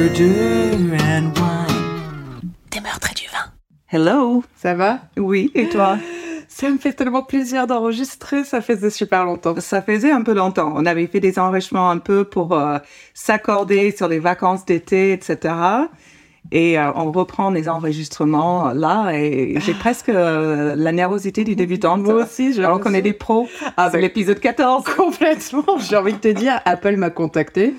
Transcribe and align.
Murder 0.00 0.96
and 0.98 1.30
wine. 1.36 2.52
Des 2.70 2.80
meurtres 2.80 3.10
et 3.10 3.14
du 3.14 3.26
vin. 3.26 3.52
Hello. 3.92 4.42
Ça 4.56 4.72
va? 4.72 5.00
Oui, 5.18 5.50
et 5.54 5.68
toi? 5.68 5.98
Ça 6.48 6.70
me 6.70 6.78
fait 6.78 6.94
tellement 6.94 7.22
plaisir 7.22 7.66
d'enregistrer, 7.66 8.44
ça 8.44 8.62
faisait 8.62 8.88
super 8.88 9.26
longtemps. 9.26 9.56
Ça 9.58 9.82
faisait 9.82 10.10
un 10.10 10.22
peu 10.22 10.32
longtemps. 10.32 10.72
On 10.74 10.86
avait 10.86 11.06
fait 11.06 11.20
des 11.20 11.38
enregistrements 11.38 11.90
un 11.90 11.98
peu 11.98 12.24
pour 12.24 12.54
euh, 12.54 12.78
s'accorder 13.12 13.94
sur 13.94 14.08
les 14.08 14.20
vacances 14.20 14.64
d'été, 14.64 15.12
etc. 15.12 15.52
Et 16.50 16.78
euh, 16.78 16.92
on 16.94 17.12
reprend 17.12 17.50
les 17.50 17.68
enregistrements 17.68 18.70
euh, 18.70 18.72
là 18.72 19.10
et 19.12 19.60
j'ai 19.60 19.74
presque 19.78 20.08
euh, 20.08 20.76
la 20.76 20.92
nervosité 20.92 21.44
du 21.44 21.56
débutant. 21.56 21.98
Moi 21.98 22.14
aussi, 22.14 22.54
je 22.54 22.62
Alors 22.62 22.80
qu'on 22.80 22.94
est 22.94 23.02
des 23.02 23.12
pros. 23.12 23.50
Ah, 23.76 23.90
c'est 23.92 24.00
l'épisode 24.00 24.40
14. 24.40 24.82
Complètement, 24.96 25.76
j'ai 25.78 25.96
envie 25.96 26.14
de 26.14 26.18
te 26.18 26.28
dire, 26.28 26.58
Apple 26.64 26.96
m'a 26.96 27.10
contacté 27.10 27.74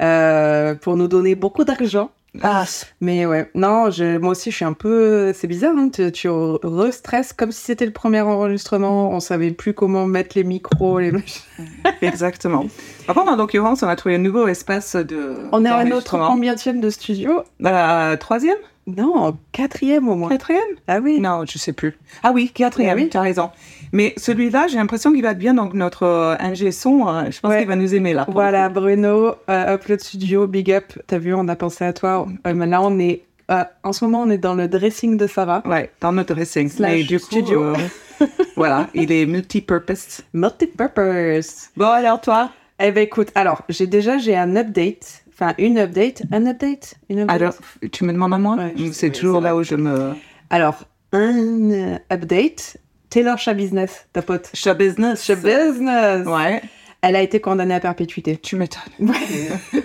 euh, 0.00 0.74
pour 0.74 0.96
nous 0.96 1.08
donner 1.08 1.34
beaucoup 1.34 1.64
d'argent. 1.64 2.10
Ah, 2.42 2.64
Mais 3.00 3.26
ouais, 3.26 3.48
non, 3.54 3.90
je, 3.92 4.18
moi 4.18 4.32
aussi 4.32 4.50
je 4.50 4.56
suis 4.56 4.64
un 4.64 4.72
peu... 4.72 5.32
C'est 5.34 5.46
bizarre, 5.46 5.74
hein, 5.76 5.88
tu, 5.88 6.10
tu 6.10 6.28
re-stresses 6.28 7.32
comme 7.32 7.52
si 7.52 7.60
c'était 7.60 7.86
le 7.86 7.92
premier 7.92 8.22
enregistrement, 8.22 9.10
on 9.12 9.20
savait 9.20 9.52
plus 9.52 9.72
comment 9.72 10.04
mettre 10.06 10.36
les 10.36 10.42
micros, 10.42 10.98
les 10.98 11.12
exactement. 12.02 12.66
Par 13.06 13.14
contre, 13.14 13.30
en 13.30 13.36
l'occurrence, 13.36 13.84
on 13.84 13.88
a 13.88 13.94
trouvé 13.94 14.16
un 14.16 14.18
nouveau 14.18 14.48
espace 14.48 14.96
de. 14.96 15.36
On 15.52 15.64
est 15.64 15.68
à 15.68 15.84
notre 15.84 16.18
combienième 16.18 16.80
de 16.80 16.90
studio? 16.90 17.44
Euh, 17.64 18.16
troisième? 18.16 18.58
Non, 18.86 19.38
quatrième 19.52 20.08
au 20.08 20.14
moins. 20.16 20.28
Quatrième? 20.28 20.60
Ah 20.88 20.98
oui 21.00 21.20
Non, 21.20 21.44
je 21.46 21.56
sais 21.56 21.72
plus. 21.72 21.96
Ah 22.22 22.32
oui, 22.34 22.50
quatrième, 22.52 22.98
Ah 22.98 23.02
oui. 23.02 23.08
tu 23.08 23.16
as 23.16 23.22
raison. 23.22 23.50
Mais 23.94 24.12
celui-là, 24.16 24.66
j'ai 24.66 24.76
l'impression 24.76 25.12
qu'il 25.12 25.22
va 25.22 25.30
être 25.30 25.38
bien. 25.38 25.54
Donc, 25.54 25.72
notre 25.72 26.02
euh, 26.02 26.34
ingé 26.40 26.72
son, 26.72 27.06
euh, 27.08 27.30
je 27.30 27.40
pense 27.40 27.50
Ouais. 27.50 27.60
qu'il 27.60 27.68
va 27.68 27.76
nous 27.76 27.94
aimer 27.94 28.12
là. 28.12 28.26
Voilà, 28.28 28.68
Bruno, 28.68 29.36
euh, 29.48 29.74
Upload 29.76 30.00
Studio, 30.00 30.46
big 30.48 30.70
up. 30.72 30.92
T'as 31.06 31.18
vu, 31.18 31.32
on 31.32 31.46
a 31.48 31.54
pensé 31.56 31.84
à 31.84 31.92
toi. 31.92 32.26
Euh, 32.46 32.66
là, 32.66 32.82
on 32.82 32.98
est. 32.98 33.22
euh, 33.52 33.62
en 33.84 33.92
ce 33.92 34.04
moment, 34.04 34.22
on 34.22 34.30
est 34.30 34.38
dans 34.38 34.54
le 34.54 34.66
dressing 34.68 35.16
de 35.16 35.26
Sarah. 35.28 35.62
Ouais, 35.64 35.90
dans 36.00 36.10
notre 36.12 36.34
dressing. 36.34 36.68
Slash 36.68 37.06
du 37.06 37.20
coup, 37.20 37.26
studio. 37.26 37.62
euh, 37.62 37.74
voilà, 38.56 38.88
il 38.94 39.12
est 39.12 39.26
multi-purpose. 39.26 40.22
Multipurpose. 40.32 41.68
Bon, 41.76 41.86
alors 41.86 42.20
toi? 42.20 42.50
Eh 42.80 42.90
ben 42.90 43.02
écoute, 43.02 43.28
alors, 43.36 43.62
j'ai 43.68 43.86
déjà 43.86 44.18
j'ai 44.18 44.36
un 44.36 44.56
update. 44.56 45.24
Enfin, 45.32 45.54
une 45.58 45.78
update. 45.78 46.22
Un 46.32 46.46
update? 46.46 46.94
Une 47.08 47.20
update? 47.20 47.36
Alors, 47.42 47.54
tu 47.92 48.04
me 48.04 48.12
demandes 48.12 48.34
à 48.34 48.38
moi? 48.38 48.56
Ouais, 48.56 48.74
C'est 48.92 49.10
toujours 49.10 49.40
là 49.40 49.54
où 49.56 49.62
je 49.62 49.74
me... 49.76 50.12
Alors, 50.50 50.76
un 51.12 51.70
euh, 51.70 51.98
update. 52.12 52.76
Taylor 53.14 53.38
Shah 53.38 53.54
Business, 53.54 54.06
ta 54.12 54.22
pote. 54.22 54.50
Show 54.54 54.74
business. 54.74 55.24
Shah 55.24 55.36
Business 55.36 56.26
Ouais, 56.26 56.60
Elle 57.00 57.14
a 57.14 57.22
été 57.22 57.40
condamnée 57.40 57.74
à 57.74 57.78
perpétuité. 57.78 58.36
tu 58.38 58.56
m'étonnes. 58.56 58.82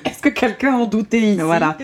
Est-ce 0.03 0.19
que 0.19 0.30
quelqu'un 0.30 0.73
en 0.73 0.85
doutait 0.88 1.19
ici? 1.19 1.39
Voilà. 1.39 1.77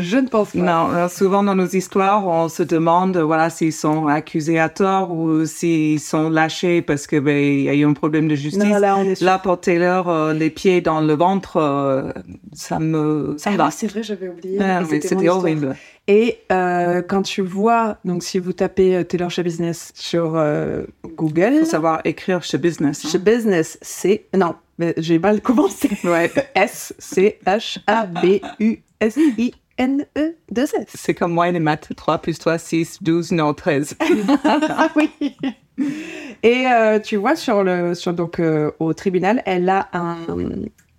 Je 0.00 0.16
ne 0.16 0.28
pense 0.28 0.52
pas. 0.52 0.58
Non, 0.58 0.90
euh, 0.92 1.08
souvent 1.08 1.42
dans 1.42 1.54
nos 1.54 1.66
histoires, 1.66 2.26
on 2.26 2.48
se 2.48 2.62
demande, 2.62 3.16
voilà, 3.16 3.50
s'ils 3.50 3.72
sont 3.72 4.06
accusés 4.06 4.58
à 4.58 4.68
tort 4.68 5.12
ou 5.12 5.44
s'ils 5.46 6.00
sont 6.00 6.30
lâchés 6.30 6.82
parce 6.82 7.06
que 7.06 7.18
ben 7.18 7.36
il 7.36 7.62
y 7.62 7.68
a 7.68 7.74
eu 7.74 7.84
un 7.84 7.92
problème 7.92 8.28
de 8.28 8.34
justice. 8.34 8.62
Non, 8.62 8.78
là, 8.78 8.96
on 8.98 9.04
est 9.04 9.14
sur- 9.16 9.26
Là, 9.26 9.38
pour 9.38 9.60
Taylor, 9.60 10.08
euh, 10.08 10.32
les 10.34 10.50
pieds 10.50 10.80
dans 10.80 11.00
le 11.00 11.14
ventre, 11.14 11.56
euh, 11.56 12.10
ça 12.52 12.78
me, 12.78 13.34
ça 13.38 13.50
Ah 13.54 13.56
va. 13.56 13.66
oui, 13.66 13.72
c'est 13.74 13.86
vrai, 13.86 14.02
j'avais 14.02 14.28
oublié. 14.28 14.58
Ah, 14.60 14.82
C'était 14.88 15.28
horrible. 15.28 15.76
Et 16.10 16.38
euh, 16.52 17.02
quand 17.06 17.20
tu 17.22 17.42
vois, 17.42 17.98
donc 18.04 18.22
si 18.22 18.38
vous 18.38 18.54
tapez 18.54 18.96
euh, 18.96 19.04
Taylor 19.04 19.30
Shah 19.30 19.42
Business 19.42 19.92
sur 19.94 20.32
euh, 20.36 20.84
Google, 21.16 21.58
Faut 21.60 21.64
savoir 21.66 22.00
écrire 22.04 22.42
chez 22.42 22.56
business. 22.56 23.04
hein. 23.04 23.08
Shah 23.10 23.18
Business, 23.18 23.78
c'est 23.82 24.24
non, 24.34 24.54
mais 24.78 24.94
j'ai 24.96 25.18
mal 25.18 25.42
commencé. 25.42 25.90
Ouais. 26.04 26.30
S 26.54 26.94
C 26.98 27.38
H 27.46 27.78
A 27.86 28.06
B 28.06 28.40
U 28.58 28.78
S 29.00 29.18
I 29.36 29.52
N 29.78 30.04
E 30.18 30.34
2 30.50 30.62
S. 30.62 30.74
C'est 30.94 31.14
comme 31.14 31.32
moi 31.32 31.48
et 31.48 31.52
les 31.52 31.60
maths. 31.60 31.88
3 31.96 32.18
plus 32.18 32.38
3, 32.38 32.58
6, 32.58 32.98
12, 33.02 33.32
non, 33.32 33.54
13. 33.54 33.96
Ah 34.44 34.90
oui. 34.96 35.10
Et 36.42 36.66
euh, 36.66 36.98
tu 36.98 37.16
vois 37.16 37.36
sur 37.36 37.62
le 37.62 37.94
sur 37.94 38.12
donc 38.12 38.40
euh, 38.40 38.70
au 38.80 38.92
tribunal, 38.94 39.42
elle 39.46 39.68
a 39.68 39.88
un 39.92 40.16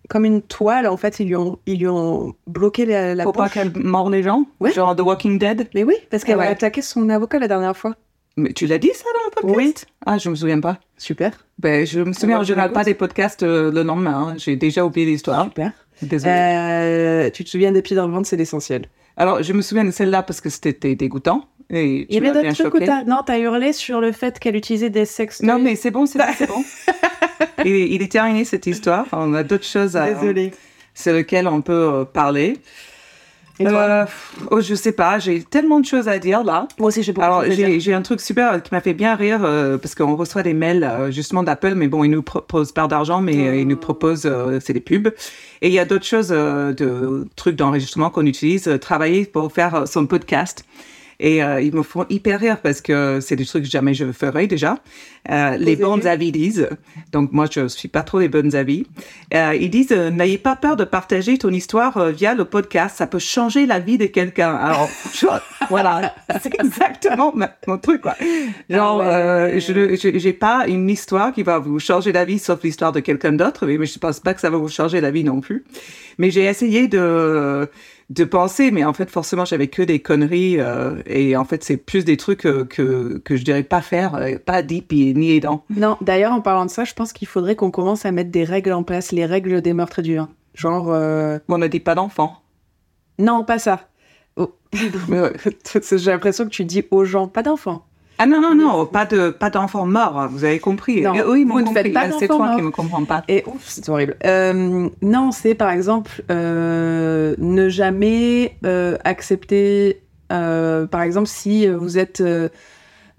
comme 0.10 0.26
une 0.26 0.42
toile 0.42 0.88
en 0.88 0.98
fait, 0.98 1.20
ils 1.20 1.28
lui 1.28 1.36
ont 1.36 1.60
ils 1.66 1.80
lui 1.80 1.88
ont 1.88 2.34
bloqué 2.48 2.86
la, 2.86 3.14
la 3.14 3.24
Faut 3.26 3.32
pas 3.34 3.50
qu'elle 3.50 3.72
mord 3.78 4.10
les 4.10 4.24
gens? 4.24 4.46
Ouais. 4.60 4.72
Genre 4.72 4.96
The 4.96 5.02
Walking 5.02 5.38
Dead? 5.38 5.68
Mais 5.76 5.84
oui, 5.84 5.96
parce 6.10 6.24
qu'elle 6.24 6.36
Ah 6.36 6.40
ouais. 6.40 6.48
a 6.48 6.52
attaqué 6.52 6.82
son 6.82 7.10
avocat 7.10 7.40
la 7.40 7.48
dernière 7.48 7.76
fois. 7.78 7.96
Mais 8.38 8.54
tu 8.54 8.68
l'as 8.68 8.78
dit 8.78 8.92
ça 8.94 9.04
dans 9.14 9.26
le 9.26 9.42
podcast? 9.56 9.86
Oui. 9.88 9.94
Ah, 10.06 10.18
je 10.18 10.30
me 10.30 10.36
souviens 10.36 10.62
pas. 10.62 10.80
Super. 10.98 11.32
Ben, 11.58 11.86
je 11.86 12.00
me 12.00 12.14
souviens 12.14 12.40
en 12.40 12.44
général 12.44 12.72
pas 12.72 12.86
des 12.86 12.94
podcasts 12.94 13.44
euh, 13.44 13.70
le 13.72 13.84
lendemain. 13.84 14.30
hein. 14.30 14.34
J'ai 14.38 14.56
déjà 14.56 14.86
oublié 14.86 15.06
l'histoire. 15.06 15.44
Super. 15.46 15.74
Désolée. 16.02 16.32
Euh, 16.34 17.30
tu 17.30 17.44
te 17.44 17.50
souviens 17.50 17.72
des 17.72 17.82
pieds 17.82 17.96
dans 17.96 18.08
le 18.08 18.14
ventre, 18.14 18.28
c'est 18.28 18.38
l'essentiel. 18.38 18.86
Alors, 19.18 19.44
je 19.44 19.52
me 19.54 19.62
souviens 19.62 19.84
de 19.86 19.92
celle-là 19.92 20.24
parce 20.24 20.40
que 20.42 20.50
c'était 20.50 20.96
dégoûtant. 20.96 21.46
Et 21.70 22.06
Il 22.10 22.16
y 22.16 22.18
avait 22.18 22.32
d'autres 22.32 22.54
trucs 22.58 22.74
où 22.74 22.80
t'as... 22.80 23.04
Non, 23.04 23.20
t'as 23.26 23.38
hurlé 23.38 23.74
sur 23.74 24.00
le 24.02 24.12
fait 24.12 24.40
qu'elle 24.40 24.56
utilisait 24.56 24.90
des 24.90 25.06
sextoys. 25.06 25.46
Non, 25.48 25.60
mais 25.60 25.76
c'est 25.76 25.92
bon, 25.92 26.06
c'est 26.06 26.18
bon, 26.18 26.26
c'est 26.38 26.48
bon. 26.48 26.64
il, 27.66 27.72
est- 27.74 27.90
il 27.90 28.02
est 28.02 28.12
terminé 28.12 28.44
cette 28.46 28.66
histoire. 28.66 29.06
On 29.12 29.34
a 29.34 29.44
d'autres 29.44 29.66
choses 29.66 29.96
à, 29.96 30.12
Désolée. 30.14 30.52
sur 30.96 31.14
lesquelles 31.14 31.48
on 31.48 31.62
peut 31.62 31.74
euh, 31.94 32.06
parler. 32.06 32.58
Et 33.60 33.66
toi 33.66 33.82
Euh, 33.82 34.06
oh, 34.52 34.62
je 34.62 34.74
sais 34.74 34.94
pas, 34.94 35.20
j'ai 35.20 35.44
tellement 35.44 35.80
de 35.80 35.86
choses 35.86 36.08
à 36.08 36.18
dire 36.18 36.44
là. 36.44 36.68
Moi 36.80 36.88
aussi, 36.88 37.04
j'ai 37.04 37.12
beaucoup 37.12 37.26
Alors, 37.26 37.44
de 37.44 37.52
j'ai 37.52 37.80
j'ai 37.80 37.94
un 37.94 38.02
truc 38.02 38.22
super 38.22 38.62
qui 38.64 38.74
m'a 38.74 38.80
fait 38.80 38.94
bien 38.94 39.16
rire 39.16 39.42
euh, 39.44 39.78
parce 39.78 39.96
qu'on 39.96 40.16
reçoit 40.16 40.44
des 40.44 40.54
mails 40.54 40.84
euh, 40.84 41.12
justement 41.12 41.44
d'Apple, 41.44 41.74
mais 41.76 41.88
bon, 41.88 42.04
ils 42.04 42.10
nous 42.10 42.22
proposent 42.22 42.72
pas 42.72 42.88
d'argent, 42.88 43.22
mais 43.22 43.48
euh, 43.48 43.56
ils 43.58 43.68
nous 43.68 43.78
proposent, 43.78 44.26
euh, 44.26 44.60
c'est 44.62 44.74
des 44.74 44.80
pubs. 44.80 45.10
Et 45.62 45.68
il 45.68 45.74
y 45.74 45.80
a 45.80 45.86
d'autres 45.86 46.06
choses, 46.06 46.30
euh, 46.32 46.74
de 46.74 47.28
trucs 47.36 47.56
d'enregistrement 47.58 48.10
qu'on 48.10 48.26
utilise, 48.26 48.68
euh, 48.68 48.78
travailler 48.78 49.26
pour 49.26 49.52
faire 49.52 49.76
euh, 49.76 49.86
son 49.86 50.06
podcast. 50.08 50.64
Et 51.22 51.44
euh, 51.44 51.60
ils 51.62 51.74
me 51.76 51.84
font 51.84 52.06
hyper 52.10 52.40
rire 52.40 52.60
parce 52.62 52.80
que 52.80 53.20
c'est 53.22 53.36
des 53.36 53.46
trucs 53.46 53.64
que 53.66 53.70
jamais 53.70 53.94
je 53.94 54.10
ferais 54.14 54.48
déjà. 54.48 54.78
Euh, 55.30 55.58
les 55.58 55.76
bons 55.76 56.08
avis 56.08 56.32
disent, 56.32 56.70
donc 57.12 57.34
moi 57.34 57.46
je 57.52 57.68
suis 57.68 57.90
pas 57.90 58.04
trop 58.04 58.20
des 58.20 58.30
bons 58.30 58.56
avis. 58.56 58.86
Euh, 59.34 59.54
ils 59.60 59.70
disent 59.70 59.92
euh, 59.92 60.12
n'ayez 60.12 60.38
pas 60.38 60.56
peur 60.56 60.78
de 60.78 60.86
partager 60.86 61.38
ton 61.38 61.50
histoire 61.50 61.98
euh, 61.98 62.12
via 62.12 62.36
le 62.36 62.46
podcast, 62.46 62.96
ça 62.98 63.06
peut 63.06 63.20
changer 63.20 63.66
la 63.66 63.80
vie 63.80 63.98
de 63.98 64.06
quelqu'un. 64.06 64.56
Alors 64.56 64.90
je- 65.14 65.28
voilà, 65.70 66.16
c'est 66.42 66.58
exactement 66.58 67.34
ma- 67.36 67.52
mon 67.68 67.78
truc 67.78 68.02
quoi. 68.02 68.16
Genre 68.70 69.02
Ah 69.02 69.06
ouais. 69.06 69.14
euh, 69.58 69.60
je 69.60 69.96
je- 69.98 70.18
j'ai 70.18 70.34
pas 70.34 70.68
une 70.68 70.90
histoire 70.90 71.34
qui 71.34 71.44
va 71.44 71.60
vous 71.60 71.80
changer 71.80 72.14
la 72.14 72.24
vie 72.24 72.40
sauf 72.40 72.64
l'histoire 72.64 72.94
de 72.94 73.02
quelqu'un 73.02 73.34
d'autre, 73.34 73.66
mais, 73.66 73.78
mais 73.78 73.86
je 73.86 74.00
pense 74.00 74.22
pas 74.22 74.34
que 74.34 74.40
ça 74.40 74.50
va 74.50 74.58
vous 74.58 74.70
changer 74.70 75.02
la 75.02 75.12
vie 75.12 75.26
non 75.26 75.42
plus. 75.42 75.66
Mais 76.18 76.32
j'ai 76.32 76.46
essayé 76.46 76.88
de 76.88 77.68
de 78.10 78.24
penser, 78.24 78.72
mais 78.72 78.84
en 78.84 78.94
fait, 78.94 79.10
forcément, 79.10 79.46
j'avais 79.46 79.68
que 79.68 79.84
des 79.84 80.00
conneries, 80.00 80.60
euh, 80.60 81.02
et 81.06 81.38
en 81.38 81.46
fait, 81.46 81.64
c'est 81.64 81.78
plus 81.78 82.06
des 82.06 82.18
trucs 82.18 82.46
euh, 82.46 82.66
que, 82.66 83.20
que 83.24 83.36
je 83.36 83.44
dirais 83.44 83.64
pas 83.64 83.82
faire, 83.82 84.16
euh, 84.16 84.38
pas 84.44 84.64
deep 84.64 84.92
et 84.94 85.14
ni 85.14 85.32
aidant. 85.32 85.64
Non, 85.70 85.98
d'ailleurs, 86.02 86.34
en 86.34 86.42
parlant 86.42 86.66
de 86.66 86.72
ça, 86.72 86.86
je 86.86 86.94
pense 86.94 87.14
qu'il 87.14 87.28
faudrait 87.28 87.56
qu'on 87.56 87.72
commence 87.72 88.06
à 88.06 88.12
mettre 88.12 88.32
des 88.32 88.44
règles 88.44 88.74
en 88.74 88.84
place, 88.84 89.12
les 89.12 89.26
règles 89.26 89.62
des 89.62 89.74
meurtres 89.74 90.02
du 90.02 90.16
vin. 90.16 90.30
Genre, 90.56 90.88
On 90.88 91.58
ne 91.58 91.68
dit 91.68 91.80
pas 91.80 91.96
d'enfants. 91.96 92.42
non, 93.20 93.44
pas 93.44 93.60
ça. 93.60 93.88
Oh. 94.36 94.56
J'ai 94.74 96.12
l'impression 96.12 96.46
que 96.46 96.50
tu 96.50 96.66
dis 96.66 96.84
aux 96.90 97.06
gens, 97.06 97.28
pas 97.28 97.44
d'enfants. 97.44 97.86
Ah 98.22 98.26
non, 98.26 98.42
non, 98.42 98.54
non, 98.54 98.86
pas 98.86 99.06
de 99.06 99.30
pas 99.30 99.50
d'enfants 99.50 99.86
morts, 99.86 100.28
vous 100.30 100.44
avez 100.44 100.60
compris. 100.60 101.02
Non, 101.02 101.14
ils 101.36 101.46
m'ont 101.46 101.54
vous 101.56 101.62
ne 101.62 101.74
faites 101.74 101.94
pas 101.94 102.12
C'est 102.20 102.28
toi 102.28 102.38
qui 102.38 102.44
morts. 102.44 102.62
me 102.64 102.70
comprends 102.70 103.06
pas. 103.06 103.24
Et 103.30 103.44
ouf, 103.48 103.64
c'est 103.66 103.88
horrible. 103.88 104.18
Euh, 104.26 104.90
non, 105.02 105.32
c'est 105.32 105.56
par 105.56 105.70
exemple 105.72 106.12
euh, 106.30 107.34
ne 107.38 107.70
jamais 107.70 108.58
euh, 108.66 108.98
accepter, 109.06 110.02
euh, 110.34 110.86
par 110.86 111.02
exemple, 111.02 111.28
si 111.28 111.66
vous 111.68 111.98
êtes. 111.98 112.20
euh, 112.22 112.50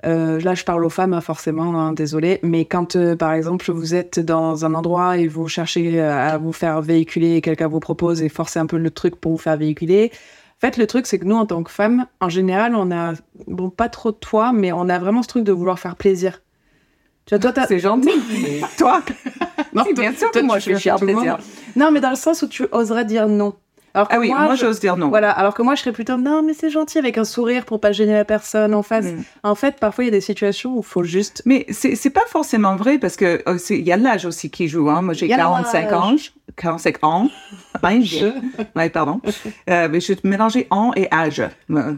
euh, 0.06 0.41
là, 0.41 0.55
je 0.55 0.64
parle 0.64 0.82
aux 0.85 0.88
femmes, 0.91 1.12
hein, 1.12 1.20
forcément, 1.20 1.79
hein, 1.79 1.93
désolé, 1.93 2.38
mais 2.43 2.64
quand, 2.64 2.96
par 3.17 3.35
exemple, 3.35 3.70
vous 3.70 3.94
êtes 3.94 4.19
dans 4.19 4.64
un 4.64 4.73
endroit 4.73 5.19
et 5.19 5.26
vous 5.29 5.46
cherchez 5.46 6.00
à 6.00 6.38
vous 6.38 6.53
faire 6.55 6.81
véhiculer, 6.81 7.37
et 7.37 7.41
quelqu'un 7.43 7.69
vous 7.69 7.81
propose 7.81 8.23
et 8.23 8.31
forcez 8.31 8.58
un 8.58 8.64
peu 8.67 8.79
le 8.79 8.91
truc 8.91 9.17
pour 9.17 9.32
vous 9.32 9.38
faire 9.38 9.58
véhiculer. 9.58 10.11
En 10.62 10.66
fait, 10.66 10.76
le 10.76 10.86
truc, 10.86 11.06
c'est 11.06 11.18
que 11.18 11.24
nous, 11.24 11.36
en 11.36 11.46
tant 11.46 11.62
que 11.62 11.70
femmes, 11.70 12.06
en 12.20 12.28
général, 12.28 12.74
on 12.74 12.90
a, 12.90 13.14
bon, 13.46 13.70
pas 13.70 13.88
trop 13.88 14.10
de 14.12 14.16
toi, 14.16 14.52
mais 14.52 14.72
on 14.72 14.90
a 14.90 14.98
vraiment 14.98 15.22
ce 15.22 15.28
truc 15.28 15.42
de 15.44 15.52
vouloir 15.52 15.78
faire 15.78 15.96
plaisir. 15.96 16.42
Tu 17.24 17.34
vois, 17.34 17.38
toi, 17.38 17.52
t'as- 17.52 17.66
C'est 17.66 17.78
gentil. 17.78 18.10
toi 18.78 19.00
Non, 19.72 19.84
toi- 19.84 19.92
bien 19.94 20.12
sûr 20.12 20.30
toi, 20.30 20.40
que 20.42 20.46
moi, 20.46 20.58
je 20.58 20.70
fais 20.72 20.78
faire 20.78 20.96
plaisir. 20.96 21.38
Non, 21.76 21.90
mais 21.90 22.00
dans 22.00 22.10
le 22.10 22.16
sens 22.16 22.42
où 22.42 22.46
tu 22.48 22.66
oserais 22.72 23.06
dire 23.06 23.26
non. 23.26 23.54
Alors 23.94 24.06
Ah 24.10 24.18
oui, 24.20 24.28
moi, 24.28 24.54
je- 24.54 24.60
j'ose 24.60 24.80
dire 24.80 24.96
non. 24.98 25.08
Voilà, 25.08 25.30
alors 25.32 25.54
que 25.54 25.62
moi, 25.62 25.74
je 25.74 25.80
serais 25.80 25.92
plutôt 25.92 26.16
non, 26.18 26.42
mais 26.42 26.52
c'est 26.52 26.70
gentil 26.70 26.98
avec 26.98 27.16
un 27.18 27.24
sourire 27.24 27.64
pour 27.64 27.80
pas 27.80 27.90
gêner 27.92 28.12
la 28.12 28.24
personne 28.26 28.74
en 28.74 28.82
face. 28.82 29.06
Mm. 29.06 29.22
En 29.42 29.54
fait, 29.54 29.80
parfois, 29.80 30.04
il 30.04 30.08
y 30.08 30.10
a 30.10 30.12
des 30.12 30.20
situations 30.20 30.74
où 30.76 30.80
il 30.80 30.84
faut 30.86 31.02
juste. 31.04 31.42
Mais 31.46 31.66
c'est 31.70 32.10
pas 32.10 32.26
forcément 32.28 32.76
vrai 32.76 32.98
parce 32.98 33.16
que 33.16 33.42
c'est- 33.58 33.78
il 33.78 33.86
y 33.86 33.92
a 33.92 33.96
l'âge 33.96 34.26
aussi 34.26 34.50
qui 34.50 34.68
joue. 34.68 34.90
Hein. 34.90 35.00
Moi, 35.02 35.14
j'ai 35.14 35.24
Il 35.26 35.30
y 35.30 35.32
a 35.32 35.38
45 35.38 35.92
ans. 35.92 36.14
45 36.56 37.02
ans. 37.04 37.28
Âge. 37.85 38.25
Ouais, 38.77 38.91
pardon. 38.91 39.21
Euh, 39.69 39.88
mais 39.91 40.00
je 40.00 40.05
suis 40.12 40.17
mélangée 40.25 40.67
en 40.71 40.93
et 40.97 41.09
âge. 41.12 41.43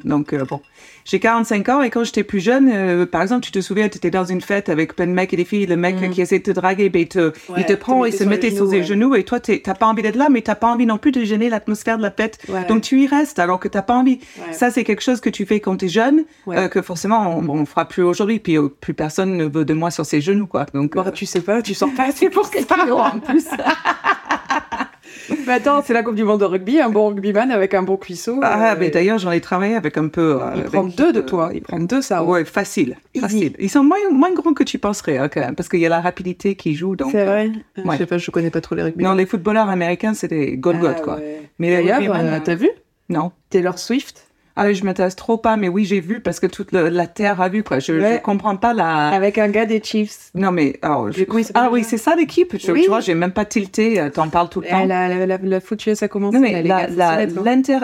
Donc, 0.04 0.32
euh, 0.32 0.44
bon. 0.44 0.60
J'ai 1.04 1.18
45 1.18 1.68
ans 1.68 1.82
et 1.82 1.90
quand 1.90 2.04
j'étais 2.04 2.22
plus 2.22 2.40
jeune, 2.40 2.70
euh, 2.72 3.06
par 3.06 3.22
exemple, 3.22 3.44
tu 3.44 3.50
te 3.50 3.60
souviens, 3.60 3.88
tu 3.88 3.96
étais 3.96 4.10
dans 4.10 4.24
une 4.24 4.40
fête 4.40 4.68
avec 4.68 4.94
plein 4.94 5.06
de 5.06 5.12
mecs 5.12 5.32
et 5.32 5.36
des 5.36 5.44
filles, 5.44 5.66
le 5.66 5.76
mec 5.76 5.96
qui 6.12 6.20
essaie 6.20 6.38
de 6.38 6.44
te 6.44 6.50
draguer, 6.52 6.88
ben, 6.90 7.02
il 7.02 7.08
te, 7.08 7.32
il 7.48 7.52
Ouais, 7.54 7.64
te 7.64 7.72
te 7.72 7.78
prend 7.78 8.04
et 8.04 8.12
se 8.12 8.24
mettait 8.24 8.50
sur 8.50 8.68
ses 8.68 8.78
ouais. 8.78 8.82
genoux 8.84 9.14
et 9.14 9.24
toi, 9.24 9.40
t'as 9.40 9.74
pas 9.74 9.86
envie 9.86 10.02
d'être 10.02 10.16
là, 10.16 10.28
mais 10.30 10.42
t'as 10.42 10.54
pas 10.54 10.68
envie 10.68 10.86
non 10.86 10.98
plus 10.98 11.10
de 11.12 11.24
gêner 11.24 11.48
l'atmosphère 11.48 11.96
de 11.96 12.02
la 12.02 12.10
fête. 12.10 12.38
Ouais. 12.48 12.64
Donc, 12.66 12.82
tu 12.82 13.00
y 13.02 13.06
restes 13.06 13.38
alors 13.38 13.58
que 13.58 13.68
t'as 13.68 13.82
pas 13.82 13.94
envie. 13.94 14.20
Ça, 14.52 14.70
c'est 14.70 14.84
quelque 14.84 15.02
chose 15.02 15.20
que 15.20 15.30
tu 15.30 15.44
fais 15.46 15.60
quand 15.60 15.76
t'es 15.76 15.88
jeune, 15.88 16.24
euh, 16.48 16.68
que 16.68 16.82
forcément, 16.82 17.36
on, 17.38 17.48
on 17.48 17.66
fera 17.66 17.86
plus 17.86 18.02
aujourd'hui, 18.02 18.38
puis 18.38 18.56
euh, 18.56 18.68
plus 18.68 18.94
personne 18.94 19.36
ne 19.36 19.44
veut 19.44 19.64
de 19.64 19.74
moi 19.74 19.90
sur 19.90 20.06
ses 20.06 20.20
genoux, 20.20 20.46
quoi. 20.46 20.66
Donc, 20.72 20.94
tu 21.14 21.26
sais 21.26 21.40
pas, 21.40 21.62
tu 21.62 21.74
sors 21.74 21.92
pas 21.94 22.04
assez 22.08 22.30
pour 22.30 22.46
ce 22.46 22.52
en 22.92 23.18
plus. 23.18 23.46
Mais 25.46 25.52
attends, 25.54 25.82
c'est 25.82 25.92
la 25.92 26.02
Coupe 26.02 26.14
du 26.14 26.24
Monde 26.24 26.40
de 26.40 26.44
rugby, 26.44 26.80
un 26.80 26.88
bon 26.90 27.08
rugbyman 27.08 27.50
avec 27.50 27.74
un 27.74 27.82
bon 27.82 27.96
cuisseau. 27.96 28.40
ah, 28.42 28.72
euh, 28.72 28.76
mais 28.78 28.90
d'ailleurs, 28.90 29.18
j'en 29.18 29.30
ai 29.30 29.40
travaillé 29.40 29.74
avec 29.74 29.96
un 29.96 30.08
peu. 30.08 30.38
euh, 30.40 30.50
ils 30.54 30.60
avec- 30.60 30.66
prennent 30.66 30.88
deux 30.90 31.12
de 31.12 31.20
toi, 31.20 31.50
ils 31.54 31.62
prennent 31.62 31.86
deux 31.86 32.02
ça. 32.02 32.22
Ouais, 32.24 32.44
facile, 32.44 32.96
facile. 33.20 33.54
Ils 33.58 33.70
sont 33.70 33.84
moins, 33.84 33.96
moins 34.10 34.32
grands 34.32 34.54
que 34.54 34.64
tu 34.64 34.78
penserais, 34.78 35.18
hein, 35.18 35.28
quand 35.28 35.40
même, 35.40 35.54
parce 35.54 35.68
qu'il 35.68 35.80
y 35.80 35.86
a 35.86 35.88
la 35.88 36.00
rapidité 36.00 36.54
qui 36.54 36.74
joue. 36.74 36.96
C'est 37.10 37.24
vrai. 37.24 37.50
Ouais. 37.76 37.92
Je 37.92 37.98
sais 37.98 38.06
pas, 38.06 38.18
je 38.18 38.30
connais 38.30 38.50
pas 38.50 38.60
trop 38.60 38.74
les 38.74 38.82
rugby. 38.82 39.04
non, 39.04 39.12
les 39.14 39.26
footballeurs 39.26 39.68
américains, 39.68 40.14
c'est 40.14 40.28
des 40.28 40.56
Golgoth, 40.56 40.96
Ah, 40.98 41.02
quoi. 41.02 41.14
ouais. 41.16 41.42
Mais 41.58 41.70
D'ailleurs, 41.82 42.14
euh, 42.14 42.18
euh, 42.18 42.38
t'as 42.42 42.54
vu? 42.54 42.70
Non. 43.08 43.32
Taylor 43.50 43.78
Swift? 43.78 44.26
Ah, 44.54 44.70
je 44.72 44.84
m'intéresse 44.84 45.16
trop 45.16 45.38
pas, 45.38 45.56
mais 45.56 45.68
oui, 45.68 45.86
j'ai 45.86 46.00
vu 46.00 46.20
parce 46.20 46.38
que 46.38 46.46
toute 46.46 46.72
le- 46.72 46.90
la 46.90 47.06
terre 47.06 47.40
a 47.40 47.48
vu, 47.48 47.62
quoi. 47.62 47.78
Je, 47.78 47.94
Ouais. 47.94 48.16
je 48.18 48.22
comprends 48.22 48.56
pas 48.56 48.74
la. 48.74 49.08
avec 49.08 49.38
un 49.38 49.48
gars 49.48 49.64
des 49.64 49.80
Chiefs. 49.82 50.30
Non, 50.34 50.52
mais 50.52 50.78
alors, 50.82 51.10
je- 51.10 51.24
ah 51.54 51.70
oui, 51.72 51.84
c'est 51.84 51.96
ça 51.96 52.14
l'équipe. 52.14 52.54
Je- 52.58 52.70
Oui. 52.70 52.82
Tu 52.82 52.88
vois, 52.88 53.00
j'ai 53.00 53.14
même 53.14 53.32
pas 53.32 53.46
tilté. 53.46 53.98
euh, 53.98 54.10
T'en 54.10 54.28
parles 54.28 54.50
tout 54.50 54.60
le 54.60 54.66
temps. 54.68 54.80
Elle 54.82 54.92
a, 54.92 55.08
la, 55.08 55.26
la, 55.26 55.38
la 55.42 55.60
foutu, 55.60 55.94
ça 55.94 56.06
commence. 56.08 56.34
Non, 56.34 56.40
mais 56.40 56.62
la, 56.62 56.86
la- 56.86 57.12
hein. 57.22 57.26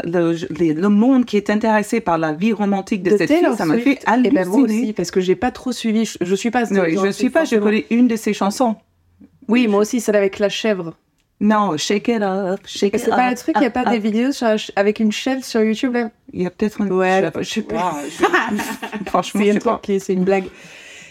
le, 0.05 0.37
les- 0.59 0.75
le 0.75 0.89
monde 0.91 1.25
qui 1.25 1.37
est 1.39 1.49
intéressé 1.49 2.01
par 2.01 2.19
la 2.19 2.33
vie 2.33 2.53
romantique 2.53 3.03
de, 3.03 3.13
de 3.13 3.17
cette 3.17 3.33
fille, 3.33 3.47
ça 3.57 3.65
m'a 3.65 3.75
fait 3.77 3.83
Swift. 3.83 4.03
Et 4.03 4.07
halluciner. 4.07 4.35
ben 4.35 4.49
moi 4.49 4.61
aussi, 4.61 4.93
parce 4.93 5.11
que 5.11 5.21
j'ai 5.21 5.37
pas 5.37 5.51
trop 5.51 5.73
suivi. 5.73 6.05
Je, 6.05 6.19
je 6.21 6.35
suis 6.35 6.51
pas. 6.51 6.65
Non, 6.71 6.85
je 6.87 7.07
ne 7.07 7.13
suis 7.13 7.31
pas, 7.31 7.45
je 7.45 7.57
connais 7.57 7.87
une 7.91 8.09
de 8.09 8.17
ses 8.17 8.35
chansons. 8.35 8.77
Oui, 9.49 9.67
moi 9.69 9.81
aussi, 9.81 10.01
celle 10.01 10.17
avec 10.17 10.39
la 10.39 10.51
chèvre. 10.51 10.95
Non, 11.41 11.77
Shake 11.77 12.09
It 12.09 12.23
Up, 12.23 12.61
Shake 12.67 12.95
It 12.95 13.01
c'est 13.01 13.11
pas 13.11 13.31
le 13.31 13.37
truc, 13.37 13.55
il 13.59 13.63
y 13.63 13.67
a 13.67 13.71
pas 13.71 13.85
Ah, 13.87 13.91
des 13.91 14.01
vidéos 14.01 14.33
sur 14.33 14.47
la 14.47 14.59
ch- 14.59 14.73
avec 14.75 14.99
une 14.99 15.13
chèvre 15.13 15.45
sur 15.45 15.63
YouTube 15.63 15.95
là? 15.95 16.11
Il 16.33 16.43
y 16.43 16.47
a 16.47 16.51
peut-être 16.51 16.81
un. 16.83 16.89
Ouais. 16.89 17.31
Je 17.39 17.43
sais 17.45 17.63
pas. 17.63 17.97
Franchement, 19.07 19.41
C'est 19.45 19.51
une 19.51 19.59
pas. 19.61 19.81
c'est 20.01 20.13
une 20.13 20.25
blague. 20.25 20.45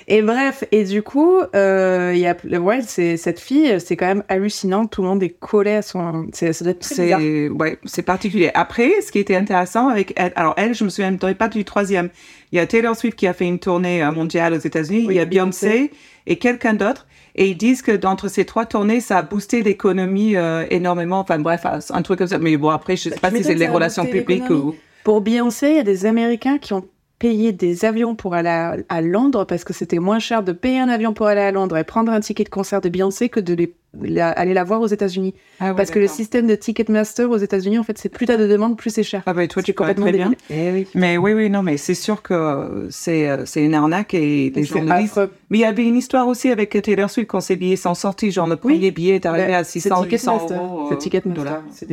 Et 0.10 0.22
bref, 0.22 0.64
et 0.72 0.86
du 0.86 1.02
coup, 1.02 1.38
euh, 1.54 2.14
y 2.16 2.26
a, 2.28 2.36
ouais, 2.60 2.80
c'est 2.82 3.18
cette 3.18 3.42
fille, 3.42 3.78
c'est 3.82 3.98
quand 3.98 4.06
même 4.06 4.24
hallucinant. 4.30 4.86
Tout 4.86 5.02
le 5.02 5.08
monde 5.10 5.22
est 5.24 5.30
collé 5.38 5.72
à 5.72 5.82
son. 5.82 6.28
C'est. 6.34 6.54
C'est 6.54 7.50
ouais, 7.50 7.78
c'est 7.84 8.04
particulier. 8.04 8.52
Après, 8.54 9.02
ce 9.02 9.12
qui 9.12 9.20
était 9.20 9.36
intéressant 9.36 9.90
avec 9.90 10.14
elle, 10.16 10.32
alors 10.38 10.54
elle, 10.58 10.74
je 10.74 10.86
me 10.86 10.90
souviens 10.90 11.14
pas 11.16 11.50
du 11.50 11.66
troisième. 11.66 12.10
Il 12.54 12.58
y 12.58 12.60
a 12.60 12.66
Taylor 12.68 12.96
Swift 12.96 13.18
qui 13.18 13.28
a 13.28 13.34
fait 13.34 13.46
une 13.48 13.60
tournée 13.60 14.02
euh, 14.02 14.12
mondiale 14.12 14.54
aux 14.54 14.58
États-Unis. 14.60 15.06
Oui, 15.08 15.16
il 15.16 15.18
y 15.18 15.22
a 15.22 15.26
Beyoncé. 15.26 15.92
et 16.26 16.38
quelqu'un 16.38 16.74
d'autre. 16.74 17.06
Et 17.38 17.50
ils 17.50 17.58
disent 17.58 17.82
que 17.84 17.92
d'entre 17.92 18.28
ces 18.28 18.46
trois 18.46 18.66
tournées, 18.66 19.00
ça 19.00 19.20
a 19.20 19.22
boosté 19.22 19.62
l'économie 19.62 20.36
euh, 20.36 20.66
énormément. 20.72 21.20
Enfin 21.20 21.38
bref, 21.40 21.66
un 21.66 22.02
truc 22.02 22.18
comme 22.20 22.28
ça. 22.28 22.40
Mais 22.40 22.58
bon, 22.58 22.70
après, 22.70 22.96
je 22.96 23.04
sais 23.04 23.10
Bah, 23.22 23.30
pas 23.30 23.32
si 23.32 23.44
c'est 23.44 23.56
les 23.56 23.68
relations 23.68 24.06
publiques 24.06 24.50
ou. 24.50 24.76
Pour 25.04 25.22
Beyoncé, 25.22 25.70
il 25.70 25.76
y 25.78 25.80
a 25.80 25.84
des 25.84 26.06
Américains 26.06 26.58
qui 26.58 26.74
ont 26.74 26.84
payé 27.20 27.52
des 27.52 27.86
avions 27.86 28.16
pour 28.16 28.34
aller 28.36 28.50
à, 28.50 28.76
à 28.90 29.02
Londres 29.02 29.46
parce 29.46 29.64
que 29.64 29.74
c'était 29.74 30.00
moins 30.00 30.20
cher 30.20 30.44
de 30.44 30.52
payer 30.52 30.80
un 30.80 30.90
avion 30.90 31.14
pour 31.14 31.28
aller 31.28 31.42
à 31.42 31.52
Londres 31.52 31.78
et 31.78 31.84
prendre 31.84 32.12
un 32.12 32.20
ticket 32.20 32.44
de 32.44 32.50
concert 32.50 32.82
de 32.82 32.90
Beyoncé 32.90 33.30
que 33.30 33.40
de 33.40 33.54
les, 33.54 33.74
la- 34.02 34.30
aller 34.32 34.54
la 34.54 34.64
voir 34.64 34.82
aux 34.82 34.88
États-Unis. 34.88 35.34
Ah 35.60 35.70
ouais, 35.70 35.76
parce 35.76 35.92
que 35.92 36.00
le 36.00 36.08
système 36.08 36.48
de 36.48 36.56
Ticketmaster 36.56 37.30
aux 37.30 37.38
États-Unis, 37.38 37.80
en 37.80 37.84
fait, 37.84 37.98
c'est 37.98 38.10
plus 38.10 38.26
t'as 38.26 38.38
de 38.38 38.48
demandes, 38.48 38.78
plus 38.78 38.90
c'est 38.92 39.04
cher. 39.04 39.24
Ah 39.26 39.34
bah 39.34 39.48
toi, 39.48 39.62
tu 39.64 39.74
complètement 39.74 40.06
très 40.06 40.14
bien. 40.14 40.34
Eh 40.50 40.72
oui. 40.72 40.88
Mais 40.96 41.18
oui, 41.18 41.34
oui, 41.34 41.50
non, 41.50 41.64
mais 41.64 41.78
c'est 41.78 41.94
sûr 41.94 42.22
que 42.22 42.34
euh, 42.34 42.88
c'est 42.90 43.30
euh, 43.30 43.46
c'est 43.46 43.64
une 43.64 43.74
arnaque 43.74 44.14
et 44.14 44.52
les 44.56 44.64
journalistes. 44.64 45.20
Mais 45.50 45.60
il 45.60 45.62
y 45.62 45.66
avait 45.66 45.86
une 45.86 45.96
histoire 45.96 46.28
aussi 46.28 46.50
avec 46.50 46.70
Taylor 46.82 47.10
Swift 47.10 47.30
quand 47.30 47.40
ses 47.42 47.56
billets 47.56 47.76
sont 47.76 47.94
sortis. 47.94 48.32
Genre, 48.32 48.48
le 48.48 48.56
premier 48.58 48.92
billet 48.92 49.16
est 49.16 49.26
arrivé 49.26 49.48
Ben, 49.48 49.54
à 49.56 49.64
c'est 49.64 49.80
600, 49.80 50.04
800 50.04 50.04
Ticketmaster. 50.38 50.58
euros. 50.64 50.82
euh, 50.82 50.88
C'est 50.92 50.98
Ticketmaster. 50.98 51.62
C'est 51.72 51.86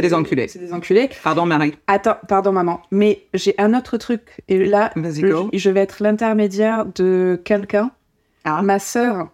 des, 0.00 0.14
enculés. 0.14 0.48
C'est 0.48 0.58
des 0.58 0.72
enculés. 0.72 1.08
Pardon, 1.22 1.46
Marie. 1.46 1.74
Attends, 1.86 2.16
pardon 2.28 2.52
maman, 2.52 2.80
mais 2.90 3.22
j'ai 3.34 3.54
un 3.58 3.74
autre 3.74 3.96
truc. 3.96 4.22
Et 4.48 4.64
là, 4.64 4.92
je 4.96 5.70
vais 5.70 5.80
être 5.80 6.02
l'intermédiaire 6.02 6.86
de 6.94 7.40
quelqu'un. 7.44 7.90
Ah. 8.44 8.62
Ma 8.62 8.78
sœur 8.78 9.28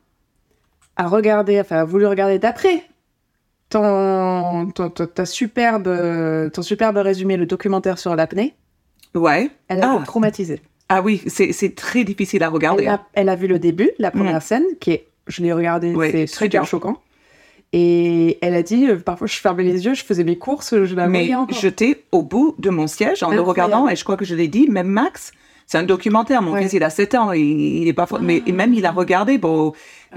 a 0.97 1.07
regardé, 1.09 1.61
enfin 1.61 1.77
a 1.79 1.85
voulu 1.85 2.07
regarder 2.07 2.39
d'après 2.39 2.83
ton, 3.69 4.71
ton, 4.75 4.91
ton- 4.91 5.07
ta 5.07 5.25
superbe, 5.27 6.51
ton 6.53 6.63
superbe 6.63 6.97
résumé, 6.99 7.37
le 7.37 7.47
documentaire 7.47 7.99
sur 7.99 8.15
l'apnée. 8.17 8.55
Ouais. 9.15 9.51
Elle 9.69 9.83
a 9.83 9.93
Ah. 9.93 9.97
été 9.97 10.05
traumatisée. 10.05 10.61
Ah 10.89 11.01
oui, 11.01 11.23
c'est 11.27 11.75
très 11.75 12.05
difficile 12.05 12.43
à 12.43 12.49
regarder. 12.51 12.85
Elle 12.85 12.91
a, 12.91 13.01
elle 13.15 13.29
a 13.31 13.37
vu 13.37 13.47
le 13.47 13.59
début, 13.59 13.91
la 13.99 14.11
première 14.11 14.37
Mm. 14.39 14.41
scène, 14.43 14.65
qui 14.81 14.91
est, 14.91 15.07
je 15.27 15.43
l'ai 15.43 15.53
regardé, 15.53 15.95
Ouais, 15.95 16.11
c'est 16.11 16.27
très 16.27 16.45
super 16.47 16.63
dur. 16.63 16.69
choquant. 16.69 17.01
Et 17.73 18.37
elle 18.43 18.53
a 18.55 18.63
dit, 18.63 18.87
euh, 18.89 18.97
parfois 18.99 19.27
je 19.27 19.37
fermais 19.37 19.63
les 19.63 19.87
yeux, 19.87 19.95
je 19.95 20.05
faisais 20.05 20.25
mes 20.25 20.37
courses, 20.37 20.77
je 20.85 20.95
la 20.95 21.09
Mais 21.09 21.31
j'étais 21.49 22.05
au 22.13 22.23
bout 22.23 22.55
de 22.59 22.69
mon 22.69 22.87
siège 22.87 23.23
en 23.23 23.31
le 23.31 23.41
regardant 23.41 23.89
et 23.89 23.97
je 23.97 24.05
crois 24.05 24.19
que 24.19 24.27
je 24.27 24.35
l'ai 24.35 24.49
dit, 24.49 24.69
même 24.69 24.89
Max, 24.89 25.33
c'est 25.67 25.79
un 25.79 25.83
documentaire. 25.85 26.43
Mon 26.43 26.53
Ouais. 26.53 26.63
fils, 26.63 26.73
il 26.75 26.83
a 26.83 26.91
7 26.91 27.15
ans, 27.15 27.33
il, 27.33 27.43
il 27.83 27.89
est 27.89 27.93
pas 27.93 28.07
fort. 28.07 28.21
Mais 28.23 28.43
même 28.53 28.75
il 28.75 28.85
a 28.87 28.91
regardé. 28.93 29.39
Bon, 29.39 29.73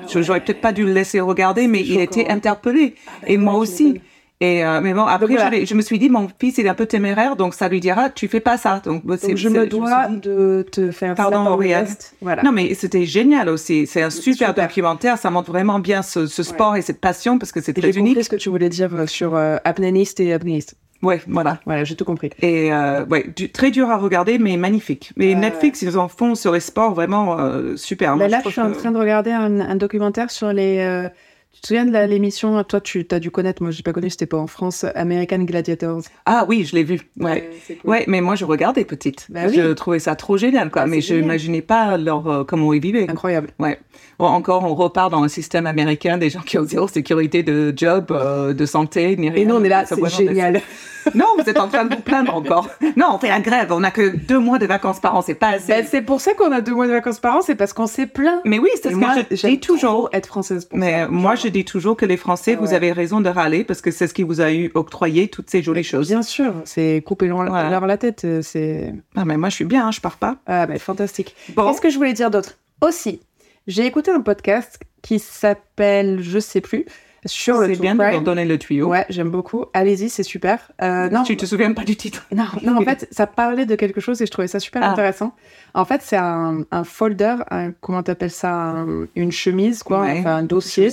je- 0.07 0.21
j'aurais 0.21 0.41
peut-être 0.41 0.61
pas 0.61 0.71
dû 0.73 0.83
le 0.85 0.93
laisser 0.93 1.19
regarder, 1.19 1.67
mais 1.67 1.81
il 1.81 1.99
était 1.99 2.27
interpellé. 2.29 2.95
bah 3.05 3.27
et 3.27 3.31
ouais, 3.37 3.43
moi 3.43 3.55
aussi. 3.55 4.01
Et 4.41 4.65
euh, 4.65 4.81
mais 4.81 4.93
bon, 4.93 5.03
après, 5.05 5.27
voilà. 5.27 5.49
je, 5.61 5.65
je 5.65 5.73
me 5.75 5.81
suis 5.81 5.97
dit, 5.97 6.09
mon 6.09 6.27
fils, 6.41 6.57
il 6.57 6.65
est 6.65 6.69
un 6.69 6.73
peu 6.73 6.85
téméraire, 6.85 7.37
donc 7.37 7.53
ça 7.53 7.69
lui 7.69 7.79
dira, 7.79 8.09
tu 8.09 8.27
fais 8.27 8.41
pas 8.41 8.57
ça. 8.57 8.81
Donc, 8.83 9.05
Donc 9.05 9.17
je 9.33 9.47
me 9.47 9.61
me 9.61 9.65
dois 9.65 10.07
suis 10.07 10.15
dit- 10.15 10.27
de 10.27 10.65
te 10.69 10.91
faire 10.91 11.15
Pardon, 11.15 11.37
ça 11.37 11.43
par 11.45 11.53
Auriel. 11.53 11.83
West. 11.85 12.15
Voilà. 12.21 12.43
Non, 12.43 12.51
mais 12.51 12.73
c'était 12.73 13.05
génial 13.05 13.47
aussi. 13.47 13.87
C'est 13.87 14.01
un 14.01 14.09
super, 14.09 14.49
Super. 14.49 14.67
documentaire. 14.67 15.17
Ça 15.17 15.31
montre 15.31 15.51
vraiment 15.51 15.79
bien 15.79 16.01
ce, 16.01 16.27
ce 16.27 16.43
sport 16.43 16.75
et 16.75 16.81
cette 16.81 16.99
passion 16.99 17.39
parce 17.39 17.53
que 17.53 17.61
c'est 17.61 17.71
très 17.71 17.91
unique. 17.97 18.21
ce 18.21 18.29
que 18.29 18.35
tu 18.35 18.49
voulais 18.49 18.67
dire 18.67 18.89
euh, 18.93 19.07
sur 19.07 19.35
euh, 19.37 19.55
apnéiste 19.63 20.19
et 20.19 20.33
apnéiste. 20.33 20.75
Ouais, 21.05 21.21
voilà. 21.27 21.59
Voilà, 21.65 21.83
j'ai 21.83 21.95
tout 21.95 22.03
compris. 22.05 22.31
Et 22.41 22.73
euh, 22.73 23.05
ouais, 23.05 23.25
du- 23.35 23.51
très 23.51 23.71
dur 23.71 23.89
à 23.89 23.97
regarder, 23.97 24.37
mais 24.39 24.57
magnifique. 24.57 25.11
Mais. 25.15 25.35
Netflix, 25.35 25.81
ils 25.81 25.97
en 25.97 26.07
font 26.07 26.33
sur 26.35 26.51
les 26.53 26.59
sports 26.59 26.93
vraiment 26.95 27.39
euh, 27.39 27.75
super. 27.77 28.15
Moi, 28.15 28.25
Mais 28.25 28.29
là, 28.29 28.41
je 28.43 28.49
suis 28.49 28.61
en 28.61 28.71
train 28.71 28.91
de 28.91 28.97
regarder 28.97 29.31
un, 29.31 29.59
un 29.59 29.75
documentaire 29.75 30.31
sur 30.31 30.51
les. 30.51 31.07
Tu 31.55 31.61
te 31.61 31.67
souviens 31.67 31.85
de 31.85 31.97
l'émission 32.09 32.61
Toi, 32.65 32.81
tu 32.81 33.07
as 33.11 33.19
dû 33.19 33.31
connaître. 33.31 33.63
Moi, 33.63 33.71
j'ai 33.71 33.81
pas 33.81 33.93
connu. 33.93 34.09
C'était 34.09 34.25
pas 34.25 34.37
en 34.37 34.47
France. 34.47 34.85
American 34.93 35.39
Gladiators. 35.39 36.01
Ah 36.25 36.45
oui, 36.49 36.65
je 36.65 36.75
l'ai 36.75 36.83
vu. 36.83 36.99
Ouais. 37.19 37.49
cool. 37.67 37.89
Ouais, 37.89 38.03
mais 38.07 38.19
moi 38.19 38.35
je 38.35 38.43
regardais 38.45 38.83
petite. 38.83 39.27
Bah 39.29 39.41
oui. 39.47 39.53
Je 39.55 39.71
trouvais 39.71 39.99
ça 39.99 40.15
trop 40.15 40.35
génial, 40.37 40.69
quoi. 40.69 40.83
Ah, 40.83 40.87
mais 40.87 40.99
je 41.01 41.15
n'imaginais 41.15 41.61
pas 41.61 41.97
leur 41.97 42.27
euh, 42.27 42.43
comment 42.43 42.73
ils 42.73 42.81
vivaient. 42.81 43.09
Incroyable. 43.09 43.51
Ouais. 43.57 43.79
Bon, 44.19 44.25
encore, 44.27 44.63
on 44.63 44.75
repart 44.75 45.11
dans 45.11 45.23
un 45.23 45.27
système 45.29 45.65
américain 45.65 46.17
des 46.17 46.29
gens 46.29 46.41
qui 46.41 46.57
ont 46.57 46.65
zéro 46.65 46.87
sécurité 46.87 47.41
de 47.43 47.73
job, 47.75 48.07
euh, 48.11 48.53
de 48.53 48.65
santé, 48.65 49.15
ni 49.17 49.29
rien. 49.29 49.41
Et 49.41 49.45
nous, 49.45 49.55
on 49.55 49.63
est 49.63 49.69
là. 49.69 49.85
C'est 49.85 50.09
génial. 50.09 50.61
Non, 51.13 51.25
vous 51.37 51.47
êtes 51.47 51.59
en 51.59 51.67
train 51.67 51.85
de 51.85 51.93
vous 51.93 52.01
plaindre 52.01 52.33
encore. 52.33 52.67
Non, 52.97 53.09
on 53.13 53.19
fait 53.19 53.27
la 53.27 53.39
grève. 53.39 53.71
On 53.71 53.81
n'a 53.81 53.91
que 53.91 54.15
deux 54.15 54.39
mois 54.39 54.57
de 54.57 54.65
vacances 54.65 54.99
par 54.99 55.15
an, 55.15 55.21
c'est 55.21 55.35
pas 55.35 55.49
assez. 55.49 55.67
Ben, 55.67 55.85
c'est 55.87 56.01
pour 56.01 56.19
ça 56.19 56.33
qu'on 56.33 56.51
a 56.51 56.61
deux 56.61 56.73
mois 56.73 56.87
de 56.87 56.93
vacances 56.93 57.19
par 57.19 57.35
an. 57.35 57.41
C'est 57.43 57.53
parce 57.53 57.73
qu'on 57.73 57.85
s'est 57.85 58.07
plaint. 58.07 58.41
mais 58.43 58.57
oui, 58.57 58.69
c'est 58.81 58.89
ce 58.89 58.95
moi, 58.95 59.13
que 59.29 59.35
je 59.35 59.47
dis 59.47 59.59
toujours. 59.59 60.09
être 60.13 60.25
française. 60.25 60.65
pour 60.65 60.79
Mais 60.79 61.03
ça. 61.03 61.07
moi, 61.09 61.35
je 61.45 61.49
dis 61.51 61.63
toujours 61.65 61.95
que 61.95 62.05
les 62.05 62.17
Français, 62.17 62.55
Ah 62.57 62.61
vous 62.61 62.73
avez 62.73 62.91
raison 62.91 63.21
de 63.21 63.29
râler 63.29 63.63
parce 63.63 63.81
que 63.81 63.91
c'est 63.91 64.07
ce 64.07 64.13
qui 64.13 64.23
vous 64.23 64.41
a 64.41 64.51
eu 64.51 64.71
octroyé 64.73 65.27
toutes 65.27 65.49
ces 65.49 65.61
jolies 65.61 65.83
choses. 65.83 66.07
Bien 66.07 66.21
sûr, 66.23 66.53
c'est 66.65 67.03
couper 67.05 67.27
leur, 67.27 67.45
Voilà. 67.45 67.69
leur 67.69 67.85
la 67.85 67.97
tête. 67.97 68.25
euh, 68.25 68.41
C'est 68.41 68.93
Ah, 69.15 69.25
mais 69.25 69.37
moi, 69.37 69.49
je 69.49 69.55
suis 69.55 69.65
bien, 69.65 69.87
hein, 69.87 69.91
je 69.91 70.01
pars 70.01 70.17
pas. 70.17 70.37
ah, 70.47 70.65
ben, 70.65 70.77
fantastique. 70.79 71.35
Bon. 71.55 71.67
Qu'est-ce 71.67 71.81
que 71.81 71.89
je 71.89 71.97
voulais 71.97 72.13
dire 72.13 72.31
d'autre 72.31 72.57
Aussi, 72.81 73.21
j'ai 73.67 73.85
écouté 73.85 74.11
un 74.11 74.21
podcast 74.21 74.79
qui 75.01 75.19
s'appelle, 75.19 76.21
je 76.23 76.39
sais 76.39 76.61
plus, 76.61 76.85
sur 77.25 77.59
le 77.59 77.73
C'est 77.73 77.81
bien 77.81 77.95
de 77.95 78.01
leur 78.01 78.21
donner 78.21 78.45
le 78.45 78.57
tuyau. 78.59 78.87
Ouais, 78.87 79.05
j'aime 79.09 79.29
beaucoup. 79.29 79.65
Allez-y, 79.73 80.09
c'est 80.09 80.23
super. 80.23 80.71
Euh, 80.81 81.09
non, 81.09 81.23
Tu 81.23 81.35
te 81.37 81.45
souviens 81.45 81.73
pas 81.73 81.83
du 81.83 81.95
titre? 81.95 82.25
Non, 82.35 82.45
non, 82.63 82.77
en 82.77 82.81
fait, 82.81 83.07
ça 83.11 83.27
parlait 83.27 83.65
de 83.65 83.75
quelque 83.75 83.99
chose 84.01 84.21
et 84.21 84.25
je 84.25 84.31
trouvais 84.31 84.47
ça 84.47 84.59
super 84.59 84.81
Ah. 84.83 84.91
intéressant. 84.91 85.33
En 85.73 85.85
fait, 85.85 86.01
c'est 86.03 86.17
un, 86.17 86.59
un 86.71 86.83
folder, 86.83 87.35
un- 87.51 87.71
comment 87.71 88.03
t'appelles 88.03 88.31
ça, 88.31 88.51
un- 88.53 89.05
une 89.15 89.31
chemise, 89.31 89.83
quoi, 89.83 90.01
Ouais. 90.01 90.17
enfin 90.19 90.35
un 90.37 90.43
dossier. 90.43 90.89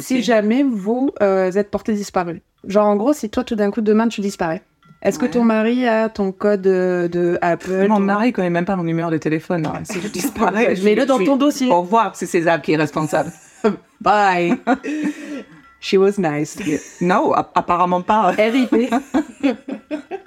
Si 0.00 0.22
jamais 0.22 0.62
vous 0.62 1.10
euh, 1.22 1.50
êtes 1.52 1.70
porté 1.70 1.92
disparu. 1.92 2.42
Genre, 2.66 2.86
en 2.86 2.96
gros, 2.96 3.12
si 3.12 3.28
toi, 3.30 3.44
tout 3.44 3.56
d'un 3.56 3.70
coup, 3.70 3.80
demain, 3.80 4.08
tu 4.08 4.20
disparais. 4.20 4.62
Est-ce 5.02 5.18
que 5.18 5.26
ton 5.26 5.44
mari 5.44 5.86
a 5.86 6.08
ton 6.08 6.32
code 6.32 6.66
euh, 6.66 7.06
de 7.06 7.38
Apple 7.42 7.86
Mon 7.88 7.96
ton- 7.96 8.00
mari 8.00 8.32
connaît 8.32 8.50
même 8.50 8.64
pas 8.64 8.76
mon 8.76 8.82
numéro 8.84 9.10
de 9.10 9.18
téléphone. 9.18 9.66
hein. 9.66 9.82
Si 9.84 10.00
je 10.00 10.08
disparais, 10.08 10.74
je- 10.76 10.82
Mets-le 10.84 11.04
dans 11.06 11.18
ton 11.22 11.36
dossier. 11.36 11.70
Au 11.70 11.82
revoir, 11.82 12.16
c'est 12.16 12.26
César 12.26 12.60
qui 12.62 12.72
est 12.72 12.76
responsable. 12.76 13.30
Bye. 14.00 14.56
She 15.86 15.98
was 15.98 16.18
nice. 16.18 16.56
non, 17.00 17.32
a- 17.32 17.48
apparemment 17.54 18.02
pas. 18.06 18.34
RIP. 18.36 18.90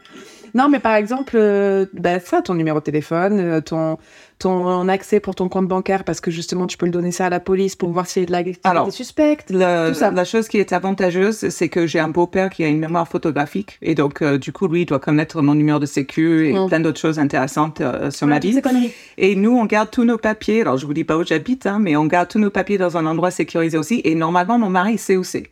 Non, 0.53 0.69
mais 0.69 0.79
par 0.79 0.95
exemple, 0.95 1.33
euh, 1.35 1.85
bah, 1.93 2.19
ça, 2.19 2.41
ton 2.41 2.53
numéro 2.53 2.79
de 2.79 2.83
téléphone, 2.83 3.39
euh, 3.39 3.61
ton, 3.61 3.97
ton 4.39 4.87
accès 4.87 5.19
pour 5.19 5.35
ton 5.35 5.49
compte 5.49 5.67
bancaire, 5.67 6.03
parce 6.03 6.21
que 6.21 6.31
justement, 6.31 6.65
tu 6.67 6.77
peux 6.77 6.85
le 6.85 6.91
donner 6.91 7.11
ça 7.11 7.25
à 7.25 7.29
la 7.29 7.39
police 7.39 7.75
pour 7.75 7.89
voir 7.91 8.05
s'il 8.07 8.23
y 8.23 8.25
a 8.25 8.27
de 8.27 8.31
l'activité 8.31 8.67
Alors, 8.67 8.91
suspecte. 8.91 9.49
Tout 9.49 9.59
ça. 9.93 10.11
la 10.11 10.25
chose 10.25 10.47
qui 10.47 10.57
est 10.59 10.71
avantageuse, 10.73 11.49
c'est 11.49 11.69
que 11.69 11.85
j'ai 11.87 11.99
un 11.99 12.07
beau-père 12.09 12.49
qui 12.49 12.63
a 12.63 12.67
une 12.67 12.79
mémoire 12.79 13.07
photographique 13.07 13.77
et 13.81 13.95
donc 13.95 14.21
euh, 14.21 14.37
du 14.37 14.51
coup 14.53 14.67
lui 14.67 14.81
il 14.81 14.85
doit 14.85 14.99
connaître 14.99 15.41
mon 15.41 15.55
numéro 15.55 15.79
de 15.79 15.85
sécu 15.85 16.47
et 16.49 16.53
Mm. 16.53 16.67
plein 16.67 16.79
d'autres 16.79 16.99
choses 16.99 17.19
intéressantes 17.19 17.81
euh, 17.81 18.11
sur 18.11 18.27
ma 18.27 18.35
Ouais, 18.35 18.39
vie. 18.41 18.53
ces 18.53 18.61
conneries. 18.61 18.91
Et 19.17 19.35
nous 19.35 19.51
on 19.57 19.65
garde 19.65 19.89
tous 19.91 20.03
nos 20.05 20.17
papiers. 20.17 20.61
Alors 20.61 20.77
je 20.77 20.85
vous 20.85 20.93
dis 20.93 21.03
pas 21.03 21.17
où 21.17 21.25
j'habite, 21.25 21.65
hein, 21.65 21.79
mais 21.79 21.95
on 21.95 22.05
garde 22.05 22.29
tous 22.29 22.39
nos 22.39 22.49
papiers 22.49 22.77
dans 22.77 22.97
un 22.97 23.05
endroit 23.05 23.31
sécurisé 23.31 23.77
aussi. 23.77 24.01
Et 24.05 24.15
normalement 24.15 24.57
mon 24.57 24.69
mari 24.69 24.97
sait 24.97 25.17
où 25.17 25.23
c'est. 25.23 25.49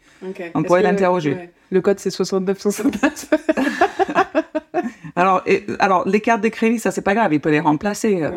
On 0.56 0.63
pourrait 0.63 0.82
l'interroger. 0.84 1.32
ouais. 1.34 1.51
Le 1.72 1.82
code, 1.82 2.00
c'est 2.00 2.10
69 2.10 2.60
69. 2.60 3.30
Alors 5.16 5.42
et- 5.48 5.66
alors 5.80 6.08
les 6.08 6.22
cartes 6.22 6.42
de 6.44 6.48
crédit 6.50 6.78
ça 6.80 6.92
c'est 6.92 7.02
pas 7.02 7.16
grave, 7.16 7.34
il 7.34 7.40
peut 7.40 7.50
les 7.50 7.60
remplacer. 7.60 8.22
euh, 8.24 8.30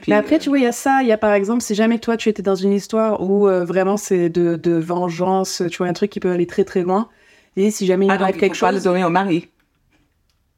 puis, 0.00 0.12
Mais 0.12 0.16
après, 0.16 0.38
tu 0.38 0.48
vois, 0.48 0.58
il 0.58 0.64
y 0.64 0.66
a 0.66 0.72
ça. 0.72 1.00
Il 1.02 1.08
y 1.08 1.12
a 1.12 1.18
par 1.18 1.32
exemple, 1.32 1.60
si 1.62 1.74
jamais 1.74 1.98
toi, 1.98 2.16
tu 2.16 2.28
étais 2.28 2.42
dans 2.42 2.54
une 2.54 2.72
histoire 2.72 3.20
où 3.22 3.48
euh, 3.48 3.64
vraiment 3.64 3.96
c'est 3.96 4.28
de, 4.28 4.54
de 4.56 4.72
vengeance, 4.72 5.62
tu 5.70 5.78
vois, 5.78 5.86
un 5.88 5.92
truc 5.92 6.10
qui 6.10 6.20
peut 6.20 6.30
aller 6.30 6.46
très 6.46 6.62
très 6.64 6.82
loin. 6.82 7.08
Et 7.56 7.70
si 7.70 7.86
jamais 7.86 8.06
il 8.06 8.10
ah, 8.12 8.18
donc, 8.18 8.30
il 8.34 8.38
quelque 8.38 8.54
faut 8.56 8.66
pas 8.66 8.72
le 8.72 8.76
chose. 8.78 8.84
donner 8.84 9.04
au 9.04 9.10
mari. 9.10 9.48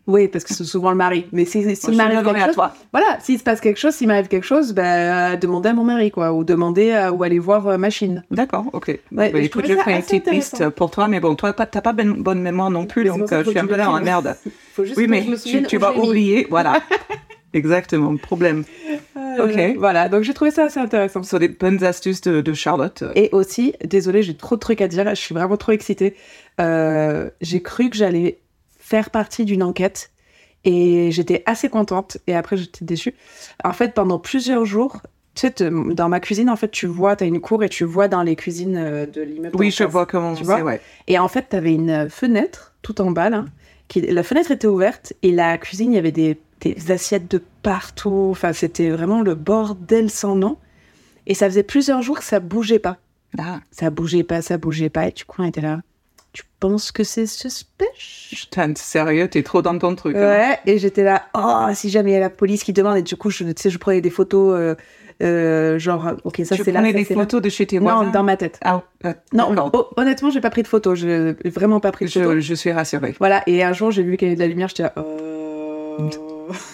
Oui, 0.06 0.28
parce 0.28 0.44
que 0.44 0.54
c'est 0.54 0.62
souvent 0.64 0.90
le 0.90 0.96
mari. 0.96 1.26
Mais 1.32 1.44
si, 1.44 1.62
si 1.74 1.90
il 1.90 1.96
m'arrive 1.96 2.22
quelque 2.22 2.36
à 2.40 2.46
chose. 2.46 2.54
toi. 2.54 2.74
Voilà, 2.92 3.18
s'il 3.20 3.38
se 3.38 3.42
passe 3.42 3.60
quelque 3.60 3.78
chose, 3.78 3.92
s'il 3.94 4.06
m'arrive 4.06 4.28
quelque 4.28 4.44
chose, 4.46 4.72
bah, 4.72 5.36
demander 5.36 5.70
à 5.70 5.72
mon 5.74 5.82
mari, 5.82 6.12
quoi. 6.12 6.32
Ou 6.32 6.44
demander 6.44 6.92
à- 6.92 7.12
ou 7.12 7.22
aller 7.24 7.38
voir 7.40 7.66
euh, 7.66 7.76
machine. 7.78 8.22
D'accord, 8.30 8.66
ok. 8.72 8.86
Ouais, 8.88 9.00
Bah, 9.10 9.28
je 9.34 9.38
écoute, 9.38 9.64
je 9.66 9.74
ferai 9.74 9.94
une 9.96 10.02
petite 10.02 10.30
liste 10.30 10.68
pour 10.70 10.90
toi, 10.92 11.08
mais 11.08 11.18
bon, 11.18 11.34
toi, 11.34 11.52
t'as 11.52 11.66
pas 11.80 11.92
bonne, 11.92 12.22
bonne 12.22 12.40
mémoire 12.40 12.70
non 12.70 12.86
plus, 12.86 13.02
Mais 13.02 13.08
donc 13.18 13.32
euh, 13.32 13.42
je 13.44 13.50
suis 13.50 13.58
un 13.58 13.66
peu 13.66 13.76
là 13.76 13.90
en 13.90 14.00
merde. 14.00 14.36
Faut 14.74 14.84
juste 14.84 14.96
Oui, 14.96 15.06
que 15.06 15.10
mais 15.10 15.22
je 15.24 15.30
me 15.30 15.36
tu, 15.36 15.62
tu 15.64 15.76
vas 15.78 15.96
oublier, 15.96 16.46
voilà. 16.50 16.80
Exactement, 17.52 18.16
problème. 18.16 18.64
Ok. 19.16 19.56
Euh, 19.56 19.74
Voilà, 19.78 20.08
donc 20.08 20.22
j'ai 20.22 20.34
trouvé 20.34 20.50
ça 20.50 20.64
assez 20.64 20.78
intéressant. 20.78 21.22
Sur 21.22 21.38
des 21.38 21.48
bonnes 21.48 21.82
astuces 21.84 22.20
de, 22.20 22.40
de 22.42 22.52
Charlotte. 22.52 23.02
Et 23.14 23.28
aussi, 23.32 23.74
désolée, 23.84 24.22
j'ai 24.22 24.36
trop 24.36 24.56
de 24.56 24.60
trucs 24.60 24.80
à 24.80 24.88
dire, 24.88 25.04
là, 25.04 25.14
je 25.14 25.20
suis 25.20 25.34
vraiment 25.34 25.56
trop 25.56 25.72
excitée. 25.72 26.14
Euh, 26.60 27.30
j'ai 27.40 27.62
cru 27.62 27.88
que 27.90 27.96
j'allais 27.96 28.38
faire 28.86 29.10
partie 29.10 29.44
d'une 29.44 29.64
enquête 29.64 30.12
et 30.62 31.10
j'étais 31.10 31.42
assez 31.44 31.68
contente 31.68 32.18
et 32.28 32.36
après 32.36 32.56
j'étais 32.56 32.84
déçue. 32.84 33.14
En 33.64 33.72
fait, 33.72 33.94
pendant 33.94 34.20
plusieurs 34.20 34.64
jours, 34.64 35.00
tu 35.34 35.48
sais, 35.48 35.70
dans 35.70 36.08
ma 36.08 36.20
cuisine, 36.20 36.48
en 36.48 36.54
fait, 36.54 36.70
tu 36.70 36.86
vois, 36.86 37.16
tu 37.16 37.24
as 37.24 37.26
une 37.26 37.40
cour 37.40 37.64
et 37.64 37.68
tu 37.68 37.84
vois 37.84 38.06
dans 38.06 38.22
les 38.22 38.36
cuisines 38.36 38.76
euh, 38.76 39.06
de 39.06 39.22
l'immeuble. 39.22 39.56
Oui, 39.56 39.72
je 39.72 39.82
vois 39.82 40.06
comment 40.06 40.34
Tu 40.34 40.44
vois 40.44 40.62
ouais. 40.62 40.80
Et 41.08 41.18
en 41.18 41.26
fait, 41.26 41.48
tu 41.50 41.56
avais 41.56 41.74
une 41.74 42.08
fenêtre 42.08 42.74
tout 42.82 43.00
en 43.00 43.10
bas, 43.10 43.28
là. 43.28 43.44
Qui, 43.88 44.02
la 44.02 44.22
fenêtre 44.22 44.52
était 44.52 44.68
ouverte 44.68 45.12
et 45.22 45.32
la 45.32 45.58
cuisine, 45.58 45.92
il 45.92 45.96
y 45.96 45.98
avait 45.98 46.12
des, 46.12 46.38
des 46.60 46.90
assiettes 46.92 47.28
de 47.30 47.42
partout. 47.62 48.28
Enfin, 48.30 48.52
c'était 48.52 48.90
vraiment 48.90 49.20
le 49.20 49.34
bordel 49.34 50.10
sans 50.10 50.36
nom. 50.36 50.58
Et 51.26 51.34
ça 51.34 51.46
faisait 51.48 51.64
plusieurs 51.64 52.02
jours 52.02 52.18
que 52.18 52.24
ça 52.24 52.38
bougeait 52.38 52.78
pas. 52.78 52.98
Ah, 53.36 53.60
Ça 53.72 53.90
bougeait 53.90 54.22
pas, 54.24 54.42
ça 54.42 54.58
bougeait 54.58 54.90
pas. 54.90 55.08
Et 55.08 55.12
du 55.12 55.24
coup, 55.24 55.42
on 55.42 55.44
était 55.44 55.60
là. 55.60 55.80
Tu 56.36 56.42
penses 56.60 56.92
que 56.92 57.02
c'est 57.02 57.24
suspect? 57.26 57.86
Putain, 58.30 58.74
sérieux, 58.76 59.26
t'es 59.28 59.42
trop 59.42 59.62
dans 59.62 59.78
ton 59.78 59.94
truc. 59.94 60.14
hein. 60.16 60.20
Ouais, 60.20 60.58
et 60.66 60.78
j'étais 60.78 61.02
là, 61.02 61.22
oh, 61.34 61.68
si 61.72 61.88
jamais 61.88 62.10
il 62.10 62.14
y 62.14 62.16
a 62.18 62.20
la 62.20 62.28
police 62.28 62.62
qui 62.62 62.74
demande, 62.74 62.98
et 62.98 63.02
du 63.02 63.16
coup, 63.16 63.30
je, 63.30 63.42
tu 63.44 63.54
sais, 63.56 63.70
je 63.70 63.78
prenais 63.78 64.02
des 64.02 64.10
photos, 64.10 64.54
euh, 64.54 64.74
euh, 65.22 65.78
genre, 65.78 66.12
ok, 66.24 66.42
ça 66.44 66.54
tu 66.56 66.62
c'est 66.62 66.72
là, 66.72 66.80
prenais 66.80 66.92
ça 66.92 67.08
des 67.08 67.14
là. 67.14 67.20
photos 67.22 67.40
de 67.40 67.48
chez 67.48 67.64
tes 67.64 67.78
voisins? 67.78 68.04
Non, 68.04 68.10
dans 68.10 68.22
ma 68.22 68.36
tête. 68.36 68.60
Ah, 68.62 68.82
euh, 69.06 69.14
Non, 69.32 69.48
oh, 69.72 69.86
honnêtement, 69.96 70.28
j'ai 70.28 70.42
pas 70.42 70.50
pris 70.50 70.62
de 70.62 70.68
photos, 70.68 70.98
je 70.98 71.34
vraiment 71.48 71.80
pas 71.80 71.90
pris 71.90 72.04
de 72.04 72.10
photos. 72.10 72.34
je, 72.34 72.40
je 72.40 72.54
suis 72.54 72.70
rassurée. 72.70 73.14
Voilà, 73.18 73.42
et 73.46 73.64
un 73.64 73.72
jour, 73.72 73.90
j'ai 73.90 74.02
vu 74.02 74.18
qu'il 74.18 74.28
y 74.28 74.30
avait 74.30 74.36
de 74.36 74.42
la 74.42 74.48
lumière, 74.48 74.68
j'étais 74.68 74.82
là, 74.82 74.92
euh... 74.98 75.25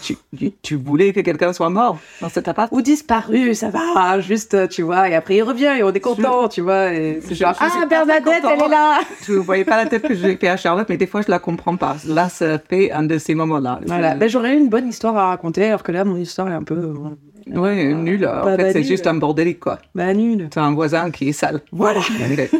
Tu, 0.02 0.17
tu- 0.37 0.52
tu 0.62 0.76
voulais 0.76 1.12
que 1.14 1.21
quelqu'un 1.21 1.52
soit 1.55 1.71
mort 1.71 1.97
dans 2.21 2.29
cet 2.29 2.47
appart 2.49 2.71
Ou 2.73 2.83
disparu, 2.83 3.55
ça 3.55 3.71
va, 3.71 4.21
juste, 4.21 4.69
tu 4.69 4.83
vois, 4.83 5.09
et 5.09 5.14
après 5.14 5.37
il 5.37 5.43
revient 5.43 5.73
et 5.79 5.83
on 5.83 5.91
est 5.93 6.00
content, 6.00 6.47
tu 6.49 6.61
vois, 6.61 6.93
et 6.93 7.21
c'est 7.26 7.35
genre, 7.35 7.55
je 7.55 7.59
ah, 7.61 7.87
Bernadette, 7.87 8.43
elle 8.45 8.62
est 8.62 8.69
là 8.69 9.00
Je 9.26 9.33
ne 9.33 9.38
voyais 9.38 9.64
pas 9.64 9.76
la 9.83 9.87
tête 9.88 10.02
que 10.07 10.14
j'ai 10.14 10.37
fait 10.37 10.49
à 10.49 10.57
Charlotte, 10.59 10.87
mais 10.91 10.99
des 10.99 11.07
fois, 11.07 11.23
je 11.23 11.31
la 11.31 11.38
comprends 11.38 11.76
pas. 11.76 11.97
Là, 12.07 12.29
ça 12.29 12.59
fait 12.59 12.91
un 12.93 13.05
de 13.05 13.17
ces 13.17 13.35
moments-là. 13.35 13.81
Voilà, 13.87 14.14
ben, 14.14 14.29
j'aurais 14.29 14.55
eu 14.55 14.59
une 14.59 14.69
bonne 14.69 14.88
histoire 14.88 15.17
à 15.17 15.29
raconter, 15.29 15.64
alors 15.67 15.83
que 15.83 15.93
là, 15.93 16.05
mon 16.05 16.17
histoire 16.17 16.49
est 16.49 16.55
un 16.55 16.62
peu, 16.64 16.75
euh, 16.75 17.59
Ouais, 17.59 17.93
nul. 17.95 18.26
En 18.26 18.45
fait, 18.57 18.73
c'est 18.73 18.83
juste 18.85 19.07
un 19.07 19.14
bordélique, 19.14 19.61
quoi. 19.61 19.79
bah, 19.95 20.12
nul. 20.12 20.49
T'as 20.50 20.62
un 20.62 20.75
voisin 20.75 21.11
qui 21.11 21.29
est 21.31 21.33
sale. 21.33 21.61
Voilà. 21.73 22.00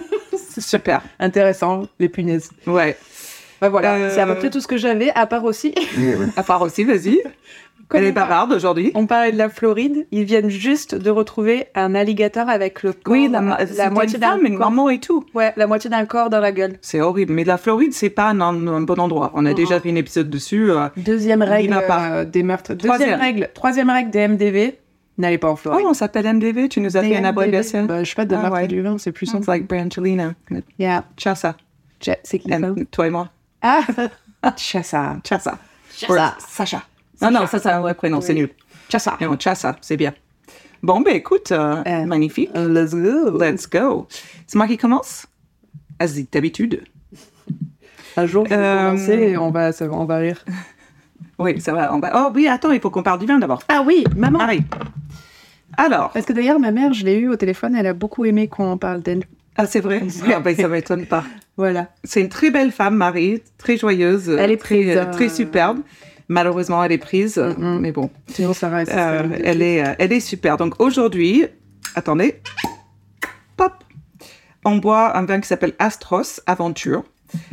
Super. 0.59 1.02
intéressant, 1.19 1.87
les 1.99 2.09
punaises. 2.09 2.50
Ouais. 2.66 2.97
Bah 3.62 3.69
voilà, 3.71 3.95
Euh, 3.95 4.11
c'est 4.12 4.21
à 4.21 4.26
peu 4.26 4.35
près 4.35 4.50
tout 4.50 4.61
ce 4.61 4.66
que 4.66 4.76
j'avais, 4.76 5.11
à 5.14 5.26
part 5.26 5.45
aussi. 5.45 5.73
À 6.37 6.42
part 6.42 6.61
aussi, 6.62 6.83
vas-y. 6.85 7.21
Elle 7.95 8.04
est 8.04 8.12
bavarde 8.12 8.52
aujourd'hui. 8.52 8.90
On 8.95 9.07
parlait 9.07 9.33
de 9.33 9.37
la 9.38 9.49
Floride, 9.50 10.07
ils 10.12 10.25
viennent 10.25 10.49
juste 10.49 10.95
de 10.95 11.11
retrouver 11.11 11.66
un 11.75 11.95
alligator 11.95 12.49
avec 12.49 12.83
le 12.83 12.92
corps, 12.95 13.12
Oui, 13.12 13.28
la, 13.31 13.40
la 13.76 13.90
moitié 13.90 14.19
d'un 14.19 14.38
une 14.40 14.57
corps. 14.59 14.71
maman 14.71 14.88
et 14.90 14.99
tout. 14.99 15.25
Ouais, 15.35 15.52
la 15.57 15.66
moitié 15.66 15.90
d'un 15.90 16.07
corps 16.07 16.28
dans 16.31 16.40
la 16.40 16.52
gueule. 16.52 16.78
C'est 16.81 17.00
horrible. 17.02 17.35
Mais 17.35 17.45
la 17.45 17.59
Floride, 17.59 17.92
c'est 17.92 18.09
pas 18.11 18.31
un, 18.31 18.40
un 18.40 18.81
bon 18.81 18.99
endroit. 18.99 19.31
On 19.35 19.45
a 19.47 19.50
Mhm. 19.50 19.54
déjà 19.57 19.78
fait 19.78 19.90
un 19.90 19.95
épisode 19.97 20.31
dessus. 20.31 20.71
euh. 20.71 20.88
Deuxième 20.97 21.42
règle 21.42 21.78
euh, 21.90 22.25
des 22.25 22.42
meurtres. 22.42 22.73
Deuxième 22.75 22.95
Troisième. 22.95 23.21
règle, 23.21 23.49
troisième 23.54 23.90
règle 23.90 24.11
des 24.11 24.26
MDV, 24.26 24.78
n'allez 25.19 25.37
pas 25.38 25.49
en 25.50 25.52
Oh, 25.52 25.57
Floride. 25.57 25.87
on 25.87 25.95
s'appelle 25.95 26.25
MDV. 26.26 26.69
Tu 26.71 26.81
nous 26.81 26.97
as 26.97 27.02
fait 27.02 27.14
une 27.19 27.26
abréviation. 27.26 27.85
Bah, 27.85 28.02
je 28.02 28.09
sais 28.09 28.14
pas, 28.16 28.25
de 28.25 28.35
Ah, 28.35 28.38
meurtre 28.40 28.57
ouais. 28.57 28.66
du 28.69 28.81
vin, 28.81 28.97
c'est 28.99 29.12
plus 29.12 29.26
simple. 29.26 29.47
like 29.49 29.69
Brangelina. 29.69 30.33
Yeah. 30.78 31.04
Chassa. 31.19 31.57
C'est 32.25 32.38
qui 32.38 32.49
ça? 32.49 32.59
Toi 32.90 33.07
et 33.07 33.11
moi. 33.11 33.28
Ah, 33.62 33.83
Chassa. 34.57 35.16
Chassa. 35.25 35.59
Chassa. 35.97 36.37
Sacha. 36.49 36.83
Non, 37.21 37.31
non, 37.31 37.47
ça, 37.47 37.59
c'est 37.59 37.71
un 37.71 37.81
vrai 37.81 37.95
prénom. 37.95 38.21
C'est 38.21 38.35
nul. 38.35 38.50
Chassa. 38.88 39.16
Non, 39.21 39.37
Chassa, 39.38 39.76
c'est 39.81 39.97
bien. 39.97 40.12
Bon, 40.83 41.00
ben 41.00 41.14
écoute, 41.14 41.52
euh, 41.52 41.83
Euh, 41.87 42.04
magnifique. 42.07 42.50
Let's 42.54 42.92
go. 42.95 43.38
Let's 43.38 43.69
go. 43.71 44.09
C'est 44.47 44.57
moi 44.57 44.66
qui 44.66 44.76
commence? 44.76 45.26
Vas-y, 46.00 46.26
d'habitude. 46.33 46.83
Un 48.16 48.26
jour, 48.26 48.45
on 48.45 48.49
va 48.49 48.57
Euh, 48.57 48.90
commencer 48.90 49.12
et 49.12 49.37
on 49.37 49.50
va, 49.52 49.71
ça 49.73 49.87
va- 49.87 49.95
on 49.95 50.04
va 50.04 50.16
rire. 50.16 50.45
Oui, 51.38 51.61
ça 51.61 51.73
va. 51.73 51.95
On 51.95 52.00
va... 52.00 52.11
Oh 52.14 52.33
oui, 52.35 52.49
attends, 52.49 52.73
il 52.73 52.81
faut 52.81 52.90
qu'on 52.90 53.02
parle 53.04 53.21
du 53.21 53.26
vin 53.26 53.38
d'abord. 53.38 53.62
Ah 53.69 53.83
oui, 53.87 54.04
maman. 54.16 54.38
Marie. 54.38 54.64
Alors, 55.76 56.11
Parce 56.11 56.26
que 56.26 56.33
d'ailleurs, 56.33 56.59
ma 56.61 56.71
mère, 56.73 56.92
je 56.92 57.04
l'ai 57.04 57.16
eue 57.16 57.28
au 57.28 57.37
téléphone, 57.37 57.75
elle 57.76 57.87
a 57.87 57.95
beaucoup 57.95 58.25
aimé 58.25 58.49
qu'on 58.49 58.76
parle 58.76 59.00
d'elle. 59.02 59.25
ah, 59.57 59.66
c'est 59.66 59.81
vrai? 59.81 60.02
Ah, 60.35 60.40
ben, 60.40 60.54
Ça 60.54 60.69
m'étonne 60.69 61.07
pas. 61.07 61.25
Voilà. 61.56 61.88
C'est 62.04 62.21
une 62.21 62.28
très 62.28 62.50
belle 62.50 62.73
femme, 62.73 62.97
Marie, 62.97 63.42
très 63.59 63.76
joyeuse. 63.76 64.28
Elle 64.30 64.50
est 64.50 64.56
très, 64.56 64.76
prise, 64.76 64.97
euh, 64.97 65.04
euh, 65.04 65.12
très 65.12 65.28
superbe. 65.28 65.78
Malheureusement, 66.28 66.82
elle 66.82 66.92
est 66.92 66.99
prise, 66.99 67.37
Mm-mm. 67.37 67.78
mais 67.80 67.92
bon, 67.92 68.09
Sinon, 68.28 68.54
ça 68.54 68.68
reste. 68.71 68.92
euh, 68.92 69.23
elle, 69.44 69.61
est, 69.61 69.85
euh, 69.87 69.92
elle 69.99 70.12
est 70.12 70.21
super. 70.21 70.56
Donc 70.56 70.80
aujourd'hui, 70.80 71.44
attendez, 71.94 72.40
pop, 73.56 73.73
on 74.64 74.76
boit 74.76 75.16
un 75.16 75.25
vin 75.26 75.40
qui 75.40 75.49
s'appelle 75.49 75.75
Astros 75.78 76.40
Aventure. 76.47 77.04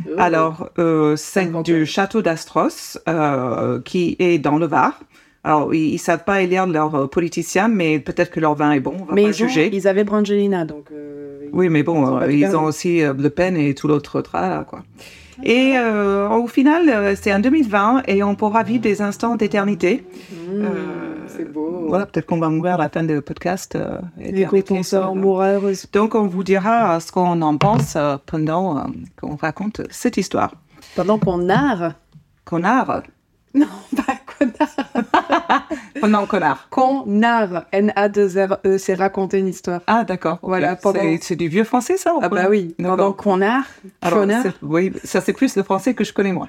Oh. 0.06 0.10
Alors, 0.18 0.70
euh, 0.78 1.16
c'est 1.16 1.50
du 1.62 1.84
château 1.86 2.22
d'Astros, 2.22 2.98
euh, 3.08 3.80
qui 3.82 4.16
est 4.18 4.38
dans 4.38 4.58
le 4.58 4.66
Var. 4.66 5.00
Alors, 5.42 5.74
ils 5.74 5.94
ne 5.94 5.98
savent 5.98 6.24
pas 6.24 6.42
élire 6.42 6.66
leurs 6.66 6.94
euh, 6.94 7.06
politiciens, 7.06 7.68
mais 7.68 7.98
peut-être 7.98 8.30
que 8.30 8.40
leur 8.40 8.54
vin 8.54 8.72
est 8.72 8.80
bon, 8.80 8.94
on 9.00 9.04
va 9.06 9.14
Mais 9.14 9.22
pas 9.22 9.28
ils, 9.28 9.42
ont- 9.44 9.48
juger. 9.48 9.70
ils 9.72 9.88
avaient 9.88 10.04
Brangelina, 10.04 10.66
donc. 10.66 10.88
euh, 10.92 11.09
Oui, 11.52 11.68
mais 11.68 11.82
bon, 11.82 12.02
Ils 12.04 12.08
ont 12.10 12.20
euh, 12.20 12.32
ils 12.32 12.56
ont 12.56 12.64
aussi 12.64 13.02
euh, 13.02 13.12
Le 13.16 13.30
Pen 13.30 13.56
et 13.56 13.74
tout 13.74 13.88
l'autre 13.88 14.20
tralala, 14.20 14.64
quoi. 14.64 14.82
Et 15.42 15.72
euh, 15.76 16.28
au 16.28 16.46
final, 16.46 17.16
c'est 17.16 17.32
en 17.32 17.38
2020 17.40 18.02
et 18.06 18.22
on 18.22 18.34
pourra 18.34 18.62
vivre 18.62 18.82
des 18.82 19.00
instants 19.00 19.36
d'éternité. 19.36 20.04
Mmh, 20.30 20.64
c'est 21.28 21.50
beau. 21.50 21.86
Voilà, 21.88 22.04
peut-être 22.04 22.26
qu'on 22.26 22.38
va 22.38 22.50
mourir 22.50 22.74
à 22.74 22.78
la 22.78 22.88
fin 22.90 23.02
du 23.02 23.22
podcast. 23.22 23.74
euh, 23.74 23.98
Écoute, 24.18 24.34
éternité, 24.36 24.74
on 24.78 24.82
sort 24.82 25.16
heureuse. 25.16 25.86
Donc, 25.94 26.14
on 26.14 26.26
vous 26.26 26.44
dira 26.44 27.00
ce 27.00 27.10
qu'on 27.10 27.40
en 27.40 27.56
pense 27.56 27.96
pendant 28.26 28.84
qu'on 29.18 29.36
raconte 29.36 29.80
cette 29.90 30.18
histoire. 30.18 30.52
Pendant 30.94 31.18
qu'on 31.18 31.38
narre. 31.38 31.94
Connard. 32.44 33.02
Non, 33.52 33.66
pas 33.96 34.14
connard. 34.38 35.64
Pendant 36.00 36.26
connard. 36.26 36.68
Qu'on 36.70 37.04
narre. 37.06 37.64
N-A-2-R-E, 37.72 38.78
c'est 38.78 38.94
raconter 38.94 39.38
une 39.38 39.48
histoire. 39.48 39.80
Ah, 39.86 40.04
d'accord. 40.04 40.34
ok. 40.42 40.48
Voilà, 40.48 40.76
pendant- 40.76 41.00
C'est- 41.20 41.36
du 41.36 41.48
vieux 41.48 41.64
français, 41.64 41.96
ça 41.96 42.14
Ah 42.22 42.28
bah 42.28 42.46
oui. 42.48 42.74
Pendant 42.80 43.12
Connard. 43.12 43.64
c'est- 44.02 44.52
oui, 44.62 44.92
ça 45.04 45.20
c'est 45.20 45.32
plus 45.32 45.56
le 45.56 45.62
français 45.62 45.94
que 45.94 46.04
je 46.04 46.12
connais 46.12 46.32
moi. 46.32 46.48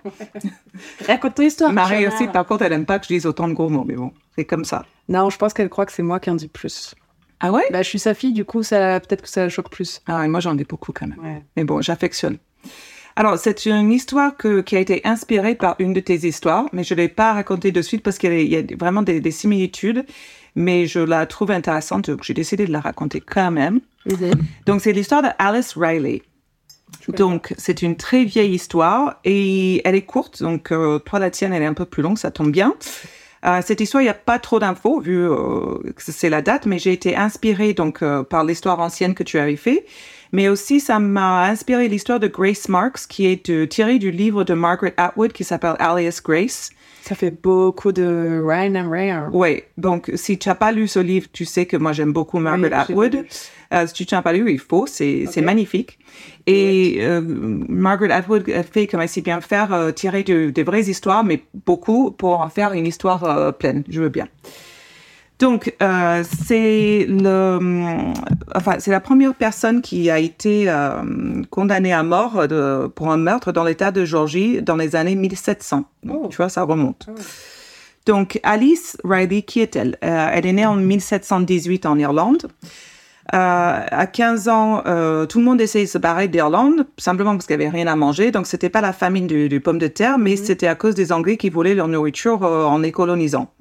Raconte 1.08 1.36
ton 1.36 1.44
histoire. 1.44 1.72
Marie 1.74 2.04
connard. 2.04 2.14
aussi, 2.14 2.28
par 2.28 2.46
contre, 2.46 2.64
elle 2.64 2.74
aime 2.74 2.86
pas 2.86 3.00
que 3.00 3.06
je 3.06 3.14
dise 3.14 3.26
autant 3.26 3.48
de 3.48 3.54
gros 3.54 3.70
mots, 3.70 3.84
mais 3.86 3.96
bon, 3.96 4.12
c'est 4.38 4.46
comme 4.46 4.64
ça. 4.66 4.86
Non, 5.10 5.30
je 5.30 5.38
pense 5.38 5.54
qu'elle 5.54 5.70
croit 5.70 5.86
que 5.86 5.92
c'est 5.92 6.04
moi 6.04 6.20
qui 6.20 6.30
en 6.30 6.36
dis 6.36 6.48
plus. 6.48 6.96
Ah 7.40 7.52
ouais? 7.52 7.64
Bah, 7.72 7.82
je 7.82 7.90
suis 7.90 8.00
sa 8.00 8.14
fille, 8.14 8.34
du 8.34 8.46
coup, 8.46 8.62
ça, 8.64 9.00
peut-être 9.00 9.24
que 9.24 9.30
ça 9.30 9.42
la 9.42 9.50
choque 9.50 9.70
plus. 9.72 10.02
Ah, 10.08 10.24
et 10.24 10.28
moi 10.28 10.40
j'en 10.40 10.56
ai 10.58 10.64
beaucoup 10.64 10.92
quand 10.94 11.08
même. 11.08 11.18
Ouais. 11.22 11.44
Mais 11.58 11.64
bon, 11.64 11.82
j'affectionne. 11.82 12.38
Alors, 13.16 13.38
c'est 13.38 13.66
une 13.66 13.92
histoire 13.92 14.38
que- 14.38 14.62
qui 14.62 14.76
a 14.76 14.80
été 14.80 15.02
inspirée 15.06 15.56
par 15.56 15.76
une 15.80 15.94
de 15.94 16.00
tes 16.00 16.16
histoires, 16.28 16.66
mais 16.74 16.84
je 16.84 16.94
ne 16.94 17.00
l'ai 17.02 17.08
pas 17.10 17.34
racontée 17.34 17.72
de 17.72 17.82
suite 17.82 18.04
parce 18.04 18.18
qu'il 18.18 18.32
y 18.34 18.36
a- 18.36 18.40
il 18.42 18.52
y 18.52 18.74
a 18.74 18.76
vraiment 18.78 19.02
des, 19.02 19.20
des 19.20 19.32
similitudes, 19.32 20.06
mais 20.56 20.86
je 20.88 21.00
la 21.00 21.26
trouve 21.26 21.52
intéressante, 21.52 22.10
donc 22.10 22.24
j'ai 22.24 22.34
décidé 22.34 22.66
de 22.66 22.72
la 22.72 22.80
raconter 22.80 23.22
quand 23.22 23.52
même. 23.52 23.82
Donc, 24.66 24.82
c'est 24.82 24.94
l'histoire 24.94 25.22
de 25.22 25.30
Alice 25.40 25.74
Riley. 25.76 26.22
Donc, 27.18 27.54
c'est 27.58 27.82
une 27.82 27.96
très 27.96 28.24
vieille 28.26 28.54
histoire 28.54 29.20
et 29.24 29.82
elle 29.88 29.96
est 29.96 30.02
courte. 30.02 30.42
Donc, 30.44 30.72
euh, 30.72 31.00
toi, 31.00 31.20
la 31.20 31.30
tienne, 31.32 31.54
elle 31.54 31.64
est 31.64 31.68
un 31.68 31.74
peu 31.74 31.86
plus 31.86 32.04
longue, 32.04 32.18
ça 32.18 32.32
tombe 32.32 32.52
bien. 32.52 32.74
Euh, 33.46 33.62
cette 33.66 33.82
histoire, 33.82 34.02
il 34.02 34.06
n'y 34.06 34.10
a 34.10 34.14
pas 34.14 34.38
trop 34.40 34.60
d'infos 34.60 35.00
vu 35.00 35.18
euh, 35.18 35.78
que 35.96 36.02
c'est 36.04 36.30
la 36.30 36.42
date, 36.44 36.66
mais 36.68 36.78
j'ai 36.78 36.92
été 36.94 37.16
inspirée 37.16 37.74
donc 37.74 38.04
euh, 38.04 38.22
par 38.24 38.44
l'histoire 38.44 38.80
ancienne 38.80 39.16
que 39.16 39.24
tu 39.24 39.40
avais 39.40 39.56
fait. 39.56 39.86
Mais 40.32 40.48
aussi, 40.48 40.80
ça 40.80 41.00
m'a 41.00 41.46
inspiré 41.50 41.88
l'histoire 41.88 42.20
de 42.20 42.28
Grace 42.28 42.70
Marks, 42.70 43.08
qui 43.10 43.26
est 43.28 43.70
tirée 43.70 44.00
du 44.00 44.12
livre 44.12 44.44
de 44.44 44.54
Margaret 44.54 44.94
Atwood 44.98 45.34
qui 45.34 45.44
s'appelle 45.44 45.76
Alias 45.80 46.22
Grace. 46.24 46.72
Ça 47.02 47.16
fait 47.16 47.32
beaucoup 47.32 47.92
de 47.92 48.42
Ryan 48.46 48.76
and 48.76 48.90
Ray. 48.90 49.10
hein. 49.10 49.30
Oui, 49.34 49.64
donc 49.78 50.12
si 50.16 50.38
tu 50.38 50.48
n'as 50.48 50.56
pas 50.56 50.72
lu 50.72 50.88
ce 50.88 51.00
livre, 51.00 51.28
tu 51.34 51.46
sais 51.46 51.66
que 51.66 51.76
moi 51.76 51.94
j'aime 51.94 52.14
beaucoup 52.14 52.38
Margaret 52.38 52.70
Oui, 52.70 52.74
Atwood. 53.08 53.26
Euh, 53.74 53.88
si 53.88 54.06
tu 54.06 54.14
n'as 54.14 54.22
pas 54.22 54.34
lu, 54.34 54.52
il 54.52 54.60
faut, 54.60 54.86
c'est 54.86 55.42
magnifique. 55.42 55.98
Et 56.46 56.98
euh, 57.00 57.22
Margaret 57.24 58.12
Atwood 58.12 58.50
fait 58.72 58.86
comme 58.86 59.02
elle 59.02 59.10
sait 59.10 59.22
bien 59.22 59.42
faire, 59.42 59.74
euh, 59.74 59.92
tirer 59.92 60.24
de, 60.24 60.50
des 60.52 60.64
vraies 60.64 60.84
histoires, 60.90 61.24
mais 61.24 61.42
beaucoup 61.66 62.12
pour 62.12 62.40
en 62.42 62.50
faire 62.50 62.74
une 62.74 62.86
histoire 62.86 63.56
pleine. 63.58 63.84
Je 63.90 64.00
veux 64.02 64.10
bien. 64.10 64.28
Donc, 65.42 65.76
euh, 65.82 66.24
c'est 66.46 67.06
le, 67.10 67.58
hum, 67.60 68.14
enfin, 68.56 68.76
c'est 68.80 68.92
la 68.92 69.00
première 69.00 69.34
personne 69.34 69.82
qui 69.82 70.10
a 70.10 70.20
été 70.20 70.70
euh, 70.70 71.02
condamnée 71.50 71.92
à 71.92 72.04
mort 72.04 72.48
de, 72.48 72.88
pour 72.88 73.12
un 73.12 73.18
meurtre 73.18 73.52
dans 73.52 73.64
l'État 73.64 73.92
de 73.92 74.06
Georgie 74.06 74.62
dans 74.62 74.76
les 74.76 74.96
années 74.96 75.16
1700. 75.16 75.84
Donc, 76.04 76.22
Oh. 76.24 76.28
Tu 76.30 76.38
vois, 76.38 76.50
ça 76.50 76.64
remonte. 76.64 77.08
Ah. 77.10 77.20
Donc, 78.06 78.40
Alice 78.44 78.98
Riley, 79.04 79.42
qui 79.42 79.62
est-elle? 79.62 79.98
Euh, 80.04 80.30
Elle 80.32 80.46
est 80.46 80.54
née 80.54 80.66
en 80.66 80.76
1718 80.76 81.86
en 81.86 81.98
Irlande. 81.98 82.48
Euh, 83.34 83.80
à 83.90 84.08
15 84.08 84.50
ans, 84.50 84.84
euh, 84.86 85.26
tout 85.26 85.40
le 85.40 85.46
monde 85.46 85.62
essayait 85.62 85.86
de 85.86 85.90
se 85.90 85.98
barrer 85.98 86.28
d'Irlande, 86.28 86.86
simplement 86.98 87.32
parce 87.32 87.46
qu'il 87.46 87.58
n'y 87.58 87.64
avait 87.64 87.76
rien 87.76 87.88
à 87.88 87.96
manger. 87.96 88.32
Donc, 88.32 88.46
c'était 88.46 88.70
pas 88.70 88.82
la 88.82 88.94
famine 88.94 89.26
du, 89.28 89.50
du 89.50 89.62
pomme 89.62 89.80
de 89.80 89.88
terre, 89.88 90.18
mais 90.18 90.36
c'était 90.36 90.68
à 90.68 90.76
cause 90.76 90.96
des 90.96 91.12
Anglais 91.12 91.38
qui 91.38 91.50
voulaient 91.50 91.76
leur 91.76 91.88
nourriture 91.88 92.44
euh, 92.44 92.66
en 92.66 92.80
les 92.80 92.92
colonisant. 92.92 93.54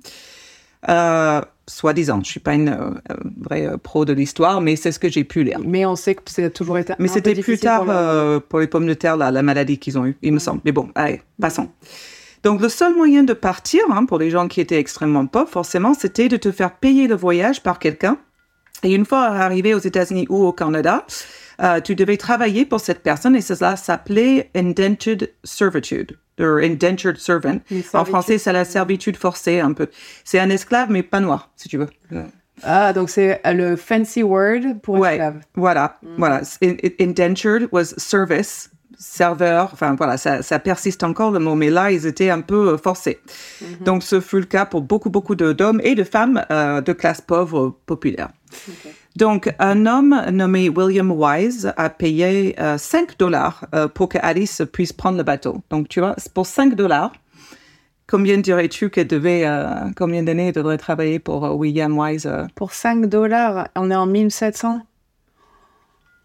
Soi-disant, 1.70 2.20
je 2.24 2.28
suis 2.30 2.40
pas 2.40 2.54
une 2.54 2.68
euh, 2.70 2.90
euh, 3.10 3.14
vraie 3.40 3.66
euh, 3.66 3.76
pro 3.76 4.04
de 4.04 4.12
l'histoire, 4.12 4.60
mais 4.60 4.74
c'est 4.74 4.90
ce 4.90 4.98
que 4.98 5.08
j'ai 5.08 5.22
pu 5.24 5.44
lire. 5.44 5.58
Mais 5.64 5.86
on 5.86 5.94
sait 5.94 6.16
que 6.16 6.22
ça 6.26 6.42
a 6.42 6.50
toujours 6.50 6.78
été. 6.78 6.94
Mais 6.98 7.08
un 7.08 7.12
c'était 7.12 7.34
peu 7.34 7.42
plus 7.42 7.58
tard 7.58 7.84
pour 7.84 7.92
le- 7.92 8.38
pour 8.40 8.58
les 8.58 8.66
pommes 8.66 8.86
de 8.86 8.94
terre, 8.94 9.16
la, 9.16 9.30
la 9.30 9.42
maladie 9.42 9.78
qu'ils 9.78 9.96
ont 9.98 10.04
eue, 10.04 10.16
il 10.22 10.32
me 10.32 10.38
semble. 10.40 10.60
Mais 10.64 10.72
bon, 10.72 10.88
allez, 10.96 11.22
passons. 11.40 11.68
Donc, 12.42 12.60
le 12.60 12.68
seul 12.68 12.94
moyen 12.94 13.22
de 13.22 13.34
partir, 13.34 13.82
hein, 13.92 14.04
pour 14.04 14.18
les 14.18 14.30
gens 14.30 14.48
qui 14.48 14.60
étaient 14.60 14.78
extrêmement 14.80 15.26
pauvres, 15.26 15.48
forcément, 15.48 15.94
c'était 15.94 16.28
de 16.28 16.36
te 16.36 16.50
faire 16.50 16.72
payer 16.76 17.06
le 17.06 17.14
voyage 17.14 17.62
par 17.62 17.78
quelqu'un. 17.78 18.16
Et 18.82 18.94
une 18.94 19.04
fois 19.04 19.24
arrivé 19.26 19.74
aux 19.74 19.78
États-Unis 19.78 20.26
ou 20.30 20.44
au 20.46 20.52
Canada, 20.52 21.04
euh, 21.62 21.80
tu 21.80 21.94
devais 21.94 22.16
travailler 22.16 22.64
pour 22.64 22.80
cette 22.80 23.02
personne 23.02 23.36
et 23.36 23.40
cela 23.40 23.76
s'appelait 23.76 24.50
indentured 24.56 25.30
servitude, 25.44 26.18
or 26.40 26.58
indentured 26.58 27.16
servant. 27.18 27.58
En 27.94 28.04
français, 28.04 28.38
c'est 28.38 28.52
la 28.52 28.64
servitude 28.64 29.16
forcée 29.16 29.60
un 29.60 29.72
peu. 29.72 29.88
C'est 30.24 30.38
un 30.38 30.50
esclave, 30.50 30.90
mais 30.90 31.02
pas 31.02 31.20
noir, 31.20 31.50
si 31.56 31.68
tu 31.68 31.76
veux. 31.78 31.88
Ah, 32.62 32.92
donc 32.92 33.08
c'est 33.08 33.40
le 33.54 33.76
fancy 33.76 34.22
word 34.22 34.80
pour 34.82 34.98
Ouais, 34.98 35.12
esclave. 35.12 35.40
voilà, 35.54 35.98
voilà. 36.18 36.42
In- 36.62 36.74
in- 36.84 37.04
Indentured 37.08 37.68
was 37.72 37.94
service, 37.96 38.70
serveur. 38.98 39.70
Enfin 39.72 39.94
voilà, 39.96 40.18
ça, 40.18 40.42
ça 40.42 40.58
persiste 40.58 41.02
encore 41.02 41.30
le 41.30 41.38
mot, 41.38 41.54
mais 41.54 41.70
là 41.70 41.90
ils 41.90 42.06
étaient 42.06 42.28
un 42.28 42.42
peu 42.42 42.72
euh, 42.74 42.76
forcés. 42.76 43.18
Donc 43.80 44.02
ce 44.02 44.20
fut 44.20 44.40
le 44.40 44.44
cas 44.46 44.66
pour 44.66 44.82
beaucoup 44.82 45.08
beaucoup 45.08 45.34
d'hommes 45.36 45.80
et 45.82 45.94
de 45.94 46.04
femmes 46.04 46.44
euh, 46.50 46.82
de 46.82 46.92
classe 46.92 47.22
pauvre 47.22 47.76
populaire. 47.86 48.28
Donc 49.16 49.52
un 49.58 49.86
homme 49.86 50.22
nommé 50.30 50.68
William 50.68 51.10
Wise 51.10 51.72
a 51.76 51.90
payé 51.90 52.58
euh, 52.60 52.78
5 52.78 53.18
dollars 53.18 53.66
euh, 53.74 53.88
pour 53.88 54.08
que 54.08 54.18
Alice 54.22 54.62
puisse 54.72 54.92
prendre 54.92 55.18
le 55.18 55.24
bateau. 55.24 55.62
Donc 55.70 55.88
tu 55.88 56.00
vois, 56.00 56.14
pour 56.34 56.46
5 56.46 56.74
dollars. 56.74 57.12
Combien 58.10 58.38
dirais-tu 58.38 58.90
qu'elle 58.90 59.06
devait, 59.06 59.46
euh, 59.46 59.68
combien 59.96 60.24
d'années 60.24 60.48
elle 60.48 60.54
devrait 60.54 60.78
travailler 60.78 61.20
pour 61.20 61.44
euh, 61.44 61.52
William 61.52 61.96
Wise 61.96 62.28
Pour 62.56 62.72
5 62.72 63.06
dollars, 63.06 63.68
on 63.76 63.88
est 63.88 63.94
en 63.94 64.06
1700. 64.06 64.80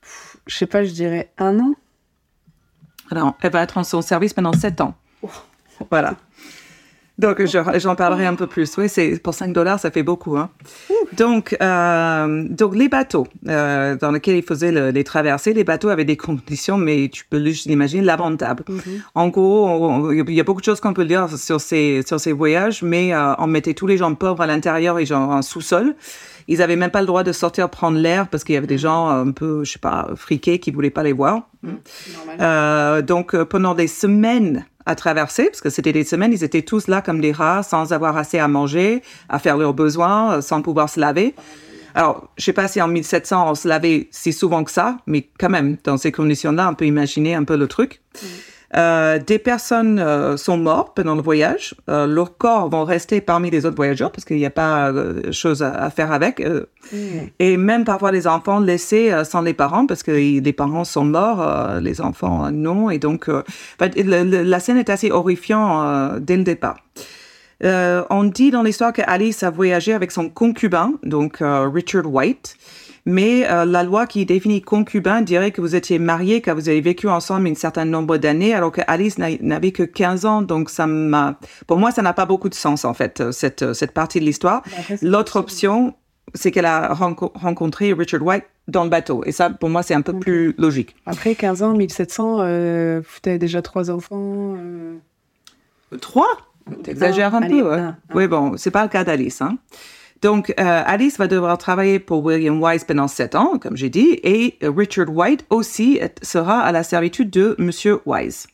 Pff, 0.02 0.38
Je 0.48 0.56
sais 0.58 0.66
pas, 0.66 0.84
je 0.84 0.92
dirais 0.92 1.32
un 1.38 1.60
an. 1.60 1.76
Alors, 3.12 3.36
elle 3.42 3.52
va 3.52 3.62
être 3.62 3.78
en 3.78 3.84
son 3.84 4.02
service 4.02 4.34
pendant 4.34 4.54
sept 4.54 4.82
ans. 4.82 4.96
Voilà. 5.92 6.16
Donc, 7.18 7.44
je- 7.46 7.80
j'en 7.80 7.96
parlerai 7.96 8.26
un 8.26 8.36
peu 8.36 8.46
plus. 8.46 8.78
Oui, 8.78 8.90
c'est 8.90 9.18
pour 9.24 9.34
5 9.34 9.54
dollars, 9.54 9.80
ça 9.80 9.90
fait 9.90 10.04
beaucoup. 10.04 10.36
Hein. 10.38 10.50
Donc, 11.14 11.56
euh, 11.62 12.44
donc, 12.50 12.76
les 12.76 12.90
bateaux 12.90 13.26
euh, 13.48 13.96
dans 13.96 14.12
lesquels 14.12 14.36
ils 14.36 14.44
faisaient 14.44 14.72
le- 14.74 14.90
les 14.90 15.04
traversées, 15.06 15.54
les 15.54 15.64
bateaux 15.64 15.88
avaient 15.90 16.04
des 16.04 16.18
conditions, 16.18 16.78
mais 16.78 17.08
tu 17.10 17.24
peux 17.30 17.38
l'imaginer, 17.38 18.04
lamentables. 18.04 18.64
En 19.16 19.30
gros, 19.30 20.12
il 20.12 20.30
y 20.34 20.40
a 20.42 20.44
beaucoup 20.44 20.60
de 20.60 20.66
choses 20.66 20.82
qu'on 20.82 20.94
peut 20.94 21.06
dire 21.06 21.30
sur 21.38 21.62
ces, 21.62 22.02
sur 22.06 22.20
ces 22.20 22.34
voyages, 22.34 22.84
mais 22.84 23.14
euh, 23.14 23.34
on 23.38 23.48
mettait 23.48 23.74
tous 23.74 23.88
les 23.88 23.96
gens 23.98 24.14
pauvres 24.14 24.42
à 24.42 24.48
l'intérieur 24.48 25.00
et 25.00 25.06
genre 25.06 25.30
en 25.30 25.42
sous-sol. 25.42 25.96
Ils 26.48 26.62
avaient 26.62 26.76
même 26.76 26.92
pas 26.92 27.00
le 27.02 27.08
droit 27.08 27.24
de 27.24 27.32
sortir 27.32 27.70
prendre 27.70 27.98
l'air 27.98 28.28
parce 28.28 28.44
qu'il 28.44 28.54
y 28.56 28.58
avait 28.58 28.68
des 28.68 28.78
gens 28.78 29.08
un 29.08 29.32
peu, 29.32 29.64
je 29.64 29.72
sais 29.72 29.80
pas, 29.80 30.10
friqués 30.16 30.60
qui 30.60 30.70
voulaient 30.72 30.90
pas 30.92 31.02
les 31.04 31.14
voir. 31.14 31.48
Euh, 32.42 33.02
donc, 33.02 33.34
euh, 33.34 33.46
pendant 33.46 33.74
des 33.74 33.88
semaines 33.88 34.66
à 34.86 34.96
traverser, 34.96 35.46
parce 35.46 35.62
que 35.62 35.70
c'était 35.70 35.94
des 35.94 36.04
semaines, 36.04 36.32
ils 36.32 36.44
étaient 36.44 36.62
tous 36.62 36.88
là 36.88 37.02
comme 37.02 37.22
des 37.22 37.32
rats, 37.32 37.64
sans 37.64 37.94
avoir 37.94 38.18
assez 38.18 38.38
à 38.38 38.48
manger, 38.48 39.02
à 39.30 39.40
faire 39.40 39.58
leurs 39.58 39.74
besoins, 39.74 40.36
euh, 40.36 40.42
sans 40.42 40.62
pouvoir 40.62 40.90
se 40.90 41.00
laver. 41.00 41.34
Alors, 41.96 42.28
je 42.38 42.44
sais 42.44 42.54
pas 42.54 42.68
si 42.68 42.82
en 42.82 42.88
1700 42.90 43.52
on 43.52 43.56
se 43.56 43.68
lavait 43.68 44.10
si 44.12 44.34
souvent 44.34 44.64
que 44.64 44.72
ça, 44.72 44.98
mais 45.08 45.30
quand 45.40 45.50
même, 45.50 45.78
dans 45.84 45.98
ces 45.98 46.12
conditions-là, 46.12 46.70
on 46.70 46.76
peut 46.76 46.86
imaginer 46.86 47.36
un 47.36 47.46
peu 47.46 47.56
le 47.56 47.68
truc. 47.68 48.02
Euh, 48.78 49.20
des 49.20 49.40
personnes 49.40 50.00
euh, 50.00 50.36
sont 50.36 50.58
mortes 50.58 50.92
pendant 50.96 51.16
le 51.16 51.22
voyage. 51.22 51.76
Euh, 51.90 52.08
leurs 52.08 52.36
corps 52.38 52.70
vont 52.70 52.84
rester 52.84 53.22
parmi 53.22 53.50
les 53.50 53.66
autres 53.66 53.78
voyageurs 53.78 54.12
parce 54.12 54.26
qu'il 54.26 54.36
n'y 54.36 54.46
a 54.46 54.50
pas 54.50 54.92
chose 55.32 55.64
à, 55.64 55.72
à 55.74 55.90
faire 55.90 56.12
avec. 56.12 56.42
euh, 56.42 56.66
et 57.40 57.56
même 57.58 57.86
parfois 57.86 58.12
les 58.12 58.28
enfants 58.28 58.60
laissés 58.60 59.14
sans 59.24 59.42
les 59.42 59.54
parents 59.54 59.86
parce 59.88 60.04
que 60.04 60.12
les 60.12 60.54
parents 60.54 60.84
sont 60.84 61.06
morts, 61.06 61.80
les 61.80 62.02
enfants 62.02 62.52
non. 62.52 62.90
Et 62.90 63.00
donc, 63.00 63.30
enfin, 63.30 63.90
le- 63.96 64.24
le- 64.24 64.44
la 64.44 64.60
scène 64.60 64.78
est 64.78 64.90
assez 64.90 65.10
horrifiante 65.10 66.20
dès 66.22 66.36
le 66.38 66.44
départ. 66.44 66.78
On 67.64 68.24
dit 68.26 68.52
dans 68.52 68.62
l'histoire 68.62 68.92
que 68.94 69.02
Alice 69.08 69.42
a 69.44 69.50
voyagé 69.50 69.94
avec 69.94 70.12
son 70.12 70.30
concubin, 70.30 70.92
donc 71.04 71.38
Richard 71.42 72.12
White. 72.14 72.58
Mais 73.08 73.48
euh, 73.50 73.66
la 73.66 73.84
loi 73.84 74.08
qui 74.08 74.26
définit 74.26 74.62
concubin 74.62 75.22
dirait 75.22 75.52
que 75.52 75.62
vous 75.62 75.76
étiez 75.76 76.00
mariés, 76.00 76.42
que 76.42 76.50
vous 76.50 76.70
avez 76.70 76.82
vécu 76.82 77.08
ensemble 77.08 77.48
un 77.48 77.54
certain 77.56 77.86
nombre 77.86 78.18
d'années, 78.18 78.54
alors 78.56 78.72
que 78.72 78.82
Alice 78.88 79.18
n'a- 79.20 79.38
n'avait 79.42 79.72
que 79.72 79.84
15 79.84 80.26
ans. 80.26 80.42
Donc 80.42 80.70
ça 80.72 80.88
m'a, 80.88 81.38
pour 81.68 81.78
moi, 81.78 81.92
ça 81.92 82.02
n'a 82.02 82.14
pas 82.14 82.26
beaucoup 82.26 82.50
de 82.50 82.56
sens 82.56 82.84
en 82.84 82.96
fait 82.96 83.22
euh, 83.22 83.32
cette 83.32 83.62
euh, 83.62 83.74
cette 83.76 83.92
partie 83.92 84.20
de 84.20 84.26
l'histoire. 84.26 84.64
C'est 84.88 85.04
L'autre 85.04 85.36
option, 85.38 85.94
c'est 86.34 86.50
qu'elle 86.50 86.66
a 86.66 86.94
renco- 86.96 87.32
rencontré 87.36 87.94
Richard 87.94 88.24
White 88.24 88.46
dans 88.68 88.84
le 88.84 88.90
bateau. 88.90 89.24
Et 89.26 89.32
ça, 89.32 89.52
pour 89.52 89.70
moi, 89.70 89.84
c'est 89.84 89.94
un 89.94 90.02
peu 90.02 90.18
plus 90.18 90.56
logique. 90.58 90.96
Après 91.06 91.36
15 91.36 91.62
ans, 91.62 91.74
1700, 91.76 92.38
euh, 92.40 93.02
tu 93.22 93.30
avais 93.30 93.38
déjà 93.38 93.62
trois 93.62 93.92
enfants. 93.92 94.56
euh, 94.58 94.96
Trois? 96.02 96.28
T'exagères 96.84 97.36
un 97.36 97.44
allez, 97.44 97.62
peu. 97.62 97.72
un, 97.72 97.88
un. 97.90 97.98
Oui, 98.16 98.28
bon, 98.28 98.58
c'est 98.58 98.72
pas 98.72 98.82
le 98.82 98.90
cas 98.90 99.04
d'Alice. 99.04 99.44
Hein. 99.44 99.60
Donc, 100.22 100.54
euh, 100.60 100.84
Alice 100.86 101.18
va 101.18 101.28
devoir 101.28 101.58
travailler 101.58 102.00
pour 102.00 102.24
William 102.24 102.62
Wise 102.62 102.84
pendant 102.84 103.08
sept 103.08 103.36
ans, 103.36 103.60
comme 103.60 103.78
j'ai 103.78 103.90
dit, 103.90 104.20
et 104.24 104.58
Richard 104.62 105.10
White 105.10 105.46
aussi 105.50 106.00
sera 106.22 106.60
à 106.62 106.72
la 106.72 106.84
servitude 106.84 107.30
de 107.30 107.56
Monsieur 107.60 108.00
Wise. 108.06 108.48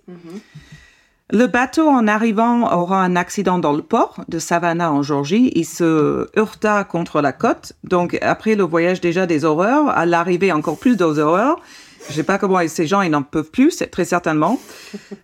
Le 1.34 1.48
bateau, 1.48 1.88
en 1.88 2.08
arrivant, 2.08 2.70
aura 2.74 3.02
un 3.02 3.16
accident 3.16 3.58
dans 3.58 3.72
le 3.72 3.82
port 3.82 4.26
de 4.28 4.38
Savannah, 4.38 4.92
en 4.92 5.02
Georgie. 5.02 5.50
Il 5.56 5.64
se 5.66 6.28
heurta 6.38 6.84
contre 6.84 7.22
la 7.22 7.32
côte. 7.32 7.72
Donc, 7.86 8.18
après 8.22 8.56
le 8.56 8.64
voyage 8.64 9.00
déjà 9.00 9.26
des 9.26 9.46
horreurs, 9.46 9.90
à 9.90 10.06
l'arrivée 10.06 10.52
encore 10.52 10.78
plus 10.78 10.98
des 10.98 11.04
horreurs. 11.20 11.62
Je 12.10 12.14
sais 12.16 12.24
pas 12.24 12.38
comment 12.38 12.60
ces 12.68 12.88
gens, 12.88 13.02
ils 13.02 13.10
n'en 13.12 13.22
peuvent 13.22 13.52
plus, 13.52 13.84
très 13.92 14.06
certainement. 14.06 14.60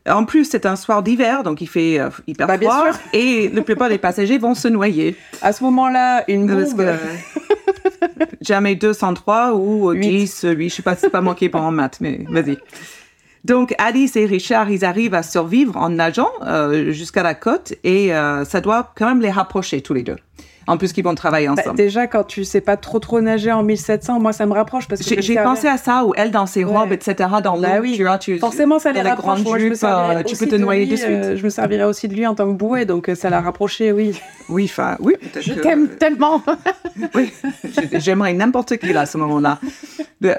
En 0.08 0.26
plus, 0.26 0.46
c'est 0.46 0.66
un 0.66 0.76
soir 0.76 1.04
d'hiver, 1.04 1.44
donc 1.44 1.60
il 1.62 1.68
fait 1.68 2.00
euh, 2.00 2.10
hyper 2.28 2.48
Bah, 2.48 2.58
bien 2.58 2.70
froid. 2.70 2.92
sûr. 2.92 3.00
Et 3.14 3.50
la 3.50 3.62
plupart 3.62 3.90
des 3.90 3.98
passagers 3.98 4.38
vont 4.38 4.54
se 4.56 4.68
noyer. 4.68 5.16
À 5.42 5.52
ce 5.54 5.64
moment-là, 5.66 6.24
une 6.30 6.48
Parce 6.48 6.74
bombe. 6.74 6.86
que, 6.86 6.96
jamais 8.42 8.76
203 8.76 9.54
ou 9.54 9.92
Huit. 9.92 10.08
10, 10.10 10.46
8, 10.56 10.70
je 10.70 10.76
sais 10.76 10.82
pas, 10.82 10.96
c'est 10.96 11.10
pas 11.10 11.22
moi 11.22 11.36
qui 11.36 11.46
est 11.46 11.50
bon 11.50 11.60
en 11.60 11.72
maths, 11.72 11.98
mais 12.00 12.26
vas-y. 12.30 12.58
Donc 13.44 13.74
Alice 13.78 14.16
et 14.16 14.26
Richard, 14.26 14.70
ils 14.72 14.84
arrivent 14.84 15.14
à 15.14 15.24
survivre 15.24 15.78
en 15.78 15.90
nageant 15.90 16.30
euh, 16.46 16.92
jusqu'à 16.92 17.24
la 17.24 17.34
côte 17.34 17.74
et 17.84 18.14
euh, 18.14 18.44
ça 18.44 18.60
doit 18.62 18.92
quand 18.98 19.08
même 19.08 19.22
les 19.22 19.32
rapprocher 19.32 19.82
tous 19.82 19.94
les 19.94 20.04
deux. 20.04 20.18
En 20.68 20.78
plus 20.78 20.92
qu'ils 20.94 21.04
vont 21.04 21.16
travailler 21.16 21.48
Bah, 21.48 21.54
ensemble. 21.58 21.78
déjà, 21.78 22.08
quand 22.08 22.24
tu 22.26 22.44
sais 22.44 22.60
pas 22.62 22.76
trop 22.78 23.00
trop 23.00 23.22
nager 23.22 23.52
en 23.52 23.64
1700, 23.64 24.20
moi 24.20 24.34
ça 24.34 24.46
me 24.46 24.54
rapproche 24.54 24.88
parce 24.88 25.02
que 25.02 25.22
J'ai 25.22 25.36
pensé 25.36 25.68
à 25.68 25.78
ça, 25.78 26.04
où 26.06 26.14
elle 26.18 26.32
dans 26.32 26.46
ses 26.46 26.64
robes, 26.64 26.90
Ouais. 26.90 26.96
etc., 26.96 27.30
dans 27.44 27.56
l'eau, 27.56 27.62
Bah 27.62 27.80
oui. 27.82 27.94
tu 27.96 28.04
vois, 28.04 28.18
tu, 28.18 28.38
Forcément, 28.38 28.78
ça 28.80 28.92
les 28.92 29.02
rapproche. 29.02 29.26
grande 29.26 29.44
Moi, 29.44 29.60
jupe, 29.60 29.74
euh, 29.84 30.24
tu 30.24 30.36
peux 30.36 30.46
te 30.46 30.52
de 30.56 30.58
noyer 30.58 30.86
lui, 30.86 30.92
de 30.92 30.96
suite. 30.98 31.10
euh, 31.10 31.38
je 31.38 31.44
me 31.44 31.50
servirais 31.50 31.86
aussi 31.86 32.08
de 32.08 32.14
lui 32.14 32.28
en 32.28 32.36
tant 32.36 32.46
que 32.48 32.58
bouée, 32.58 32.86
donc 32.86 33.10
euh, 33.10 33.16
ça 33.16 33.30
l'a 33.30 33.40
rapproché, 33.42 33.92
oui. 33.92 34.20
Oui, 34.50 34.66
enfin, 34.70 34.98
oui. 35.00 35.16
Je 35.40 35.54
que- 35.54 35.60
t'aime 35.62 35.88
tellement. 35.88 36.42
Oui, 37.16 37.32
J'ai- 37.64 38.00
j'aimerais 38.00 38.34
n'importe 38.34 38.78
qui 38.78 38.92
là 38.92 39.02
à 39.02 39.06
ce 39.06 39.18
moment-là. 39.20 39.60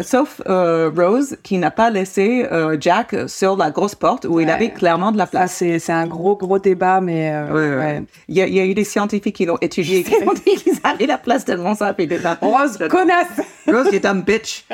Sauf 0.03 0.43
euh, 0.49 0.91
Rose 0.95 1.37
qui 1.45 1.59
n'a 1.59 1.71
pas 1.71 1.89
laissé 1.91 2.45
euh, 2.51 2.77
Jack 2.81 3.15
sur 3.29 3.57
la 3.57 3.71
grosse 3.71 3.95
porte 3.95 4.25
où 4.29 4.41
il 4.41 4.47
Ouais. 4.49 4.53
avait 4.53 4.71
clairement 4.71 5.13
de 5.13 5.19
la 5.19 5.27
place. 5.27 5.53
c'est 5.53 5.79
c'est 5.79 5.93
un 5.93 6.07
gros, 6.09 6.37
gros 6.37 6.59
débat, 6.59 7.01
mais 7.01 7.31
euh, 7.33 7.47
Ouais, 7.47 7.77
ouais. 7.77 7.77
ouais. 7.77 8.03
Il, 8.29 8.37
y 8.37 8.41
il 8.41 8.55
y 8.55 8.61
a 8.61 8.65
eu 8.65 8.75
des 8.75 8.83
scientifiques 8.85 9.37
qui 9.37 9.47
l'ont 9.47 9.59
étudié 9.61 10.03
qui 10.23 10.29
ont 10.29 10.33
dit 10.33 10.63
qu'ils 10.63 10.79
avaient 10.85 11.07
la 11.07 11.19
place 11.19 11.45
tellement 11.45 11.75
ça 11.75 11.95
fait 11.95 12.07
des 12.07 12.21
Rose, 12.41 12.79
connasse 12.91 13.29
Rose 13.67 13.89
est 13.93 14.05
un 14.05 14.17
bitch. 14.17 14.65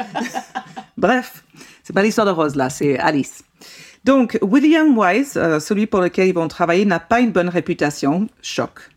Bref, 0.96 1.44
c'est 1.82 1.92
pas 1.92 2.02
l'histoire 2.02 2.26
de 2.26 2.32
Rose 2.32 2.56
là, 2.56 2.70
c'est 2.70 2.98
Alice. 2.98 3.42
Donc, 4.04 4.38
William 4.42 4.96
Wise, 4.96 5.32
euh, 5.36 5.58
celui 5.60 5.86
pour 5.86 6.00
lequel 6.00 6.28
ils 6.28 6.34
vont 6.34 6.46
travailler, 6.46 6.84
n'a 6.84 7.00
pas 7.00 7.20
une 7.20 7.32
bonne 7.32 7.48
réputation. 7.48 8.28
Choc. 8.42 8.90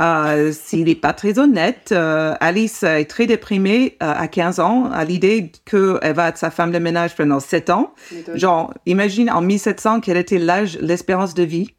Euh, 0.00 0.50
S'il 0.52 0.84
n'est 0.84 0.94
pas 0.94 1.12
très 1.12 1.38
honnête, 1.38 1.90
euh, 1.92 2.34
Alice 2.40 2.82
est 2.82 3.04
très 3.04 3.26
déprimée 3.26 3.96
à 4.00 4.28
15 4.28 4.60
ans 4.60 4.90
à 4.90 5.04
l'idée 5.04 5.52
qu'elle 5.66 6.14
va 6.14 6.28
être 6.28 6.38
sa 6.38 6.50
femme 6.50 6.70
de 6.70 6.78
ménage 6.78 7.14
pendant 7.16 7.40
7 7.40 7.68
ans. 7.70 7.92
Genre, 8.34 8.72
imagine 8.86 9.30
en 9.30 9.42
1700 9.42 10.00
quel 10.00 10.16
était 10.16 10.38
l'âge, 10.38 10.78
l'espérance 10.80 11.34
de 11.34 11.42
vie. 11.42 11.74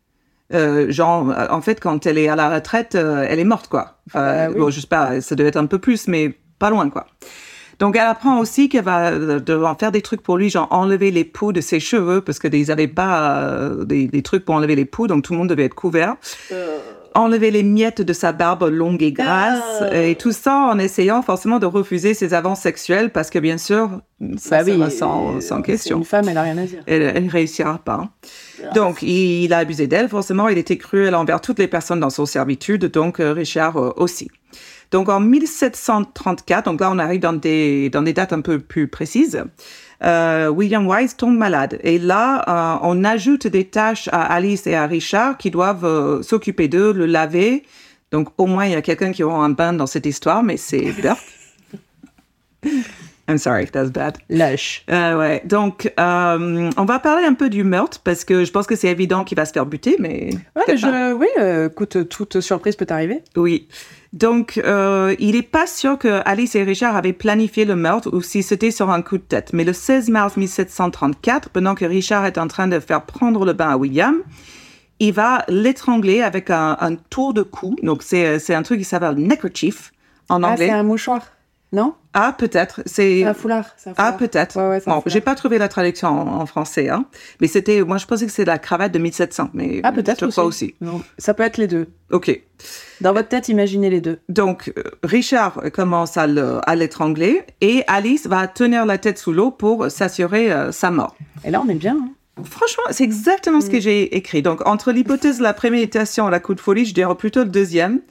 Euh, 0.53 0.91
genre, 0.91 1.29
euh, 1.29 1.47
en 1.49 1.61
fait, 1.61 1.79
quand 1.79 2.05
elle 2.05 2.17
est 2.17 2.27
à 2.27 2.35
la 2.35 2.49
retraite, 2.49 2.95
euh, 2.95 3.25
elle 3.27 3.39
est 3.39 3.43
morte, 3.45 3.67
quoi. 3.67 3.97
Euh, 4.15 4.45
Ah 4.45 4.47
bah 4.47 4.53
oui. 4.53 4.59
Bon, 4.59 4.69
je 4.69 4.79
sais 4.79 4.87
pas, 4.87 5.21
ça 5.21 5.35
devait 5.35 5.49
être 5.49 5.57
un 5.57 5.65
peu 5.65 5.79
plus, 5.79 6.07
mais 6.07 6.37
pas 6.59 6.69
loin, 6.69 6.89
quoi. 6.89 7.07
Donc, 7.79 7.95
elle 7.95 8.05
apprend 8.05 8.39
aussi 8.39 8.69
qu'elle 8.69 8.83
va 8.83 9.07
euh, 9.09 9.39
devoir 9.39 9.75
faire 9.79 9.91
des 9.91 10.01
trucs 10.01 10.21
pour 10.21 10.37
lui, 10.37 10.49
genre 10.49 10.67
enlever 10.69 11.09
les 11.09 11.23
poux 11.23 11.51
de 11.51 11.61
ses 11.61 11.79
cheveux, 11.79 12.21
parce 12.21 12.37
qu'ils 12.37 12.67
n'avaient 12.67 12.87
pas 12.87 13.39
euh, 13.41 13.85
des, 13.85 14.07
des 14.07 14.21
trucs 14.21 14.45
pour 14.45 14.53
enlever 14.55 14.75
les 14.75 14.85
poux, 14.85 15.07
donc 15.07 15.23
tout 15.23 15.33
le 15.33 15.39
monde 15.39 15.49
devait 15.49 15.65
être 15.65 15.73
couvert. 15.73 16.15
Enlever 17.13 17.51
les 17.51 17.63
miettes 17.63 18.01
de 18.01 18.13
sa 18.13 18.31
barbe 18.31 18.69
longue 18.71 19.03
et 19.03 19.11
grasse, 19.11 19.61
Ah. 19.81 19.97
et 19.97 20.15
tout 20.15 20.31
ça 20.31 20.55
en 20.71 20.79
essayant 20.79 21.21
forcément 21.21 21.59
de 21.59 21.65
refuser 21.65 22.13
ses 22.13 22.33
avances 22.33 22.61
sexuelles, 22.61 23.09
parce 23.11 23.29
que 23.29 23.37
bien 23.39 23.57
sûr, 23.57 24.01
ça 24.37 24.63
Bah 24.63 24.71
oui, 24.71 24.91
sans, 24.91 25.35
euh, 25.35 25.41
sans 25.41 25.61
question 25.61 25.97
Une 25.97 26.05
femme, 26.05 26.29
elle 26.29 26.37
a 26.37 26.43
rien 26.43 26.57
à 26.57 26.63
dire. 26.65 26.81
elle, 26.87 27.23
ne 27.25 27.29
réussira 27.29 27.79
pas. 27.79 28.09
Donc, 28.75 29.01
il, 29.01 29.43
il 29.43 29.53
a 29.53 29.57
abusé 29.57 29.87
d'elle, 29.87 30.07
forcément. 30.07 30.47
Il 30.47 30.57
était 30.57 30.77
cruel 30.77 31.13
envers 31.15 31.41
toutes 31.41 31.59
les 31.59 31.67
personnes 31.67 31.99
dans 31.99 32.09
son 32.09 32.25
servitude, 32.25 32.85
donc 32.85 33.19
euh, 33.19 33.33
Richard 33.33 33.75
euh, 33.77 33.91
aussi. 33.97 34.29
Donc, 34.91 35.09
en 35.09 35.19
1734, 35.19 36.65
donc 36.65 36.81
là, 36.81 36.89
on 36.91 36.99
arrive 36.99 37.21
dans 37.21 37.33
des, 37.33 37.89
dans 37.89 38.01
des 38.01 38.13
dates 38.13 38.33
un 38.33 38.41
peu 38.41 38.59
plus 38.59 38.87
précises, 38.87 39.43
euh, 40.03 40.49
William 40.49 40.87
Wise 40.87 41.15
tombe 41.15 41.37
malade. 41.37 41.79
Et 41.83 41.99
là, 41.99 42.43
euh, 42.47 42.79
on 42.83 43.03
ajoute 43.03 43.47
des 43.47 43.65
tâches 43.65 44.09
à 44.11 44.21
Alice 44.33 44.65
et 44.67 44.75
à 44.75 44.87
Richard 44.87 45.37
qui 45.37 45.51
doivent 45.51 45.85
euh, 45.85 46.23
s'occuper 46.23 46.67
d'eux, 46.67 46.91
le 46.91 47.05
laver. 47.05 47.63
Donc, 48.11 48.29
au 48.37 48.45
moins, 48.45 48.65
il 48.65 48.71
y 48.71 48.75
a 48.75 48.81
quelqu'un 48.81 49.11
qui 49.11 49.23
aura 49.23 49.43
un 49.43 49.49
bain 49.49 49.73
dans 49.73 49.87
cette 49.87 50.05
histoire, 50.05 50.43
mais 50.43 50.57
c'est 50.57 50.91
Burke. 51.01 51.19
I'm 53.29 53.37
sorry, 53.37 53.65
that's 53.67 53.89
bad. 53.91 54.17
Lâche. 54.29 54.83
Euh, 54.89 55.17
ouais. 55.17 55.41
Donc, 55.45 55.91
euh, 55.99 56.69
on 56.75 56.85
va 56.85 56.99
parler 56.99 57.23
un 57.25 57.33
peu 57.33 57.49
du 57.49 57.63
meurtre 57.63 57.99
parce 58.03 58.25
que 58.25 58.43
je 58.43 58.51
pense 58.51 58.67
que 58.67 58.75
c'est 58.75 58.89
évident 58.89 59.23
qu'il 59.23 59.37
va 59.37 59.45
se 59.45 59.53
faire 59.53 59.65
buter, 59.65 59.95
mais 59.99 60.31
Ouais, 60.55 60.75
je, 60.77 61.13
oui, 61.13 61.27
euh, 61.39 61.69
écoute, 61.69 62.09
toute 62.09 62.41
surprise 62.41 62.75
peut 62.75 62.87
arriver. 62.89 63.21
oui. 63.37 63.67
Donc, 64.13 64.59
euh, 64.65 65.15
il 65.19 65.37
est 65.37 65.41
pas 65.41 65.65
sûr 65.65 65.97
que 65.97 66.19
Alice 66.25 66.55
et 66.55 66.63
Richard 66.63 66.97
avaient 66.97 67.13
planifié 67.13 67.63
le 67.63 67.77
meurtre 67.77 68.09
ou 68.11 68.21
si 68.21 68.43
c'était 68.43 68.69
sur 68.71 68.89
un 68.89 69.01
coup 69.01 69.17
de 69.17 69.23
tête. 69.23 69.53
Mais 69.53 69.63
le 69.63 69.71
16 69.71 70.09
mars 70.09 70.35
1734, 70.35 71.47
pendant 71.49 71.75
que 71.75 71.85
Richard 71.85 72.25
est 72.25 72.37
en 72.37 72.47
train 72.47 72.67
de 72.67 72.77
faire 72.81 73.03
prendre 73.03 73.45
le 73.45 73.53
bain 73.53 73.69
à 73.69 73.77
William, 73.77 74.17
il 74.99 75.13
va 75.13 75.45
l'étrangler 75.47 76.21
avec 76.21 76.49
un, 76.49 76.75
un 76.81 76.95
tour 76.95 77.33
de 77.33 77.41
cou. 77.41 77.77
Donc, 77.83 78.03
c'est 78.03 78.53
un 78.53 78.63
truc 78.63 78.79
qui 78.79 78.83
s'appelle 78.83 79.15
neckerchief 79.15 79.93
en 80.27 80.43
Ah, 80.43 80.49
anglais. 80.51 80.67
c'est 80.67 80.73
un 80.73 80.83
mouchoir. 80.83 81.21
Non? 81.73 81.93
Ah, 82.13 82.35
peut-être. 82.37 82.81
C'est 82.85 83.23
un 83.23 83.33
foulard. 83.33 83.69
un 83.85 83.93
Ah, 83.95 84.11
peut-être. 84.11 84.57
Ouais, 84.57 84.67
ouais, 84.67 84.81
bon, 84.85 85.01
j'ai 85.05 85.21
pas 85.21 85.35
trouvé 85.35 85.57
la 85.57 85.69
traduction 85.69 86.09
en, 86.09 86.41
en 86.41 86.45
français, 86.45 86.89
hein. 86.89 87.05
Mais 87.39 87.47
c'était, 87.47 87.81
moi, 87.83 87.97
je 87.97 88.05
pensais 88.05 88.25
que 88.25 88.31
c'est 88.33 88.43
la 88.43 88.59
cravate 88.59 88.91
de 88.91 88.99
1700, 88.99 89.51
mais 89.53 89.79
Ah, 89.83 89.93
peut-être 89.93 90.19
je 90.19 90.25
aussi. 90.25 90.39
aussi. 90.41 90.75
Non, 90.81 91.01
Ça 91.17 91.33
peut 91.33 91.43
être 91.43 91.57
les 91.57 91.67
deux. 91.67 91.87
Ok. 92.11 92.41
Dans 92.99 93.13
votre 93.13 93.29
tête, 93.29 93.47
imaginez 93.47 93.89
les 93.89 94.01
deux. 94.01 94.19
Donc, 94.27 94.73
euh, 94.77 94.83
Richard 95.03 95.61
commence 95.73 96.17
à 96.17 96.27
le- 96.27 96.59
à 96.67 96.75
l'étrangler 96.75 97.43
et 97.61 97.83
Alice 97.87 98.27
va 98.27 98.45
tenir 98.47 98.85
la 98.85 98.97
tête 98.97 99.17
sous 99.17 99.31
l'eau 99.31 99.49
pour 99.51 99.89
s'assurer 99.89 100.51
euh, 100.51 100.73
sa 100.73 100.91
mort. 100.91 101.15
Et 101.45 101.51
là, 101.51 101.61
on 101.65 101.69
est 101.69 101.75
bien. 101.75 101.95
hein. 102.01 102.09
Franchement, 102.43 102.83
c'est 102.91 103.03
exactement 103.05 103.61
ce 103.61 103.67
Mm. 103.67 103.71
que 103.71 103.79
j'ai 103.79 104.15
écrit. 104.17 104.41
Donc, 104.41 104.67
entre 104.67 104.91
l'hypothèse 104.91 105.37
de 105.37 105.43
la 105.43 105.53
préméditation 105.53 106.27
et 106.27 106.31
la 106.31 106.39
coup 106.41 106.53
de 106.53 106.59
folie, 106.59 106.83
je 106.85 106.93
dirais 106.93 107.15
plutôt 107.15 107.41
le 107.43 107.49
deuxième. 107.49 108.01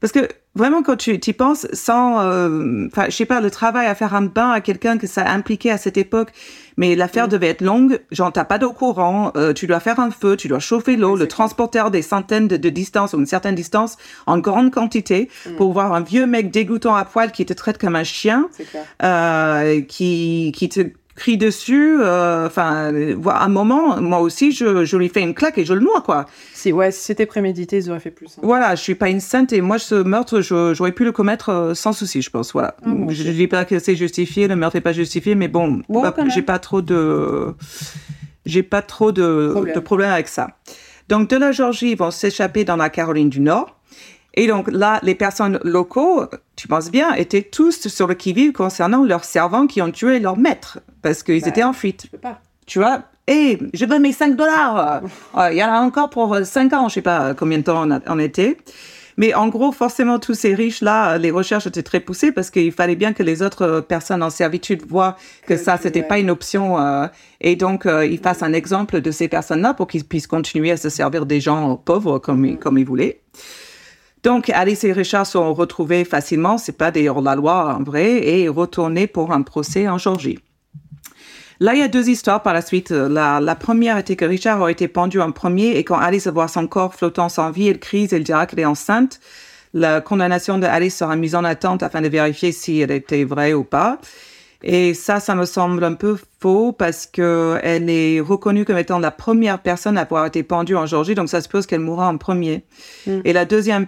Parce 0.00 0.12
que 0.12 0.28
vraiment, 0.58 0.82
quand 0.82 0.96
tu 0.96 1.14
y 1.14 1.32
penses, 1.32 1.66
sans, 1.72 2.20
euh, 2.20 2.86
enfin, 2.88 3.06
je 3.08 3.16
sais 3.16 3.24
pas, 3.24 3.40
le 3.40 3.50
travail 3.50 3.86
à 3.86 3.94
faire 3.94 4.14
un 4.14 4.22
bain 4.22 4.50
à 4.50 4.60
quelqu'un 4.60 4.98
que 4.98 5.06
ça 5.06 5.26
impliquait 5.30 5.70
à 5.70 5.78
cette 5.78 5.96
époque, 5.96 6.30
mais 6.76 6.94
l'affaire 6.94 7.26
Mm. 7.26 7.30
devait 7.30 7.46
être 7.48 7.62
longue, 7.62 8.00
genre 8.10 8.32
t'as 8.32 8.44
pas 8.44 8.58
d'eau 8.58 8.72
courant, 8.72 9.32
euh, 9.36 9.52
tu 9.52 9.66
dois 9.66 9.80
faire 9.80 9.98
un 10.00 10.10
feu, 10.10 10.36
tu 10.36 10.48
dois 10.48 10.58
chauffer 10.60 10.96
l'eau, 10.96 11.16
le 11.16 11.26
transporteur 11.28 11.90
des 11.90 12.02
centaines 12.02 12.48
de, 12.48 12.56
de 12.56 12.68
distances 12.68 13.14
ou 13.14 13.18
une 13.18 13.26
certaine 13.26 13.54
distance 13.54 13.96
en 14.26 14.38
grande 14.38 14.70
quantité 14.70 15.28
Mm. 15.46 15.56
pour 15.56 15.72
voir 15.72 15.94
un 15.94 16.00
vieux 16.00 16.26
mec 16.26 16.50
dégoûtant 16.50 16.94
à 16.94 17.04
poil 17.04 17.32
qui 17.32 17.46
te 17.46 17.52
traite 17.54 17.78
comme 17.78 17.96
un 17.96 18.04
chien 18.04 18.48
euh, 19.02 19.80
qui, 19.82 20.52
qui 20.54 20.68
te 20.68 20.80
crie 21.18 21.36
dessus. 21.36 21.98
euh, 22.00 22.46
Enfin, 22.46 22.92
euh, 22.94 23.16
à 23.26 23.44
un 23.44 23.48
moment, 23.48 24.00
moi 24.00 24.20
aussi, 24.20 24.52
je, 24.52 24.84
je 24.84 24.96
lui 24.96 25.08
fais 25.08 25.20
une 25.20 25.34
claque 25.34 25.58
et 25.58 25.64
je 25.64 25.74
le 25.74 25.80
noie, 25.80 26.00
quoi. 26.00 26.24
Si, 26.54 26.72
ouais, 26.72 26.90
si 26.90 27.02
c'était 27.04 27.26
prémédité, 27.26 27.76
ils 27.78 27.90
auraient 27.90 28.00
fait 28.00 28.10
plus. 28.10 28.28
hein. 28.38 28.40
Voilà, 28.42 28.74
je 28.74 28.82
suis 28.82 28.94
pas 28.94 29.08
une 29.10 29.20
sainte 29.20 29.52
et 29.52 29.60
moi, 29.60 29.78
ce 29.78 29.94
meurtre, 29.96 30.40
je- 30.40 30.72
j'aurais 30.74 30.92
pu 30.92 31.04
le 31.04 31.12
commettre 31.12 31.50
euh, 31.50 31.74
sans 31.74 31.92
souci, 31.92 32.22
je 32.22 32.30
pense. 32.30 32.52
Voilà. 32.52 32.74
Ah, 32.82 32.88
bon, 32.88 33.10
je 33.10 33.22
ok. 33.28 33.34
dis 33.34 33.46
pas 33.48 33.64
que 33.64 33.78
c'est 33.78 33.96
justifié, 33.96 34.48
le 34.48 34.56
meurtre 34.56 34.76
est 34.76 34.80
pas 34.80 34.92
justifié, 34.92 35.34
mais 35.34 35.48
bon, 35.48 35.82
Bon, 35.88 36.02
j'ai 36.34 36.42
pas 36.42 36.58
trop 36.58 36.80
de, 36.82 37.54
j'ai 38.46 38.62
pas 38.62 38.82
trop 38.82 39.12
de 39.12 39.50
Problème. 39.52 39.74
de 39.74 39.80
problèmes 39.80 40.10
avec 40.12 40.28
ça. 40.28 40.48
Donc, 41.08 41.30
de 41.30 41.36
la 41.36 41.52
Géorgie, 41.52 41.92
ils 41.92 41.96
vont 41.96 42.10
s'échapper 42.10 42.64
dans 42.64 42.76
la 42.76 42.90
Caroline 42.90 43.30
du 43.30 43.40
Nord. 43.40 43.77
Et 44.40 44.46
donc 44.46 44.70
là, 44.70 45.00
les 45.02 45.16
personnes 45.16 45.58
locaux, 45.64 46.22
tu 46.54 46.68
penses 46.68 46.90
bien, 46.92 47.12
étaient 47.14 47.42
tous 47.42 47.88
sur 47.88 48.06
le 48.06 48.14
qui-vive 48.14 48.52
concernant 48.52 49.02
leurs 49.04 49.24
servants 49.24 49.66
qui 49.66 49.82
ont 49.82 49.90
tué 49.90 50.20
leur 50.20 50.36
maître 50.38 50.78
parce 51.02 51.24
qu'ils 51.24 51.42
Bah, 51.42 51.48
étaient 51.48 51.64
en 51.64 51.72
fuite. 51.72 52.02
Je 52.04 52.10
peux 52.12 52.18
pas. 52.18 52.38
Tu 52.64 52.78
vois, 52.78 53.02
hé, 53.26 53.58
je 53.74 53.84
veux 53.84 53.98
mes 53.98 54.12
5 54.12 54.36
dollars. 54.36 55.02
Euh, 55.36 55.48
Il 55.50 55.58
y 55.58 55.64
en 55.64 55.72
a 55.72 55.80
encore 55.80 56.08
pour 56.10 56.36
5 56.42 56.72
ans, 56.72 56.88
je 56.88 56.94
sais 56.94 57.02
pas 57.02 57.34
combien 57.34 57.58
de 57.58 57.64
temps 57.64 57.82
on, 57.84 57.90
a- 57.90 58.00
on 58.06 58.18
était. 58.20 58.56
Mais 59.16 59.34
en 59.34 59.48
gros, 59.48 59.72
forcément, 59.72 60.20
tous 60.20 60.34
ces 60.34 60.54
riches-là, 60.54 61.14
euh, 61.14 61.18
les 61.18 61.32
recherches 61.32 61.66
étaient 61.66 61.82
très 61.82 61.98
poussées 61.98 62.30
parce 62.30 62.50
qu'il 62.50 62.70
fallait 62.70 62.94
bien 62.94 63.12
que 63.12 63.24
les 63.24 63.42
autres 63.42 63.62
euh, 63.62 63.80
personnes 63.80 64.22
en 64.22 64.30
servitude 64.30 64.82
voient 64.88 65.16
que, 65.48 65.54
Que- 65.54 65.56
ça, 65.60 65.76
c'était 65.82 66.02
ouais. 66.02 66.06
pas 66.06 66.18
une 66.20 66.30
option. 66.30 66.78
euh, 66.78 67.08
et 67.40 67.56
donc, 67.56 67.86
euh, 67.86 68.06
ils 68.06 68.20
fassent 68.20 68.44
un 68.44 68.52
exemple 68.52 69.00
de 69.00 69.10
ces 69.10 69.26
personnes-là 69.26 69.74
pour 69.74 69.88
qu'ils 69.88 70.04
puissent 70.04 70.28
continuer 70.28 70.70
à 70.70 70.76
se 70.76 70.88
servir 70.88 71.26
des 71.26 71.40
gens 71.40 71.74
pauvres 71.74 72.20
comme, 72.20 72.56
comme 72.58 72.78
ils 72.78 72.86
voulaient. 72.86 73.20
Donc, 74.28 74.50
Alice 74.50 74.84
et 74.84 74.92
Richard 74.92 75.26
sont 75.26 75.54
retrouvés 75.54 76.04
facilement, 76.04 76.58
c'est 76.58 76.76
pas 76.76 76.90
des 76.90 77.08
hors-la-loi 77.08 77.78
en 77.80 77.82
vrai, 77.82 78.28
et 78.28 78.46
retournés 78.46 79.06
pour 79.06 79.32
un 79.32 79.40
procès 79.40 79.88
en 79.88 79.96
Georgie. 79.96 80.38
Là, 81.60 81.72
il 81.72 81.80
y 81.80 81.82
a 81.82 81.88
deux 81.88 82.10
histoires 82.10 82.42
par 82.42 82.52
la 82.52 82.60
suite. 82.60 82.90
La, 82.90 83.40
la 83.40 83.54
première 83.54 83.96
était 83.96 84.16
que 84.16 84.26
Richard 84.26 84.62
a 84.62 84.70
été 84.70 84.86
pendu 84.86 85.18
en 85.18 85.32
premier 85.32 85.78
et 85.78 85.82
quand 85.82 85.96
Alice 85.96 86.26
voit 86.26 86.46
son 86.46 86.66
corps 86.66 86.94
flottant 86.94 87.30
sans 87.30 87.50
vie, 87.50 87.68
elle 87.68 87.78
crie, 87.78 88.06
elle 88.12 88.22
dira 88.22 88.44
qu'elle 88.44 88.60
est 88.60 88.66
enceinte. 88.66 89.18
La 89.72 90.02
condamnation 90.02 90.58
de 90.58 90.66
Alice 90.66 90.98
sera 90.98 91.16
mise 91.16 91.34
en 91.34 91.44
attente 91.44 91.82
afin 91.82 92.02
de 92.02 92.08
vérifier 92.08 92.52
si 92.52 92.80
elle 92.80 92.90
était 92.90 93.24
vraie 93.24 93.54
ou 93.54 93.64
pas. 93.64 93.98
Et 94.64 94.92
ça, 94.92 95.20
ça 95.20 95.36
me 95.36 95.44
semble 95.44 95.84
un 95.84 95.94
peu 95.94 96.16
faux 96.40 96.72
parce 96.72 97.06
que 97.06 97.58
elle 97.62 97.88
est 97.88 98.18
reconnue 98.20 98.64
comme 98.64 98.78
étant 98.78 98.98
la 98.98 99.12
première 99.12 99.60
personne 99.60 99.96
à 99.96 100.00
avoir 100.00 100.26
été 100.26 100.42
pendue 100.42 100.74
en 100.74 100.84
Georgie, 100.84 101.14
donc 101.14 101.28
ça 101.28 101.40
suppose 101.40 101.64
qu'elle 101.66 101.80
mourra 101.80 102.08
en 102.08 102.18
premier. 102.18 102.64
Mm. 103.06 103.20
Et 103.24 103.32
la 103.32 103.44
deuxième 103.44 103.86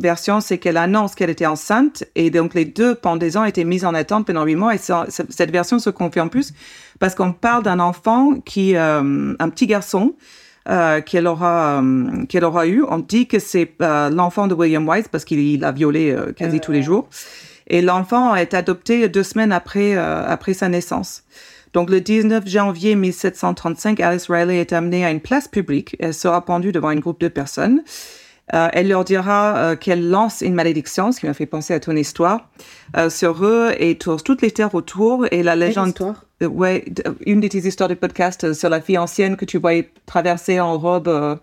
version, 0.00 0.40
c'est 0.40 0.58
qu'elle 0.58 0.76
annonce 0.76 1.14
qu'elle 1.14 1.30
était 1.30 1.46
enceinte 1.46 2.02
et 2.16 2.30
donc 2.30 2.54
les 2.54 2.64
deux 2.64 2.96
pendaisons 2.96 3.44
étaient 3.44 3.62
mises 3.64 3.84
en 3.84 3.94
attente 3.94 4.26
pendant 4.26 4.44
huit 4.44 4.56
mois 4.56 4.74
et 4.74 4.78
ça- 4.78 5.06
cette 5.08 5.52
version 5.52 5.78
se 5.78 5.90
confirme 5.90 6.30
plus 6.30 6.52
parce 6.98 7.14
qu'on 7.14 7.32
parle 7.32 7.62
d'un 7.62 7.78
enfant 7.78 8.34
qui, 8.44 8.74
euh, 8.74 9.34
un 9.38 9.48
petit 9.50 9.68
garçon, 9.68 10.14
euh, 10.68 11.00
qu'elle 11.00 11.26
aura, 11.28 11.80
euh, 11.80 12.24
qu'elle 12.28 12.44
aura 12.44 12.66
eu. 12.66 12.82
On 12.88 12.98
dit 12.98 13.26
que 13.28 13.38
c'est 13.38 13.72
euh, 13.82 14.10
l'enfant 14.10 14.48
de 14.48 14.54
William 14.54 14.86
Wise 14.86 15.06
parce 15.08 15.24
qu'il 15.24 15.38
il 15.38 15.60
l'a 15.60 15.70
violé 15.72 16.10
euh, 16.10 16.32
quasi 16.32 16.58
tous 16.60 16.72
les 16.72 16.82
jours. 16.82 17.08
Et 17.68 17.82
l'enfant 17.82 18.34
est 18.34 18.54
adopté 18.54 19.08
deux 19.08 19.22
semaines 19.22 19.52
après, 19.52 19.96
euh, 19.96 20.26
après 20.26 20.54
sa 20.54 20.68
naissance. 20.68 21.24
Donc, 21.74 21.90
le 21.90 22.00
19 22.00 22.46
janvier 22.48 22.94
1735, 22.96 24.00
Alice 24.00 24.30
Riley 24.30 24.58
est 24.58 24.72
amenée 24.72 25.04
à 25.04 25.10
une 25.10 25.20
place 25.20 25.48
publique. 25.48 25.96
Elle 26.00 26.14
sera 26.14 26.44
pendue 26.44 26.72
devant 26.72 26.88
un 26.88 26.96
groupe 26.96 27.20
de 27.20 27.28
personnes. 27.28 27.82
Euh, 28.54 28.68
elle 28.72 28.88
leur 28.88 29.04
dira 29.04 29.56
euh, 29.58 29.76
qu'elle 29.76 30.08
lance 30.08 30.40
une 30.40 30.54
malédiction, 30.54 31.12
ce 31.12 31.20
qui 31.20 31.26
m'a 31.26 31.34
fait 31.34 31.44
penser 31.44 31.74
à 31.74 31.80
ton 31.80 31.94
histoire, 31.94 32.48
euh, 32.96 33.10
sur 33.10 33.44
eux 33.44 33.72
et 33.78 33.98
sur 34.02 34.22
toutes 34.22 34.40
les 34.40 34.50
terres 34.50 34.74
autour. 34.74 35.26
Et 35.30 35.42
la 35.42 35.54
légende 35.54 35.88
histoire? 35.88 36.24
Euh, 36.42 36.46
ouais, 36.46 36.84
une 37.26 37.40
de 37.40 37.48
tes 37.48 37.58
histoires 37.58 37.88
de 37.88 37.94
podcast 37.94 38.44
euh, 38.44 38.54
sur 38.54 38.68
la 38.68 38.80
fille 38.80 38.98
ancienne 38.98 39.36
que 39.36 39.44
tu 39.44 39.58
voyais 39.58 39.90
traverser 40.06 40.60
en 40.60 40.78
robe. 40.78 41.38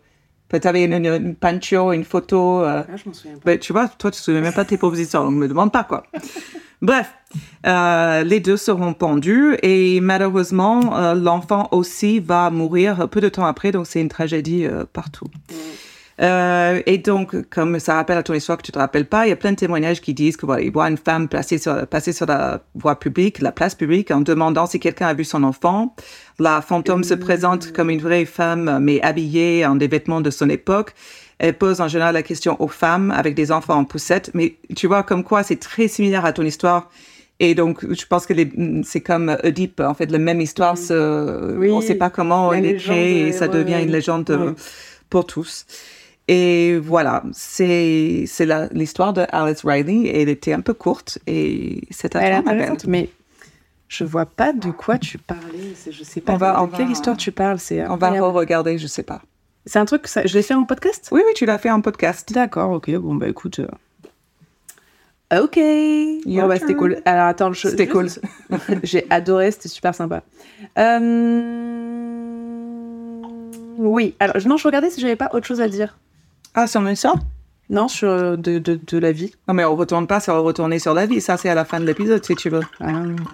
Euh, 0.56 0.60
tu 0.60 0.68
avais 0.68 0.84
une, 0.86 0.94
une, 0.94 1.06
une 1.06 1.36
peinture, 1.36 1.92
une 1.92 2.04
photo. 2.06 2.64
euh, 2.64 2.84
Ah, 2.88 2.96
je 2.96 3.04
m'en 3.08 3.14
souviens 3.14 3.34
pas. 3.36 3.42
ben, 3.46 3.60
tu 3.60 3.74
vois, 3.74 3.88
toi, 3.88 4.10
tu 4.12 4.18
te 4.20 4.24
souviens 4.24 4.42
même 4.42 4.54
pas 4.54 4.64
de 4.64 4.70
tes 4.70 4.78
pauvres 4.78 5.00
histoires, 5.00 5.24
donc 5.26 5.34
me 5.36 5.48
demande 5.48 5.72
pas, 5.72 5.84
quoi. 5.84 6.04
Bref, 6.82 7.14
euh, 7.66 8.24
les 8.24 8.40
deux 8.40 8.58
seront 8.58 8.94
pendus 8.94 9.56
et 9.64 10.02
malheureusement, 10.02 10.98
euh, 10.98 11.16
l'enfant 11.16 11.68
aussi 11.72 12.20
va 12.20 12.50
mourir 12.52 13.08
peu 13.10 13.22
de 13.22 13.30
temps 13.30 13.46
après, 13.46 13.72
donc 13.72 13.88
c'est 13.88 14.02
une 14.02 14.10
tragédie 14.10 14.66
euh, 14.66 14.84
partout. 14.92 15.26
Euh, 16.22 16.82
et 16.86 16.98
donc, 16.98 17.50
comme 17.50 17.80
ça 17.80 17.96
rappelle 17.96 18.18
à 18.18 18.24
ton 18.24 18.34
histoire 18.34 18.58
que 18.58 18.64
tu 18.64 18.72
te 18.72 18.80
rappelles 18.80 19.06
pas, 19.06 19.26
il 19.26 19.30
y 19.30 19.34
a 19.34 19.36
plein 19.36 19.52
de 19.52 19.58
témoignages 19.58 20.00
qui 20.00 20.14
disent 20.14 20.38
que 20.38 20.46
voilà, 20.46 20.64
ils 20.64 20.72
voient 20.72 20.90
une 20.90 20.98
femme 20.98 21.28
placée 21.28 21.58
sur, 21.58 21.86
passer 21.88 22.14
sur 22.14 22.26
la 22.26 22.62
voie 22.74 22.98
publique, 22.98 23.40
la 23.42 23.52
place 23.52 23.76
publique, 23.76 24.12
en 24.12 24.22
demandant 24.22 24.66
si 24.66 24.80
quelqu'un 24.80 25.08
a 25.08 25.14
vu 25.14 25.26
son 25.26 25.44
enfant. 25.44 25.94
La 26.40 26.62
fantôme 26.62 27.04
se 27.04 27.14
présente 27.14 27.74
comme 27.74 27.90
une 27.90 28.02
vraie 28.02 28.26
femme, 28.26 28.80
mais 28.82 29.02
habillée 29.02 29.66
en 29.66 29.76
des 29.76 29.88
vêtements 29.88 30.22
de 30.22 30.30
son 30.30 30.50
époque. 30.50 30.94
Elle 31.38 31.58
pose 31.58 31.82
en 31.82 31.90
général 31.90 32.14
la 32.14 32.24
question 32.24 32.56
aux 32.62 32.70
femmes 32.70 33.12
avec 33.12 33.36
des 33.36 33.52
enfants 33.52 33.76
en 33.76 33.84
poussette, 33.84 34.32
mais 34.34 34.56
tu 34.74 34.88
vois 34.88 35.04
comme 35.04 35.24
quoi 35.24 35.44
c'est 35.44 35.58
très 35.58 35.90
similaire 35.90 36.24
à 36.24 36.32
ton 36.32 36.44
histoire. 36.44 36.90
Et 37.42 37.54
donc, 37.54 37.86
je 37.94 38.06
pense 38.06 38.26
que 38.26 38.34
c'est 38.84 39.02
comme 39.02 39.36
Oedipe, 39.44 39.82
en 39.82 39.94
fait, 39.94 40.10
la 40.10 40.20
même 40.20 40.40
histoire, 40.40 40.76
Oui, 40.78 41.70
on 41.70 41.82
ne 41.82 41.82
sait 41.82 41.96
pas 41.96 42.10
comment 42.10 42.54
elle 42.54 42.66
est 42.66 42.78
créée 42.78 43.28
et 43.28 43.32
ça 43.34 43.50
devient 43.50 43.82
une 43.84 43.92
légende 43.92 44.30
euh, 44.30 44.54
pour 45.10 45.26
tous. 45.26 45.66
Et 46.28 46.78
voilà, 46.80 47.24
c'est 47.34 48.24
c'est 48.28 48.46
la- 48.48 48.68
l'histoire 48.72 49.14
de 49.14 49.26
Alice 49.30 49.62
Riley. 49.64 50.10
Elle 50.14 50.30
était 50.30 50.54
un 50.54 50.62
peu 50.62 50.74
courte 50.74 51.20
et 51.28 51.82
c'est 51.92 52.16
à 52.16 52.42
toi, 52.42 52.54
mais 52.88 53.10
je 53.88 54.04
vois 54.04 54.26
pas 54.26 54.52
de 54.52 54.72
quoi 54.72 54.98
tu 54.98 55.20
parlais. 55.20 55.74
Je 55.90 56.04
sais 56.04 56.22
pas 56.22 56.34
On 56.34 56.38
va- 56.38 56.54
de 56.56 56.60
on 56.62 56.68
quelle 56.68 56.88
va- 56.88 56.92
histoire 56.92 57.16
tu 57.18 57.32
parles. 57.32 57.60
C'est 57.60 57.84
On 57.86 57.98
va 57.98 58.08
incroyable. 58.08 58.38
regarder, 58.38 58.78
je 58.80 58.88
sais 58.88 59.04
pas. 59.04 59.22
C'est 59.68 59.78
un 59.80 59.86
truc, 59.86 60.04
que 60.04 60.10
ça- 60.10 60.26
je 60.26 60.34
l'ai 60.36 60.42
fait 60.44 60.54
en 60.56 60.64
podcast? 60.64 61.10
Oui, 61.12 61.22
oui, 61.26 61.32
tu 61.36 61.46
l'as 61.46 61.58
fait 61.60 61.70
en 61.72 61.82
podcast. 61.82 62.32
D'accord, 62.34 62.72
ok. 62.72 62.90
Bon, 62.98 63.14
bah 63.16 63.28
écoute. 63.28 63.60
euh, 63.60 63.68
Ok. 65.44 65.60
Bon, 66.26 66.48
bah, 66.48 66.58
c'était 66.60 66.76
cool. 66.76 67.02
Alors 67.06 67.26
attends, 67.26 67.52
C'était 67.54 67.88
cool. 67.88 68.08
J'ai 68.84 69.06
adoré, 69.12 69.50
c'était 69.52 69.70
super 69.70 69.94
sympa. 69.96 70.22
Euh, 70.78 71.52
Oui, 73.78 74.16
alors 74.20 74.36
non, 74.48 74.58
je 74.58 74.68
regardais 74.68 74.90
si 74.90 75.02
j'avais 75.02 75.16
pas 75.16 75.30
autre 75.34 75.46
chose 75.46 75.62
à 75.62 75.68
dire. 75.68 75.98
Ah, 76.56 76.68
sur 76.68 76.82
une 76.82 76.90
histoire 76.94 77.16
Non, 77.70 77.88
sur 77.88 78.08
euh, 78.10 78.36
de, 78.38 78.60
de, 78.60 78.80
de 78.86 78.98
la 78.98 79.12
vie. 79.12 79.34
Non, 79.48 79.54
mais 79.54 79.66
on 79.66 79.76
retourne 79.76 80.08
pas 80.08 80.20
sur 80.20 80.36
retourner 80.42 80.80
sur 80.80 80.94
la 80.94 81.06
vie. 81.06 81.20
Ça, 81.22 81.38
c'est 81.38 81.50
à 81.50 81.56
la 81.56 81.66
fin 81.66 81.80
de 81.80 81.86
l'épisode, 81.86 82.24
si 82.26 82.36
tu 82.36 82.50
veux. 82.50 82.62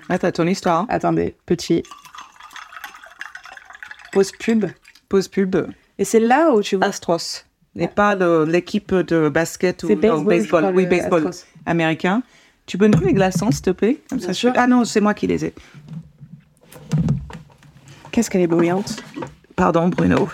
Ah, 0.09 0.17
t'as 0.19 0.31
ton 0.31 0.47
histoire. 0.47 0.81
hein. 0.81 0.85
attendez, 0.89 1.35
petit. 1.45 1.83
Pause 4.11 4.31
pub. 4.39 4.65
Pause 5.07 5.27
pub. 5.27 5.55
Et 5.97 6.05
c'est 6.05 6.19
là 6.19 6.51
où 6.53 6.61
tu 6.61 6.75
vois. 6.77 6.85
Astros. 6.87 7.45
Et 7.77 7.87
pas 7.87 8.15
l'équipe 8.45 8.93
de 8.93 9.29
basket 9.29 9.83
ou 9.83 9.87
c'est 9.87 9.95
baseball. 9.95 10.45
crois, 10.47 10.71
Oui, 10.71 10.85
baseball 10.85 11.27
Astros. 11.27 11.45
américain. 11.65 12.21
Tu 12.65 12.77
peux 12.77 12.87
nous 12.87 12.99
les 12.99 13.13
glaçons, 13.13 13.51
s'il 13.51 13.61
te 13.61 13.69
plaît? 13.69 13.99
Comme 14.09 14.17
Bien 14.19 14.27
ça, 14.27 14.33
sûr. 14.33 14.53
je- 14.53 14.59
Ah 14.59 14.67
non, 14.67 14.83
c'est 14.83 14.99
moi 15.01 15.13
qui 15.13 15.27
les 15.27 15.45
ai. 15.45 15.53
Qu'est-ce 18.11 18.29
qu'elle 18.29 18.41
est 18.41 18.47
bruyante? 18.47 19.01
Pardon, 19.55 19.87
Bruno. 19.87 20.27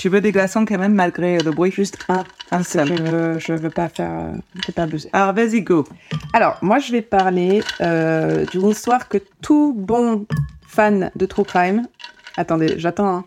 Tu 0.00 0.08
veux 0.08 0.22
des 0.22 0.32
glaçons 0.32 0.64
quand 0.64 0.78
même, 0.78 0.94
malgré 0.94 1.36
le 1.40 1.50
bruit? 1.50 1.70
Juste 1.70 1.98
un. 2.08 2.24
Un 2.50 2.60
Je 2.60 2.68
seul. 2.68 3.02
veux, 3.02 3.38
je 3.38 3.52
veux 3.52 3.68
pas 3.68 3.90
faire. 3.90 4.32
je 4.54 4.68
veux 4.68 4.72
pas 4.72 4.84
abuser. 4.84 5.10
Alors, 5.12 5.34
vas-y, 5.34 5.60
go. 5.60 5.86
Alors, 6.32 6.56
moi, 6.62 6.78
je 6.78 6.90
vais 6.90 7.02
parler 7.02 7.62
euh, 7.82 8.46
d'une 8.46 8.68
histoire 8.68 9.10
que 9.10 9.18
tout 9.42 9.74
bon 9.76 10.24
fan 10.66 11.10
de 11.16 11.26
True 11.26 11.44
Crime. 11.44 11.86
Attendez, 12.38 12.78
j'attends. 12.78 13.14
Hein. 13.14 13.24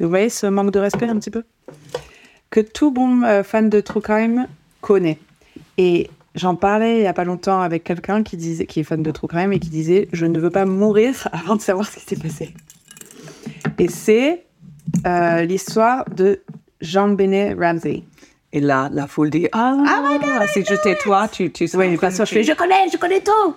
Vous 0.00 0.08
voyez 0.08 0.28
ce 0.28 0.48
manque 0.48 0.72
de 0.72 0.80
respect 0.80 1.08
un 1.08 1.20
petit 1.20 1.30
peu? 1.30 1.44
Que 2.50 2.58
tout 2.58 2.90
bon 2.90 3.22
euh, 3.22 3.44
fan 3.44 3.70
de 3.70 3.78
True 3.78 4.00
Crime 4.00 4.48
connaît. 4.80 5.20
Et 5.78 6.10
j'en 6.34 6.56
parlais 6.56 6.98
il 6.98 7.02
y 7.04 7.06
a 7.06 7.12
pas 7.12 7.22
longtemps 7.22 7.60
avec 7.60 7.84
quelqu'un 7.84 8.24
qui 8.24 8.36
disait, 8.36 8.66
qui 8.66 8.80
est 8.80 8.82
fan 8.82 9.04
de 9.04 9.10
True 9.12 9.28
Crime 9.28 9.52
et 9.52 9.60
qui 9.60 9.70
disait 9.70 10.08
Je 10.12 10.26
ne 10.26 10.40
veux 10.40 10.50
pas 10.50 10.64
mourir 10.64 11.28
avant 11.32 11.54
de 11.54 11.62
savoir 11.62 11.86
ce 11.86 11.94
qui 12.00 12.04
s'est 12.06 12.20
passé. 12.20 12.52
Et 13.78 13.86
c'est 13.86 14.45
euh, 15.06 15.42
l'histoire 15.42 16.04
de 16.10 16.40
Jean 16.80 17.08
Benet 17.08 17.54
Ramsey. 17.54 18.04
Et 18.52 18.60
là, 18.60 18.88
la 18.90 19.06
foule 19.06 19.28
dit 19.28 19.48
Ah, 19.52 19.84
si 20.50 20.64
j'étais 20.64 20.94
toi, 20.94 21.28
tu, 21.30 21.52
tu 21.52 21.68
serais. 21.68 21.88
Oui, 21.88 21.96
pas 21.98 22.10
sûr, 22.10 22.24
je 22.24 22.32
fais 22.32 22.42
Je 22.42 22.52
connais, 22.52 22.88
je 22.90 22.96
connais 22.96 23.20
tout 23.20 23.54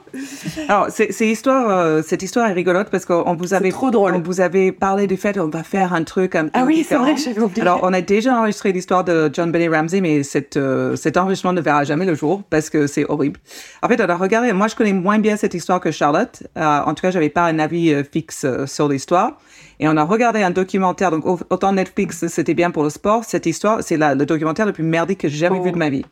Alors, 0.67 0.87
c'est, 0.89 1.13
c'est 1.13 1.27
histoire, 1.27 1.69
euh, 1.69 2.01
cette 2.05 2.21
histoire 2.21 2.49
est 2.49 2.53
rigolote 2.53 2.89
parce 2.89 3.05
qu'on 3.05 3.35
vous 3.35 3.53
avait 3.53 3.69
trop 3.69 3.91
drôle. 3.91 4.13
On 4.15 4.19
vous 4.19 4.41
avait 4.41 4.73
parlé 4.73 5.07
du 5.07 5.15
fait 5.15 5.37
qu'on 5.37 5.47
va 5.47 5.63
faire 5.63 5.93
un 5.93 6.03
truc 6.03 6.35
un 6.35 6.45
peu 6.45 6.51
Ah 6.53 6.65
oui, 6.65 6.85
c'est 6.85 6.95
vrai, 6.95 7.15
j'avais 7.15 7.39
oublié. 7.39 7.61
Alors, 7.61 7.79
on 7.83 7.93
a 7.93 8.01
déjà 8.01 8.35
enregistré 8.35 8.73
l'histoire 8.73 9.05
de 9.05 9.29
John 9.31 9.51
Benny 9.51 9.69
Ramsey, 9.69 10.01
mais 10.01 10.23
cette, 10.23 10.57
euh, 10.57 10.97
cet 10.97 11.15
enregistrement 11.15 11.53
ne 11.53 11.61
verra 11.61 11.85
jamais 11.85 12.05
le 12.05 12.15
jour 12.15 12.43
parce 12.49 12.69
que 12.69 12.87
c'est 12.87 13.05
horrible. 13.07 13.39
En 13.81 13.87
fait, 13.87 14.01
on 14.01 14.09
a 14.09 14.15
regardé. 14.17 14.51
Moi, 14.51 14.67
je 14.67 14.75
connais 14.75 14.91
moins 14.91 15.19
bien 15.19 15.37
cette 15.37 15.53
histoire 15.53 15.79
que 15.79 15.91
Charlotte. 15.91 16.43
Euh, 16.57 16.79
en 16.81 16.93
tout 16.93 17.03
cas, 17.03 17.11
j'avais 17.11 17.29
pas 17.29 17.45
un 17.45 17.59
avis 17.59 17.95
fixe 18.11 18.45
sur 18.65 18.89
l'histoire. 18.89 19.37
Et 19.79 19.87
on 19.87 19.95
a 19.97 20.03
regardé 20.03 20.41
un 20.41 20.51
documentaire. 20.51 21.09
Donc, 21.11 21.25
au- 21.25 21.39
autant 21.49 21.71
Netflix, 21.71 22.27
c'était 22.27 22.53
bien 22.53 22.69
pour 22.71 22.83
le 22.83 22.89
sport. 22.89 23.23
Cette 23.23 23.45
histoire, 23.45 23.81
c'est 23.81 23.97
le 23.97 24.25
documentaire 24.25 24.65
le 24.65 24.73
plus 24.73 24.83
merdique 24.83 25.19
que 25.21 25.27
j'ai 25.29 25.37
jamais 25.37 25.57
Oh. 25.59 25.63
vu 25.63 25.71
de 25.71 25.77
ma 25.77 25.89
vie. 25.89 26.03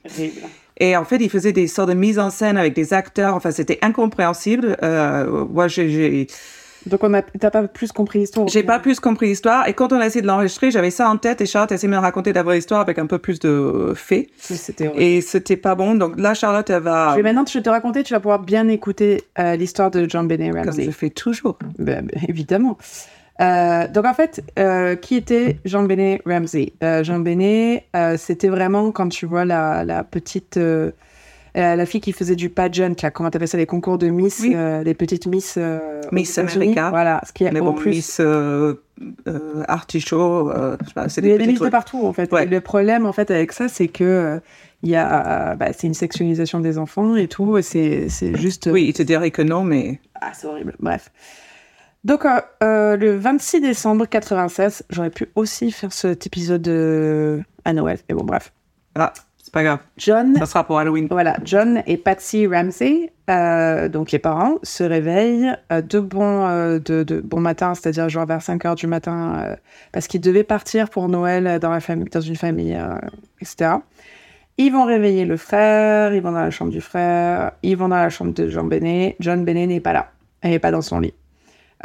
Et 0.79 0.95
en 0.95 1.03
fait, 1.05 1.17
il 1.17 1.29
faisait 1.29 1.51
des 1.53 1.67
sortes 1.67 1.89
de 1.89 1.93
mises 1.95 2.19
en 2.19 2.29
scène 2.29 2.55
avec 2.57 2.73
des 2.73 2.93
acteurs. 2.93 3.33
Enfin, 3.35 3.51
c'était 3.51 3.79
incompréhensible. 3.81 4.77
Euh, 4.83 5.45
moi, 5.51 5.67
j'ai, 5.67 6.27
Donc, 6.85 7.03
on 7.03 7.13
a, 7.13 7.21
t'as 7.23 7.49
pas 7.49 7.63
plus 7.67 7.91
compris 7.91 8.19
l'histoire 8.19 8.47
j'ai 8.47 8.63
pas 8.63 8.79
plus 8.79 8.99
compris 9.01 9.27
l'histoire. 9.27 9.67
Et 9.67 9.73
quand 9.73 9.91
on 9.91 9.99
a 9.99 10.05
essayé 10.05 10.21
de 10.21 10.27
l'enregistrer, 10.27 10.71
j'avais 10.71 10.91
ça 10.91 11.09
en 11.09 11.17
tête. 11.17 11.41
Et 11.41 11.45
Charlotte 11.45 11.71
a 11.73 11.75
essayé 11.75 11.91
de 11.91 11.95
me 11.97 11.99
raconter 11.99 12.31
la 12.31 12.43
vraie 12.43 12.59
histoire 12.59 12.79
avec 12.79 12.99
un 12.99 13.07
peu 13.07 13.17
plus 13.17 13.39
de 13.39 13.91
faits. 13.95 14.27
C'était. 14.37 14.91
Et 14.95 15.19
c'était 15.21 15.57
pas 15.57 15.75
bon. 15.75 15.95
Donc 15.95 16.17
là, 16.17 16.33
Charlotte, 16.35 16.69
elle 16.69 16.83
va, 16.83 17.09
Je 17.11 17.15
vais 17.17 17.23
maintenant 17.23 17.43
je 17.45 17.57
vais 17.57 17.63
te 17.63 17.69
raconter, 17.69 18.03
tu 18.03 18.13
vas 18.13 18.19
pouvoir 18.21 18.39
bien 18.39 18.69
écouter 18.69 19.23
euh, 19.39 19.55
l'histoire 19.57 19.91
de 19.91 20.07
John 20.07 20.27
Benet 20.27 20.51
comme 20.51 20.63
Ramsey. 20.63 20.85
je 20.85 20.91
fais 20.91 21.09
toujours. 21.09 21.57
Ben, 21.79 22.05
ben, 22.05 22.21
évidemment. 22.29 22.77
Euh, 23.39 23.87
donc 23.87 24.05
en 24.05 24.13
fait, 24.13 24.43
euh, 24.57 24.95
qui 24.95 25.15
était 25.15 25.57
Jean 25.65 25.83
Benet 25.83 26.21
Ramsey? 26.25 26.73
Euh, 26.83 27.03
Jean 27.03 27.19
Benet, 27.19 27.85
c'était 28.17 28.47
vraiment 28.49 28.91
quand 28.91 29.09
tu 29.09 29.25
vois 29.25 29.45
la, 29.45 29.85
la 29.85 30.03
petite, 30.03 30.59
la 31.55 31.85
fille 31.85 32.01
qui 32.01 32.13
faisait 32.13 32.35
du 32.35 32.49
pageant, 32.49 32.93
là, 33.01 33.11
comment 33.11 33.29
t'appelles 33.29 33.47
ça, 33.47 33.57
les 33.57 33.65
concours 33.65 33.97
de 33.97 34.07
Miss, 34.07 34.39
Oui. 34.41 34.55
les 34.83 34.93
petites 34.93 35.27
Miss. 35.27 35.57
Miss. 36.11 36.37
America. 36.37 36.89
Voilà, 36.89 37.21
ce 37.27 37.31
qui 37.33 37.43
est 37.43 37.51
Mais 37.51 37.61
bon, 37.61 37.73
plus. 37.73 37.91
Miss 37.91 38.21
Artichaut, 39.67 40.51
je 40.81 40.87
sais 40.87 40.93
pas, 40.93 41.09
c'est 41.09 41.21
Il 41.21 41.25
y 41.25 41.29
des 41.29 41.35
a 41.35 41.37
des 41.37 41.47
Miss 41.47 41.59
de 41.59 41.69
partout 41.69 42.05
en 42.05 42.13
fait. 42.13 42.31
Ouais. 42.31 42.45
Le 42.45 42.61
problème 42.61 43.05
en 43.05 43.13
fait 43.13 43.29
avec 43.31 43.51
ça, 43.51 43.67
c'est 43.67 43.87
que 43.87 44.39
il 44.83 44.89
y 44.91 44.95
a, 44.95 45.55
bah, 45.55 45.73
c'est 45.75 45.87
une 45.87 45.95
sexualisation 45.95 46.59
des 46.59 46.77
enfants 46.77 47.15
et 47.15 47.27
tout. 47.27 47.57
et 47.57 47.61
C'est, 47.63 48.35
juste. 48.37 48.69
Oui, 48.71 48.85
il 48.87 48.93
te 48.93 49.01
dirait 49.03 49.31
que 49.31 49.41
non, 49.41 49.63
mais 49.63 49.99
Ah, 50.21 50.31
c'est 50.33 50.45
horrible. 50.47 50.75
Bref. 50.79 51.11
Donc, 52.03 52.25
euh, 52.25 52.39
euh, 52.63 52.95
le 52.97 53.17
26 53.17 53.61
décembre 53.61 54.05
96, 54.05 54.83
j'aurais 54.89 55.09
pu 55.09 55.29
aussi 55.35 55.71
faire 55.71 55.91
cet 55.91 56.25
épisode 56.25 56.67
euh, 56.67 57.41
à 57.65 57.73
Noël. 57.73 57.99
Mais 58.07 58.15
bon, 58.15 58.23
bref. 58.23 58.53
ah, 58.95 59.13
c'est 59.37 59.53
pas 59.53 59.63
grave. 59.63 59.79
John, 59.97 60.35
Ça 60.37 60.45
sera 60.45 60.63
pour 60.65 60.77
Halloween. 60.77 61.07
voilà, 61.09 61.37
John 61.43 61.81
et 61.87 61.97
Patsy 61.97 62.47
Ramsey, 62.47 63.11
euh, 63.29 63.87
donc 63.87 64.11
les 64.11 64.19
parents, 64.19 64.55
se 64.63 64.83
réveillent 64.83 65.53
de 65.71 65.99
bon, 65.99 66.47
de, 66.79 67.03
de 67.03 67.21
bon 67.21 67.39
matin, 67.39 67.73
c'est-à-dire 67.73 68.09
genre 68.09 68.25
vers 68.25 68.41
5 68.41 68.65
heures 68.65 68.75
du 68.75 68.87
matin, 68.87 69.55
parce 69.93 70.07
qu'ils 70.07 70.21
devaient 70.21 70.43
partir 70.43 70.89
pour 70.89 71.07
Noël 71.07 71.59
dans, 71.59 71.71
la 71.71 71.79
famille, 71.79 72.09
dans 72.11 72.21
une 72.21 72.35
famille, 72.35 72.77
etc. 73.41 73.75
Ils 74.57 74.71
vont 74.71 74.85
réveiller 74.85 75.25
le 75.25 75.37
frère, 75.37 76.13
ils 76.13 76.21
vont 76.21 76.31
dans 76.31 76.39
la 76.39 76.51
chambre 76.51 76.71
du 76.71 76.81
frère, 76.81 77.51
ils 77.63 77.77
vont 77.77 77.89
dans 77.89 77.95
la 77.95 78.09
chambre 78.09 78.33
de 78.33 78.49
John 78.49 78.67
Benet. 78.67 79.15
John 79.19 79.45
Benet 79.45 79.67
n'est 79.67 79.79
pas 79.79 79.93
là. 79.93 80.11
Elle 80.41 80.51
n'est 80.51 80.59
pas 80.59 80.71
dans 80.71 80.81
son 80.81 80.99
lit. 80.99 81.13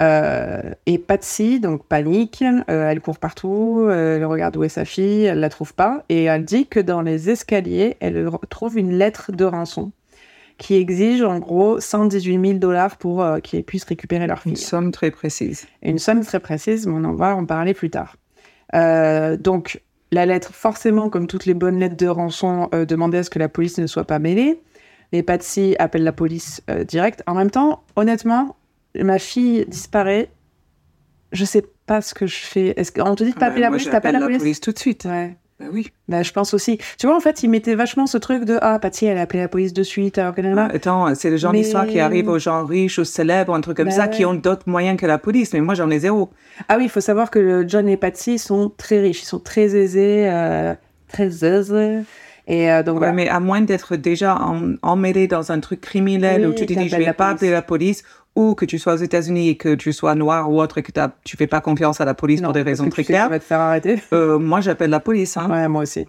Euh, 0.01 0.73
et 0.87 0.99
Patsy, 0.99 1.61
donc 1.61 1.85
panique, 1.87 2.43
euh, 2.43 2.89
elle 2.89 3.01
court 3.01 3.19
partout, 3.19 3.81
euh, 3.81 4.17
elle 4.17 4.25
regarde 4.25 4.57
où 4.57 4.65
est 4.65 4.71
sa 4.71 4.85
fille, 4.85 5.25
elle 5.25 5.41
la 5.41 5.51
trouve 5.51 5.75
pas, 5.75 6.05
et 6.09 6.25
elle 6.25 6.45
dit 6.45 6.67
que 6.67 6.81
dans 6.81 7.03
les 7.03 7.29
escaliers, 7.29 7.97
elle 8.01 8.29
trouve 8.49 8.79
une 8.79 8.97
lettre 8.97 9.33
de 9.33 9.45
rançon 9.45 9.93
qui 10.59 10.77
exige 10.77 11.23
en 11.23 11.39
gros 11.41 11.81
118 11.81 12.41
000 12.41 12.59
dollars 12.59 12.97
pour 12.97 13.23
euh, 13.23 13.41
qu'ils 13.41 13.65
puissent 13.65 13.85
récupérer 13.85 14.27
leur 14.27 14.43
Une 14.47 14.57
fille. 14.57 14.65
somme 14.65 14.93
très 14.93 15.11
précise. 15.11 15.67
Une 15.83 15.99
somme 15.99 16.25
très 16.25 16.41
précise, 16.41 16.87
mais 16.87 16.95
on 16.95 17.05
en 17.05 17.15
va 17.15 17.35
en 17.35 17.45
parler 17.45 17.75
plus 17.75 17.91
tard. 17.91 18.17
Euh, 18.75 19.37
donc, 19.37 19.83
la 20.13 20.27
lettre, 20.27 20.55
forcément, 20.55 21.09
comme 21.09 21.27
toutes 21.27 21.47
les 21.47 21.55
bonnes 21.55 21.79
lettres 21.79 21.97
de 21.97 22.07
rançon, 22.07 22.69
euh, 22.75 22.85
demandait 22.85 23.19
à 23.19 23.23
ce 23.25 23.31
que 23.31 23.39
la 23.39 23.49
police 23.49 23.79
ne 23.79 23.87
soit 23.87 24.05
pas 24.05 24.19
mêlée. 24.19 24.61
Mais 25.13 25.23
Patsy 25.23 25.75
appelle 25.79 26.05
la 26.05 26.13
police 26.13 26.63
euh, 26.71 26.85
direct. 26.85 27.23
En 27.27 27.35
même 27.35 27.51
temps, 27.51 27.83
honnêtement, 27.97 28.57
ma 29.01 29.19
fille 29.19 29.65
disparaît. 29.69 30.31
Je 31.33 31.45
sais 31.45 31.65
pas 31.87 32.01
ce 32.03 32.15
que 32.15 32.27
je 32.27 32.37
fais. 32.37 32.75
Est-ce 32.79 32.93
qu'on 32.93 33.15
te 33.15 33.25
dit 33.25 33.31
de 33.33 33.39
pas 33.39 33.47
Ah, 33.47 33.49
appeler 33.49 33.63
ben, 33.63 33.67
la 33.67 33.71
police? 33.71 33.91
T'appelles 33.91 34.13
la 34.19 34.21
police? 34.21 34.61
tout 34.61 34.73
de 34.73 34.79
suite. 34.79 35.05
Ouais. 35.07 35.37
Ben 35.61 35.69
oui. 35.73 35.91
Bah, 36.09 36.23
je 36.23 36.33
pense 36.33 36.53
aussi. 36.55 36.79
Tu 36.99 37.07
vois, 37.07 37.17
en 37.17 37.21
fait, 37.21 37.43
ils 37.43 37.49
mettaient 37.49 37.75
vachement 37.75 38.07
ce 38.07 38.19
truc 38.19 38.45
de 38.45 38.59
Ah, 38.61 38.79
Patsy, 38.79 39.07
elle 39.07 39.17
a 39.17 39.23
appelé 39.23 39.41
la 39.41 39.49
police 39.49 39.73
de 39.73 39.83
suite, 39.83 40.19
alors 40.19 40.35
nanana. 40.37 40.67
Attends, 40.75 41.15
c'est 41.15 41.31
le 41.31 41.37
genre 41.39 41.53
Mais- 41.53 41.61
d'histoire 41.63 41.87
qui 41.87 42.01
arrive 42.01 42.29
aux 42.29 42.39
gens 42.39 42.67
riches, 42.67 42.99
aux 42.99 43.05
célèbres, 43.05 43.55
un 43.55 43.61
truc 43.63 43.77
comme 43.79 43.87
Bah 43.89 43.93
ça, 43.95 44.09
qui 44.09 44.25
ont 44.27 44.35
d'autres 44.35 44.69
moyens 44.69 44.99
que 45.01 45.07
la 45.07 45.19
police. 45.19 45.53
Mais 45.55 45.61
moi, 45.61 45.75
j'en 45.75 45.89
ai 45.91 46.01
zéro. 46.01 46.31
Ah 46.69 46.77
oui, 46.77 46.85
il 46.85 46.91
faut 46.91 47.01
savoir 47.01 47.31
que 47.31 47.65
John 47.67 47.89
et 47.89 47.97
Patsy 47.97 48.39
sont 48.39 48.71
très 48.77 49.01
riches, 49.01 49.23
ils 49.23 49.27
sont 49.27 49.39
très 49.41 49.75
aisés, 49.77 50.29
euh, 50.29 50.75
très 51.09 51.45
aisés. 51.45 52.01
Et 52.49 52.71
euh, 52.73 52.83
donc 52.83 52.95
Ouais, 52.95 52.99
voilà. 52.99 53.13
mais 53.13 53.29
à 53.29 53.39
moins 53.39 53.61
d'être 53.61 53.95
déjà 53.95 54.37
emmêlé 54.83 55.29
dans 55.29 55.53
un 55.53 55.61
truc 55.61 55.81
criminel 55.81 56.41
Oui, 56.41 56.47
où 56.49 56.53
tu 56.55 56.67
te 56.67 56.73
dis 56.75 56.89
je 56.89 56.97
vais 56.97 57.13
pas 57.13 57.29
appeler 57.29 57.53
la 57.53 57.63
police 57.63 58.03
ou 58.35 58.55
que 58.55 58.65
tu 58.65 58.79
sois 58.79 58.95
aux 58.95 58.97
États-Unis 58.97 59.51
et 59.51 59.57
que 59.57 59.75
tu 59.75 59.93
sois 59.93 60.15
noir 60.15 60.51
ou 60.51 60.61
autre 60.61 60.79
et 60.79 60.83
que 60.83 60.93
tu 61.25 61.37
fais 61.37 61.47
pas 61.47 61.61
confiance 61.61 62.01
à 62.01 62.05
la 62.05 62.15
police 62.15 62.41
Non, 62.41 62.49
pour 62.49 62.55
des 62.55 62.63
raisons 62.63 62.89
très 62.89 63.03
tu 63.03 63.09
sais 63.09 63.13
claires. 63.13 63.31
te 63.31 63.39
faire 63.41 63.61
arrêter. 63.61 64.03
Euh, 64.13 64.39
moi, 64.39 64.61
j'appelle 64.61 64.91
la 64.91 65.01
police. 65.01 65.37
Hein. 65.37 65.51
Ouais, 65.51 65.69
moi 65.69 65.83
aussi. 65.83 66.07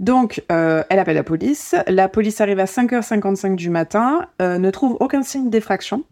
Donc, 0.00 0.42
euh, 0.50 0.82
elle 0.88 0.98
appelle 0.98 1.14
la 1.14 1.22
police. 1.22 1.76
La 1.86 2.08
police 2.08 2.40
arrive 2.40 2.58
à 2.58 2.64
5h55 2.64 3.54
du 3.54 3.70
matin, 3.70 4.26
euh, 4.40 4.58
ne 4.58 4.70
trouve 4.70 4.96
aucun 4.98 5.22
signe 5.22 5.50
d'effraction, 5.50 6.02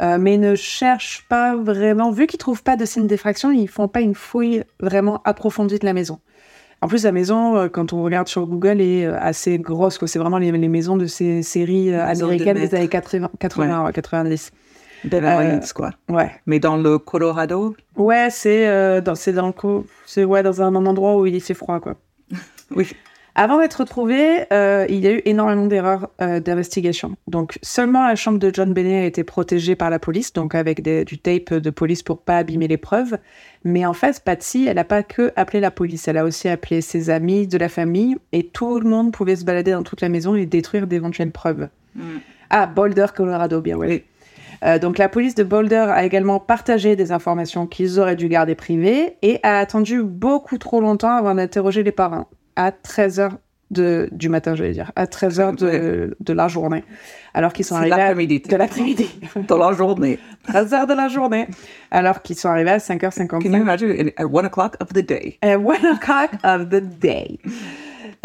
mais 0.00 0.38
ne 0.38 0.54
cherche 0.54 1.26
pas 1.28 1.56
vraiment. 1.56 2.10
Vu 2.10 2.26
qu'ils 2.26 2.38
trouvent 2.38 2.62
pas 2.62 2.76
de 2.76 2.84
signe 2.84 3.06
d'effraction, 3.06 3.50
ils 3.50 3.68
font 3.68 3.88
pas 3.88 4.00
une 4.00 4.14
fouille 4.14 4.62
vraiment 4.80 5.20
approfondie 5.24 5.78
de 5.78 5.84
la 5.84 5.92
maison. 5.92 6.20
En 6.80 6.86
plus, 6.86 7.02
la 7.04 7.10
maison, 7.12 7.68
quand 7.68 7.92
on 7.92 8.04
regarde 8.04 8.28
sur 8.28 8.46
Google, 8.46 8.80
est 8.80 9.04
assez 9.06 9.58
grosse. 9.58 9.98
C'est 10.06 10.20
vraiment 10.20 10.38
les, 10.38 10.52
les 10.52 10.68
maisons 10.68 10.96
de 10.96 11.06
ces 11.06 11.42
séries 11.42 11.90
de 11.90 11.96
américaines 11.96 12.56
des 12.56 12.74
années 12.76 12.88
80, 12.88 13.30
80 13.40 13.84
ouais, 13.86 13.92
90. 13.92 14.52
Euh, 15.04 15.58
Hills, 15.62 15.72
quoi. 15.74 15.90
Ouais. 16.08 16.30
Mais 16.46 16.58
dans 16.60 16.76
le 16.76 16.98
Colorado, 16.98 17.76
Ouais, 17.96 18.28
c'est 18.30 18.66
euh, 18.68 19.00
dans, 19.00 19.14
dans, 19.34 19.46
le 19.46 19.52
co- 19.52 19.86
c'est, 20.06 20.24
ouais, 20.24 20.42
dans 20.42 20.62
un 20.62 20.74
endroit 20.74 21.16
où 21.16 21.26
il 21.26 21.40
fait 21.40 21.54
froid, 21.54 21.80
quoi. 21.80 21.94
oui. 22.74 22.88
Avant 23.40 23.60
d'être 23.60 23.74
retrouvé, 23.76 24.46
euh, 24.52 24.84
il 24.88 24.96
y 24.98 25.06
a 25.06 25.12
eu 25.12 25.22
énormément 25.24 25.66
d'erreurs 25.66 26.08
euh, 26.20 26.40
d'investigation. 26.40 27.14
Donc, 27.28 27.56
seulement 27.62 28.04
la 28.04 28.16
chambre 28.16 28.40
de 28.40 28.50
John 28.52 28.72
Benet 28.72 29.02
a 29.02 29.04
été 29.06 29.22
protégée 29.22 29.76
par 29.76 29.90
la 29.90 30.00
police, 30.00 30.32
donc 30.32 30.56
avec 30.56 30.82
des- 30.82 31.04
du 31.04 31.18
tape 31.18 31.54
de 31.54 31.70
police 31.70 32.02
pour 32.02 32.20
pas 32.22 32.38
abîmer 32.38 32.66
les 32.66 32.78
preuves. 32.78 33.16
Mais 33.62 33.86
en 33.86 33.92
fait, 33.92 34.20
Patsy, 34.24 34.66
elle 34.66 34.74
n'a 34.74 34.82
pas 34.82 35.04
que 35.04 35.32
appelé 35.36 35.60
la 35.60 35.70
police, 35.70 36.08
elle 36.08 36.16
a 36.18 36.24
aussi 36.24 36.48
appelé 36.48 36.80
ses 36.80 37.10
amis 37.10 37.46
de 37.46 37.58
la 37.58 37.68
famille, 37.68 38.16
et 38.32 38.44
tout 38.48 38.80
le 38.80 38.88
monde 38.90 39.12
pouvait 39.12 39.36
se 39.36 39.44
balader 39.44 39.70
dans 39.70 39.84
toute 39.84 40.00
la 40.00 40.08
maison 40.08 40.34
et 40.34 40.44
détruire 40.44 40.88
d'éventuelles 40.88 41.30
preuves. 41.30 41.68
Ah, 42.50 42.66
Boulder, 42.66 43.06
Colorado, 43.14 43.60
bien 43.60 43.76
ouais. 43.76 43.86
Oui. 43.88 44.04
Euh, 44.64 44.78
donc 44.78 44.98
la 44.98 45.08
police 45.08 45.34
de 45.34 45.44
Boulder 45.44 45.86
a 45.90 46.04
également 46.04 46.40
partagé 46.40 46.96
des 46.96 47.12
informations 47.12 47.66
qu'ils 47.66 48.00
auraient 48.00 48.16
dû 48.16 48.28
garder 48.28 48.54
privées 48.54 49.16
et 49.22 49.40
a 49.42 49.58
attendu 49.58 50.02
beaucoup 50.02 50.58
trop 50.58 50.80
longtemps 50.80 51.16
avant 51.16 51.34
d'interroger 51.34 51.82
les 51.82 51.92
parents. 51.92 52.26
À 52.56 52.70
13h 52.70 53.30
de, 53.70 54.08
du 54.12 54.28
matin, 54.28 54.54
je 54.54 54.62
vais 54.64 54.72
dire. 54.72 54.92
À 54.96 55.04
13h 55.04 55.56
de, 55.56 56.16
de 56.18 56.32
la 56.32 56.48
journée. 56.48 56.84
Alors 57.34 57.52
qu'ils 57.52 57.64
sont 57.64 57.76
arrivés 57.76 57.92
à... 57.94 57.98
l'après-midi. 57.98 58.40
De 58.40 58.56
l'après-midi. 58.56 59.08
Dans 59.46 59.58
la 59.58 59.72
journée. 59.72 60.18
13h 60.48 60.88
de 60.88 60.94
la 60.94 61.08
journée. 61.08 61.46
Alors 61.90 62.22
qu'ils 62.22 62.36
sont 62.36 62.48
arrivés 62.48 62.70
à 62.70 62.80
Can 62.80 62.94
you 62.94 62.98
5h55. 63.10 63.60
imagine? 63.60 64.10
At 64.16 64.24
one 64.24 64.46
o'clock 64.46 64.76
of 64.80 64.88
the 64.88 65.04
day? 65.06 65.38
At 65.42 65.58
one 65.58 65.84
o'clock 65.84 66.30
of 66.42 66.70
the 66.70 66.80
day. 66.80 67.38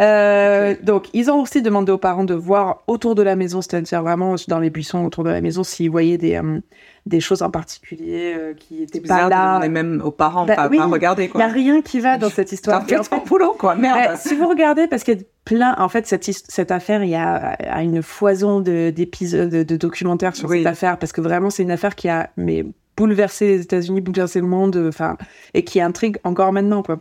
Euh, 0.01 0.75
donc, 0.81 1.07
ils 1.13 1.29
ont 1.29 1.41
aussi 1.41 1.61
demandé 1.61 1.91
aux 1.91 1.97
parents 1.97 2.23
de 2.23 2.33
voir 2.33 2.83
autour 2.87 3.13
de 3.15 3.21
la 3.21 3.35
maison, 3.35 3.61
c'est-à-dire 3.61 4.01
vraiment 4.01 4.35
dans 4.47 4.59
les 4.59 4.69
buissons 4.69 5.05
autour 5.05 5.23
de 5.23 5.29
la 5.29 5.39
maison, 5.41 5.63
s'ils 5.63 5.89
voyaient 5.91 6.17
des, 6.17 6.35
euh, 6.35 6.59
des 7.05 7.19
choses 7.19 7.41
en 7.43 7.51
particulier 7.51 8.33
euh, 8.37 8.53
qui 8.55 8.87
C'est 8.91 8.99
pas 9.01 9.03
bizarre 9.03 9.25
de 9.25 9.29
là. 9.29 9.47
demander 9.49 9.69
même 9.69 10.01
aux 10.03 10.11
parents, 10.11 10.45
Bah 10.45 10.55
pas, 10.55 10.67
oui, 10.67 10.77
pas 10.77 10.85
regarder, 10.87 11.29
Il 11.33 11.37
n'y 11.37 11.43
a 11.43 11.47
rien 11.47 11.81
qui 11.81 11.99
va 11.99 12.17
dans 12.17 12.29
cette 12.31 12.47
T'as 12.49 12.53
histoire. 12.55 12.85
fait 12.87 12.97
ton 13.07 13.19
boulot, 13.25 13.55
quoi. 13.57 13.75
Merde. 13.75 13.97
Ouais, 14.11 14.17
si 14.17 14.35
vous 14.35 14.47
regardez, 14.47 14.87
parce 14.87 15.03
qu'il 15.03 15.17
y 15.19 15.21
a 15.21 15.25
plein, 15.45 15.75
en 15.77 15.89
fait, 15.89 16.07
cette, 16.07 16.71
affaire, 16.71 17.03
il 17.03 17.09
y 17.09 17.15
a, 17.15 17.55
une 17.81 18.01
foison 18.01 18.61
de- 18.61 18.89
d'épisodes, 18.89 19.49
de, 19.49 19.63
de 19.63 19.75
documentaires 19.77 20.35
sur 20.35 20.49
Oui. 20.49 20.59
cette 20.59 20.67
affaire, 20.67 20.97
parce 20.97 21.11
que 21.11 21.21
vraiment, 21.21 21.49
c'est 21.51 21.63
une 21.63 21.71
affaire 21.71 21.95
qui 21.95 22.09
a 22.09 22.29
mais, 22.35 22.65
bouleversé 22.97 23.47
les 23.57 23.61
États-Unis, 23.61 24.01
bouleversé 24.01 24.39
le 24.39 24.47
monde, 24.47 24.85
enfin, 24.87 25.17
et 25.53 25.63
qui 25.63 25.81
intrigue 25.81 26.17
encore 26.23 26.51
maintenant, 26.53 26.81
quoi. 26.83 26.97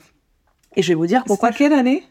Et 0.76 0.83
je 0.83 0.88
vais 0.88 0.94
vous 0.94 1.07
dire 1.07 1.22
pourquoi. 1.26 1.48
Pourquoi 1.50 1.68
quelle 1.68 1.78
année? 1.78 2.02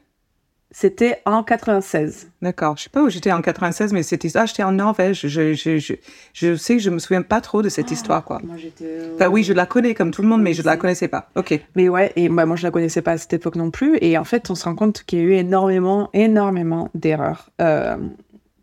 C'était 0.74 1.22
en 1.26 1.44
96. 1.44 2.30
D'accord. 2.42 2.78
Je 2.78 2.84
sais 2.84 2.90
pas 2.90 3.04
où 3.04 3.10
j'étais 3.10 3.32
en 3.34 3.42
96, 3.42 3.92
mais 3.92 4.04
c'était 4.04 4.30
ah, 4.36 4.46
j'étais 4.46 4.64
en 4.64 4.72
Norvège. 4.72 5.28
Je, 5.28 5.54
je, 5.54 5.78
je, 5.78 5.94
je 6.34 6.56
sais 6.56 6.78
que 6.78 6.82
je 6.82 6.90
me 6.90 6.98
souviens 6.98 7.24
pas 7.24 7.42
trop 7.42 7.62
de 7.62 7.68
cette 7.68 7.92
histoire, 7.92 8.24
quoi. 8.24 8.40
Moi, 8.42 8.56
j'étais. 8.58 9.10
Enfin, 9.16 9.28
oui, 9.28 9.44
je 9.44 9.52
la 9.52 9.66
connais 9.66 9.94
comme 9.94 10.12
tout 10.12 10.22
le 10.22 10.30
monde, 10.30 10.42
mais 10.42 10.54
je 10.54 10.64
la 10.64 10.78
connaissais 10.78 11.10
pas. 11.10 11.30
Ok. 11.36 11.60
Mais 11.76 11.90
ouais, 11.90 12.14
et 12.16 12.30
bah, 12.30 12.46
moi, 12.46 12.56
je 12.56 12.64
la 12.64 12.72
connaissais 12.72 13.02
pas 13.02 13.12
à 13.12 13.18
cette 13.18 13.34
époque 13.34 13.58
non 13.58 13.70
plus. 13.70 13.98
Et 14.00 14.18
en 14.18 14.24
fait, 14.24 14.50
on 14.50 14.56
se 14.56 14.64
rend 14.64 14.76
compte 14.76 15.04
qu'il 15.04 15.20
y 15.20 15.22
a 15.22 15.26
eu 15.26 15.34
énormément, 15.34 16.10
énormément 16.14 16.90
d'erreurs 16.96 17.50
euh, 17.60 17.98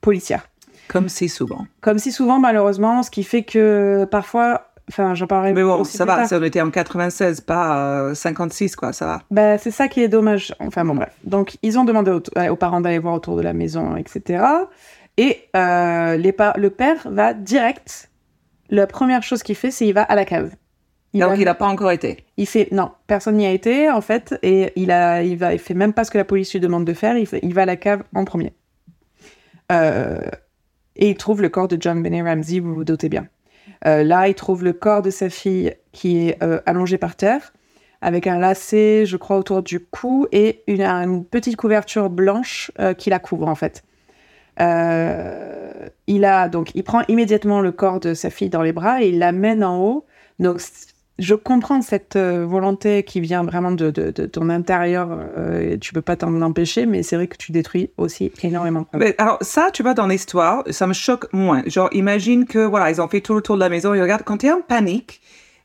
policières. 0.00 0.48
Comme 0.88 1.10
c'est 1.10 1.28
souvent. 1.28 1.66
Comme 1.82 1.98
si 1.98 2.10
souvent, 2.10 2.38
malheureusement, 2.38 3.02
ce 3.02 3.10
qui 3.10 3.22
fait 3.22 3.42
que 3.42 4.06
parfois. 4.10 4.67
Enfin, 4.88 5.14
j'en 5.14 5.26
parlerai 5.26 5.52
Mais 5.52 5.62
bon, 5.62 5.84
ça 5.84 6.04
va. 6.04 6.16
tard. 6.16 6.26
Ça 6.28 6.38
on 6.38 6.42
était 6.42 6.60
en 6.60 6.70
96, 6.70 7.40
pas 7.42 7.78
euh, 8.08 8.14
56, 8.14 8.74
quoi. 8.76 8.92
Ça 8.92 9.06
va. 9.06 9.22
Bah, 9.30 9.58
c'est 9.58 9.70
ça 9.70 9.88
qui 9.88 10.02
est 10.02 10.08
dommage. 10.08 10.54
Enfin 10.60 10.84
bon, 10.84 10.94
bref. 10.94 11.12
Donc, 11.24 11.58
ils 11.62 11.78
ont 11.78 11.84
demandé 11.84 12.10
aux, 12.10 12.22
aux 12.50 12.56
parents 12.56 12.80
d'aller 12.80 12.98
voir 12.98 13.14
autour 13.14 13.36
de 13.36 13.42
la 13.42 13.52
maison, 13.52 13.96
etc. 13.96 14.42
Et 15.16 15.42
euh, 15.56 16.16
les 16.16 16.32
pa- 16.32 16.54
le 16.56 16.70
père 16.70 17.06
va 17.10 17.34
direct. 17.34 18.10
La 18.70 18.86
première 18.86 19.22
chose 19.22 19.42
qu'il 19.42 19.56
fait, 19.56 19.70
c'est 19.70 19.86
il 19.86 19.92
va 19.92 20.02
à 20.02 20.14
la 20.14 20.24
cave. 20.24 20.50
Il, 21.14 21.22
Alors 21.22 21.32
va- 21.32 21.36
qu'il 21.36 21.46
n'a 21.46 21.54
pas 21.54 21.66
encore 21.66 21.90
été. 21.90 22.24
il 22.36 22.46
fait 22.46 22.68
non, 22.70 22.90
personne 23.06 23.36
n'y 23.36 23.46
a 23.46 23.50
été 23.50 23.90
en 23.90 24.02
fait, 24.02 24.38
et 24.42 24.72
il 24.76 24.90
a, 24.90 25.22
il 25.22 25.38
va, 25.38 25.54
il 25.54 25.58
fait 25.58 25.72
même 25.72 25.94
pas 25.94 26.04
ce 26.04 26.10
que 26.10 26.18
la 26.18 26.24
police 26.24 26.52
lui 26.52 26.60
demande 26.60 26.84
de 26.84 26.92
faire. 26.92 27.16
Il, 27.16 27.26
fait- 27.26 27.40
il 27.42 27.54
va 27.54 27.62
à 27.62 27.66
la 27.66 27.76
cave 27.76 28.02
en 28.14 28.24
premier. 28.26 28.52
Euh, 29.72 30.18
et 30.96 31.10
il 31.10 31.16
trouve 31.16 31.42
le 31.42 31.48
corps 31.48 31.68
de 31.68 31.76
John 31.80 32.02
Benet 32.02 32.22
Ramsey, 32.22 32.60
vous 32.60 32.74
vous 32.74 32.84
doutez 32.84 33.08
bien. 33.08 33.26
Euh, 33.86 34.02
là, 34.02 34.28
il 34.28 34.34
trouve 34.34 34.64
le 34.64 34.72
corps 34.72 35.02
de 35.02 35.10
sa 35.10 35.30
fille 35.30 35.74
qui 35.92 36.28
est 36.28 36.42
euh, 36.42 36.60
allongé 36.66 36.98
par 36.98 37.16
terre, 37.16 37.52
avec 38.00 38.26
un 38.26 38.38
lacet, 38.38 39.06
je 39.06 39.16
crois, 39.16 39.36
autour 39.36 39.62
du 39.62 39.80
cou 39.80 40.26
et 40.32 40.62
une, 40.66 40.82
une 40.82 41.24
petite 41.24 41.56
couverture 41.56 42.10
blanche 42.10 42.70
euh, 42.78 42.94
qui 42.94 43.10
la 43.10 43.18
couvre 43.18 43.48
en 43.48 43.54
fait. 43.54 43.82
Euh, 44.60 45.88
il 46.06 46.24
a 46.24 46.48
donc, 46.48 46.72
il 46.74 46.82
prend 46.82 47.02
immédiatement 47.08 47.60
le 47.60 47.72
corps 47.72 48.00
de 48.00 48.14
sa 48.14 48.30
fille 48.30 48.48
dans 48.48 48.62
les 48.62 48.72
bras 48.72 49.02
et 49.02 49.08
il 49.08 49.18
l'amène 49.18 49.62
en 49.62 49.78
haut. 49.80 50.06
Je 51.18 51.34
comprends 51.34 51.82
cette 51.82 52.16
euh, 52.16 52.46
volonté 52.46 53.02
qui 53.02 53.20
vient 53.20 53.42
vraiment 53.44 53.72
de, 53.72 53.90
de, 53.90 54.10
de 54.10 54.26
ton 54.26 54.48
intérieur. 54.50 55.08
euh, 55.36 55.76
tu 55.80 55.92
peux 55.92 56.02
pas 56.02 56.16
t'en 56.16 56.40
empêcher, 56.42 56.86
mais 56.86 57.02
c'est 57.02 57.16
vrai 57.16 57.26
que 57.26 57.36
tu 57.36 57.52
détruis 57.52 57.90
aussi 57.96 58.30
énormément. 58.42 58.86
Mais 58.94 59.14
alors, 59.18 59.38
ça, 59.40 59.70
tu 59.72 59.82
vois, 59.82 59.94
dans 59.94 60.06
l'histoire, 60.06 60.62
ça 60.70 60.86
me 60.86 60.92
choque 60.92 61.26
moins. 61.32 61.62
Genre, 61.66 61.88
imagine 61.92 62.46
que, 62.46 62.58
voilà, 62.58 62.90
ils 62.90 63.00
ont 63.00 63.08
fait 63.08 63.20
tout 63.20 63.34
le 63.34 63.40
tour 63.40 63.56
de 63.56 63.60
la 63.60 63.68
maison 63.68 63.94
et 63.94 64.00
regarde, 64.00 64.22
quand 64.24 64.38
tu 64.38 64.46
es 64.46 64.52
en 64.52 64.60
panique, 64.60 65.20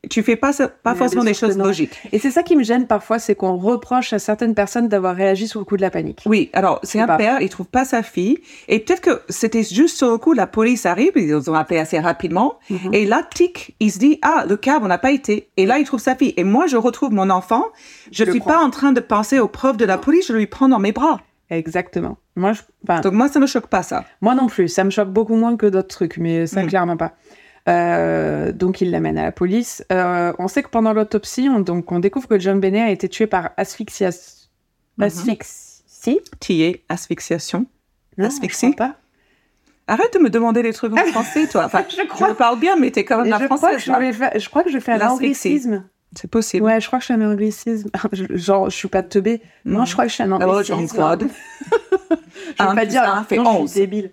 tu 0.09 0.21
fais 0.21 0.35
pas, 0.35 0.51
forcément 0.95 1.23
des 1.23 1.33
choses 1.33 1.57
logiques. 1.57 1.97
Et 2.11 2.19
c'est 2.19 2.31
ça 2.31 2.43
qui 2.43 2.55
me 2.55 2.63
gêne 2.63 2.87
parfois, 2.87 3.19
c'est 3.19 3.35
qu'on 3.35 3.55
reproche 3.57 4.11
à 4.13 4.19
certaines 4.19 4.53
personnes 4.53 4.87
d'avoir 4.89 5.15
réagi 5.15 5.47
sous 5.47 5.59
le 5.59 5.65
coup 5.65 5.77
de 5.77 5.81
la 5.81 5.89
panique. 5.89 6.21
Oui, 6.25 6.49
alors, 6.53 6.79
c'est 6.83 6.99
un 6.99 7.07
pas. 7.07 7.17
père, 7.17 7.41
il 7.41 7.49
trouve 7.49 7.67
pas 7.67 7.85
sa 7.85 8.03
fille. 8.03 8.39
Et 8.67 8.79
peut-être 8.79 9.01
que 9.01 9.21
c'était 9.29 9.63
juste 9.63 9.97
sur 9.97 10.11
le 10.11 10.17
coup, 10.17 10.33
la 10.33 10.47
police 10.47 10.85
arrive, 10.85 11.11
ils 11.15 11.49
ont 11.49 11.53
appelé 11.53 11.79
assez 11.79 11.99
rapidement. 11.99 12.59
Mhm. 12.69 12.93
Et 12.93 13.05
là, 13.05 13.21
tic, 13.33 13.75
il 13.79 13.91
se 13.91 13.99
dit, 13.99 14.19
ah, 14.23 14.43
le 14.47 14.57
cab, 14.57 14.83
on 14.83 14.87
n'a 14.87 14.97
pas 14.97 15.11
été. 15.11 15.49
Et 15.57 15.65
là, 15.65 15.79
il 15.79 15.85
trouve 15.85 16.01
sa 16.01 16.15
fille. 16.15 16.33
Et 16.37 16.43
moi, 16.43 16.67
je 16.67 16.75
retrouve 16.77 17.11
mon 17.13 17.29
enfant. 17.29 17.63
Je 18.11 18.23
le 18.25 18.31
suis 18.31 18.39
prends. 18.41 18.51
pas 18.51 18.59
en 18.59 18.69
train 18.71 18.91
de 18.91 18.99
penser 18.99 19.39
aux 19.39 19.47
preuves 19.47 19.77
de 19.77 19.85
la 19.85 19.97
police, 19.97 20.27
je 20.27 20.33
lui 20.33 20.47
prends 20.47 20.67
dans 20.67 20.79
mes 20.79 20.91
bras. 20.91 21.21
Exactement. 21.49 22.17
Moi, 22.35 22.53
je, 22.53 22.61
Donc, 23.01 23.13
moi, 23.13 23.27
ça 23.29 23.39
me 23.39 23.45
choque 23.45 23.67
pas, 23.67 23.83
ça. 23.83 24.05
Moi 24.21 24.33
non 24.33 24.47
plus, 24.47 24.67
ça 24.67 24.83
me 24.83 24.89
choque 24.89 25.09
beaucoup 25.09 25.35
moins 25.35 25.55
que 25.55 25.67
d'autres 25.67 25.87
trucs, 25.89 26.17
mais 26.17 26.47
ça 26.47 26.63
Mm. 26.63 26.67
clairement 26.67 26.97
pas. 26.97 27.13
Euh, 27.69 28.52
donc 28.52 28.82
il 28.82 28.91
l'amène 28.91 29.17
à 29.17 29.23
la 29.23 29.32
police. 29.32 29.86
Euh, 29.91 30.34
on 30.39 30.47
sait 30.47 30.63
que 30.63 30.69
pendant 30.69 30.91
l'autopsie, 30.93 31.47
on, 31.49 31.60
donc 31.62 31.91
on 31.91 31.99
découvre 31.99 32.28
que 32.28 32.38
John 32.39 32.60
Benet 32.60 32.82
a 32.82 32.89
été 32.91 33.08
tué 33.10 33.28
par 33.28 33.52
asphyxia... 33.58 34.10
Mhm. 34.97 35.06
asphyxie? 35.06 36.19
Tier, 36.39 36.84
asphyxiation. 36.89 37.65
Non, 38.17 38.28
Asphyxie. 38.28 38.71
je 38.71 38.76
pas. 38.76 38.95
Arrête 39.88 40.13
de 40.13 40.19
me 40.19 40.30
demander 40.30 40.62
des 40.62 40.73
trucs 40.73 40.93
en 40.93 41.06
français, 41.12 41.47
toi. 41.47 41.65
Enfin, 41.65 41.84
Je 41.89 42.06
crois- 42.08 42.30
le 42.30 42.36
parle 42.36 42.60
bien, 42.60 42.76
mais 42.76 42.91
t'es 42.91 43.04
quand 43.06 43.17
même 43.21 43.28
la 43.30 43.39
je, 43.39 43.45
crois 43.45 43.58
que 43.58 43.80
française. 43.80 44.12
je, 44.13 44.19
vais 44.19 44.49
crois 44.49 44.63
que 44.63 44.69
je 44.71 44.80
fais 44.80 44.91
un 44.93 45.10
anglicisme. 45.10 45.84
C'est 46.15 46.30
possible. 46.30 46.63
Ouais, 46.65 46.80
je 46.80 46.86
crois 46.88 46.99
que 46.99 47.04
je 47.04 47.08
fais 47.08 47.13
un 47.15 47.32
anglicisme. 47.32 47.89
Je- 48.12 48.36
Genre, 48.38 48.69
je 48.69 48.76
suis 48.76 48.88
pas 48.88 49.02
teubée. 49.02 49.41
Non, 49.65 49.84
je 49.86 49.93
crois 49.93 50.06
que 50.06 50.10
je 50.10 50.13
suis 50.15 50.23
un 50.23 50.32
Alors, 50.32 50.54
anglicisme. 50.58 50.78
Jean-Claude. 50.78 51.28
Je 52.60 52.63
Un 52.63 52.69
veux 52.69 52.76
pas 52.76 52.86
dire 52.86 53.02
un 53.04 53.23
fait 53.23 53.38
non, 53.38 53.63
je 53.65 53.71
suis 53.71 53.80
débile. 53.80 54.12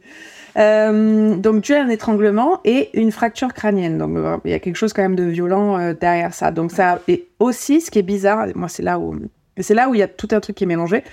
Euh, 0.56 1.36
donc 1.36 1.62
dû 1.62 1.74
à 1.74 1.82
un 1.82 1.88
étranglement 1.88 2.60
et 2.64 2.90
une 2.98 3.12
fracture 3.12 3.52
crânienne. 3.54 3.98
Donc 3.98 4.16
euh, 4.16 4.36
il 4.44 4.50
y 4.50 4.54
a 4.54 4.58
quelque 4.58 4.76
chose 4.76 4.92
quand 4.92 5.02
même 5.02 5.16
de 5.16 5.24
violent 5.24 5.78
euh, 5.78 5.94
derrière 5.94 6.34
ça. 6.34 6.50
Donc 6.50 6.72
ça 6.72 7.00
et 7.08 7.28
aussi 7.38 7.80
ce 7.80 7.90
qui 7.90 7.98
est 7.98 8.02
bizarre, 8.02 8.46
moi 8.54 8.68
c'est 8.68 8.82
là 8.82 8.98
où 8.98 9.14
c'est 9.58 9.74
là 9.74 9.88
où 9.88 9.94
il 9.94 9.98
y 9.98 10.02
a 10.02 10.08
tout 10.08 10.28
un 10.32 10.40
truc 10.40 10.56
qui 10.56 10.64
est 10.64 10.68
mélangé. 10.68 11.04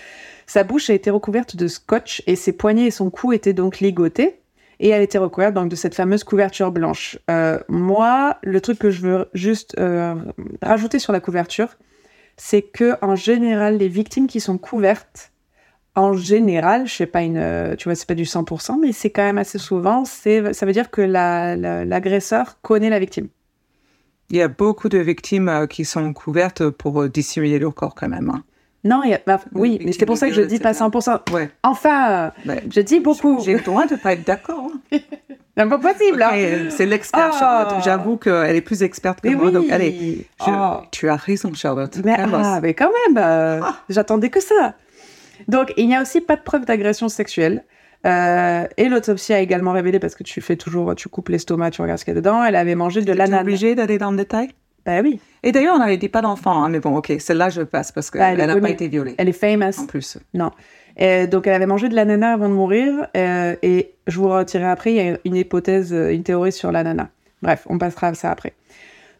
Sa 0.46 0.64
bouche 0.64 0.90
a 0.90 0.94
été 0.94 1.10
recouverte 1.10 1.56
de 1.56 1.68
scotch 1.68 2.24
et 2.26 2.36
ses 2.36 2.54
poignets 2.54 2.86
et 2.86 2.92
son 2.92 3.10
cou 3.10 3.34
étaient 3.34 3.54
donc 3.54 3.80
ligotés 3.80 4.40
et 4.80 4.90
elle 4.90 5.02
était 5.02 5.18
recouverte 5.18 5.54
donc 5.54 5.70
de 5.70 5.76
cette 5.76 5.96
fameuse 5.96 6.24
couverture 6.24 6.72
blanche. 6.72 7.18
Moi, 7.68 8.38
le 8.44 8.62
truc 8.62 8.80
que 8.80 8.90
je 8.90 9.02
veux 9.02 9.26
juste 9.34 9.76
rajouter 10.62 11.00
sur 11.00 11.12
la 11.12 11.20
couverture, 11.20 11.68
c'est 12.38 12.62
que 12.62 12.94
en 13.02 13.16
général 13.18 13.78
les 13.78 13.90
victimes 13.90 14.28
qui 14.28 14.40
sont 14.40 14.58
couvertes 14.58 15.34
en 15.98 16.14
général, 16.14 16.88
je 16.88 16.94
sais 16.94 17.06
pas 17.06 17.24
une, 17.24 17.38
euh, 17.38 17.76
tu 17.76 17.90
vois, 17.90 17.96
c'est 17.96 18.08
pas 18.08 18.14
du 18.16 18.24
100%, 18.26 18.78
mais 18.80 18.92
c'est 18.94 19.10
quand 19.10 19.24
même 19.24 19.38
assez 19.40 19.58
souvent, 19.58 20.06
c'est, 20.06 20.54
ça 20.54 20.66
veut 20.66 20.72
dire 20.72 20.90
que 20.92 21.02
la- 21.02 21.56
la- 21.56 21.84
l'agresseur 21.86 22.58
connaît 22.62 22.90
la 22.90 23.00
victime. 23.00 23.28
Il 24.30 24.38
y 24.38 24.42
a 24.42 24.48
beaucoup 24.48 24.90
de 24.90 24.98
victimes 25.00 25.50
euh, 25.50 25.68
qui 25.68 25.86
sont 25.86 26.14
couvertes 26.14 26.70
pour 26.70 27.02
euh, 27.02 27.10
dissimuler 27.10 27.60
leur 27.60 27.74
corps 27.74 27.96
quand 27.96 28.10
même. 28.10 28.30
hein. 28.30 28.44
Non, 28.84 29.02
il 29.04 29.10
y 29.10 29.14
a- 29.16 29.22
bah, 29.26 29.40
oui, 29.54 29.80
mais 29.84 29.92
c'est 29.92 30.06
pour 30.06 30.18
ça 30.18 30.28
que 30.30 30.34
je 30.36 30.42
dis 30.44 30.60
pas 30.60 30.74
100%. 30.74 31.20
Ouais. 31.34 31.50
Enfin, 31.64 32.32
Ouais. 32.46 32.64
je 32.74 32.80
dis 32.82 33.00
beaucoup. 33.00 33.40
J'ai 33.44 33.54
le 33.56 33.62
droit 33.62 33.86
de 33.88 33.96
pas 33.96 34.14
être 34.14 34.26
d'accord. 34.26 34.70
hein. 34.94 34.98
C'est 35.60 35.68
pas 35.68 35.80
possible. 35.80 36.22
hein. 36.22 36.68
C'est 36.70 36.86
l'expert, 36.86 37.32
Oh. 37.34 37.38
Charlotte. 37.40 37.84
J'avoue 37.84 38.18
qu'elle 38.18 38.56
est 38.56 38.62
plus 38.62 38.84
experte 38.84 39.22
que 39.22 39.30
Mais 39.30 39.34
moi. 39.34 39.46
oui. 39.48 39.52
Donc, 39.54 39.72
allez, 39.72 40.28
je- 40.46 40.52
Oh. 40.52 40.82
tu 40.92 41.10
as 41.10 41.16
raison, 41.16 41.52
Charlotte. 41.56 41.98
Mais, 42.06 42.16
ah, 42.16 42.60
mais 42.62 42.76
quand 42.76 42.92
même, 43.08 43.18
euh, 43.18 43.62
j'attendais 43.90 44.30
que 44.30 44.40
ça. 44.40 44.76
Donc, 45.48 45.74
il 45.78 45.88
n'y 45.88 45.96
a 45.96 46.02
aussi 46.02 46.22
pas 46.22 46.36
de 46.36 46.42
preuve 46.42 46.66
d'agression 46.66 47.10
sexuelle. 47.10 47.64
Euh, 48.06 48.66
et 48.78 48.90
l'autopsie 48.90 49.34
a 49.34 49.40
également 49.40 49.72
révélé, 49.72 50.00
parce 50.00 50.16
que 50.16 50.24
tu 50.24 50.40
fais 50.42 50.56
toujours, 50.56 50.94
tu 50.96 51.10
coupes 51.10 51.30
l'estomac, 51.30 51.72
tu 51.72 51.82
regardes 51.82 52.00
ce 52.00 52.06
qu'il 52.06 52.14
y 52.14 52.18
a 52.18 52.22
dedans, 52.22 52.44
elle 52.44 52.56
avait 52.56 52.76
mangé 52.76 53.02
de 53.02 53.12
l'ananas. 53.12 53.42
obligé 53.42 53.76
d'aller 53.76 53.98
dans 53.98 54.12
le 54.12 54.18
détail? 54.18 54.50
Bah 54.86 55.02
oui, 55.04 55.20
Et 55.44 55.52
d'ailleurs, 55.52 55.76
on 55.76 55.80
n'avait 55.80 55.98
dit 55.98 56.08
pas 56.08 56.22
d'enfant, 56.22 56.64
hein, 56.64 56.70
mais 56.70 56.80
bon, 56.80 56.96
ok, 56.96 57.12
celle-là, 57.20 57.50
je 57.50 57.62
passe 57.64 57.92
parce 57.92 58.10
Ah, 58.14 58.18
qu'elle 58.32 58.40
elle 58.40 58.50
est 58.50 58.54
n'a 58.56 58.62
pas 58.62 58.70
été 58.70 58.88
violée. 58.88 59.16
elle 59.18 59.28
est 59.28 59.34
famous. 59.34 59.78
En 59.82 59.86
plus. 59.86 60.18
Non. 60.34 60.52
Et 60.96 61.28
donc, 61.28 61.46
elle 61.48 61.54
avait 61.54 61.66
mangé 61.66 61.90
de 61.90 61.96
l'ananas 61.96 62.34
avant 62.34 62.48
de 62.48 62.54
mourir. 62.54 63.08
euh, 63.18 63.56
et 63.64 63.92
je 64.08 64.18
vous 64.20 64.30
retirerai 64.30 64.70
après, 64.70 64.94
il 64.94 64.96
y 64.96 65.02
a 65.10 65.18
une 65.26 65.36
hypothèse, 65.36 65.92
euh, 65.92 66.14
une 66.14 66.24
théorie 66.24 66.54
sur 66.54 66.72
l'ananas. 66.72 67.08
Bref, 67.42 67.64
on 67.70 67.78
passera 67.78 68.08
à 68.08 68.14
ça 68.14 68.32
après. 68.32 68.54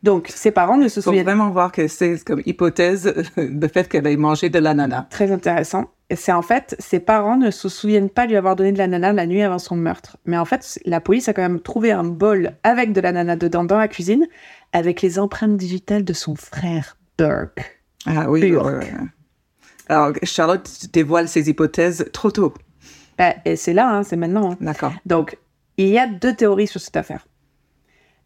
Donc, 0.04 0.28
ses 0.34 0.52
parents 0.52 0.78
ne 0.78 0.88
se 0.88 1.00
Il 1.00 1.04
faut 1.04 1.10
souviennent 1.10 1.26
vraiment 1.26 1.50
voir 1.50 1.72
que 1.74 1.88
c'est 1.90 2.24
comme 2.24 2.42
hypothèse 2.46 3.14
le 3.36 3.68
fait 3.68 3.90
qu'elle 3.90 4.08
ait 4.08 4.16
mangé 4.16 4.50
de 4.50 4.60
l'ananas. 4.60 5.08
très 5.10 5.32
intéressant. 5.32 5.86
C'est 6.16 6.32
en 6.32 6.42
fait, 6.42 6.76
ses 6.80 7.02
parents 7.02 7.36
ne 7.36 7.52
se 7.52 7.68
souviennent 7.68 8.10
pas 8.10 8.26
lui 8.28 8.38
avoir 8.38 8.56
donné 8.56 8.72
de 8.72 8.78
l'ananas 8.78 9.12
la 9.12 9.26
nuit 9.26 9.42
avant 9.42 9.60
son 9.60 9.76
meurtre. 9.76 10.16
Mais 10.26 10.38
en 10.38 10.46
fait, 10.46 10.80
la 10.86 11.02
police 11.02 11.28
a 11.28 11.34
quand 11.34 11.42
même 11.42 11.60
trouvé 11.60 11.92
un 11.92 12.06
bol 12.06 12.54
avec 12.64 12.94
de 12.94 13.02
l'ananas 13.02 13.36
dedans 13.36 13.66
dans 13.66 13.78
la 13.78 13.90
cuisine, 13.90 14.26
avec 14.72 15.02
les 15.02 15.20
empreintes 15.20 15.58
digitales 15.58 16.06
de 16.06 16.14
son 16.14 16.36
frère 16.36 16.98
Burke. 17.18 17.82
Ah 18.06 18.30
oui. 18.30 18.56
Ouais, 18.56 18.62
ouais. 18.62 18.92
Alors, 19.90 20.14
Charlotte 20.24 20.70
dévoile 20.94 21.28
ses 21.28 21.50
hypothèses 21.50 22.10
trop 22.14 22.32
tôt. 22.32 22.54
Bah, 23.18 23.34
et 23.44 23.56
c'est 23.58 23.74
là, 23.74 23.90
hein, 23.90 24.04
c'est 24.04 24.16
maintenant. 24.16 24.52
hein. 24.54 24.58
D'accord. 24.62 24.94
Donc, 25.06 25.38
il 25.78 25.88
y 25.90 26.00
a 26.00 26.08
deux 26.08 26.34
théories 26.34 26.68
sur 26.68 26.80
cette 26.80 26.96
affaire. 26.96 27.28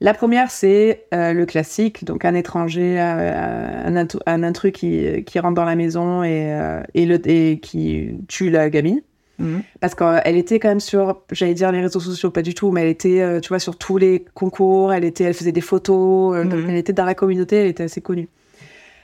La 0.04 0.14
première, 0.16 0.49
c'est 0.49 1.06
euh, 1.14 1.32
le 1.32 1.45
classique, 1.45 2.04
donc 2.06 2.26
un 2.26 2.34
étranger, 2.34 2.99
euh, 2.99 3.86
un, 3.86 3.93
intru- 4.04 4.20
un 4.26 4.41
intrus 4.41 4.72
qui, 4.72 5.24
qui 5.26 5.39
rentre 5.39 5.54
dans 5.54 5.64
la 5.66 5.76
maison 5.76 6.24
et, 6.24 6.52
euh, 6.52 6.82
et, 6.95 7.06
le, 7.06 7.20
et 7.30 7.60
qui 7.60 8.16
tue 8.28 8.49
la 8.49 8.72
gamine. 8.72 9.02
Mhm. 9.38 9.62
Parce 9.80 9.93
qu'elle 9.93 10.38
était 10.38 10.60
quand 10.60 10.70
même 10.70 10.80
sur, 10.80 11.22
j'allais 11.32 11.54
dire 11.54 11.72
les 11.72 11.82
réseaux 11.82 11.99
sociaux, 11.99 12.32
pas 12.32 12.41
du 12.41 12.56
tout, 12.56 12.72
mais 12.72 12.82
elle 12.82 12.88
était, 12.88 13.39
tu 13.41 13.49
vois, 13.49 13.60
sur 13.60 13.78
tous 13.78 13.97
les 13.97 14.26
concours, 14.34 14.91
elle, 14.91 15.04
était, 15.06 15.24
elle 15.26 15.36
faisait 15.36 15.52
des 15.52 15.62
photos, 15.62 16.36
Mhm. 16.45 16.66
elle 16.70 16.76
était 16.78 16.93
dans 16.93 17.06
la 17.06 17.14
communauté, 17.16 17.58
elle 17.58 17.68
était 17.68 17.84
assez 17.84 18.02
connue. 18.02 18.28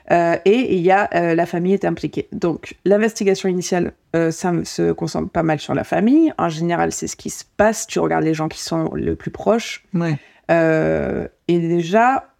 Et 0.09 0.73
il 0.75 0.79
y 0.81 0.89
a 0.91 1.35
la 1.35 1.45
famille 1.45 1.73
est 1.73 1.83
impliquée. 1.83 2.27
Donc 2.31 2.75
l'investigation 2.85 3.49
initiale 3.49 3.91
ça 4.31 4.53
se 4.63 4.93
concentre 4.93 5.29
pas 5.29 5.43
mal 5.43 5.59
sur 5.59 5.73
la 5.75 5.83
famille. 5.83 6.31
En 6.37 6.47
général, 6.49 6.91
c'est 6.93 7.07
ce 7.07 7.15
qui 7.17 7.29
se 7.29 7.43
passe. 7.57 7.87
Tu 7.87 7.99
regardes 7.99 8.23
les 8.23 8.33
gens 8.33 8.47
qui 8.47 8.61
sont 8.61 8.89
le 8.93 9.15
plus 9.15 9.31
proches. 9.31 9.83
Ouais. 9.93 10.17
Euh, 10.51 11.27
et 11.47 11.59
déjà, 11.59 12.33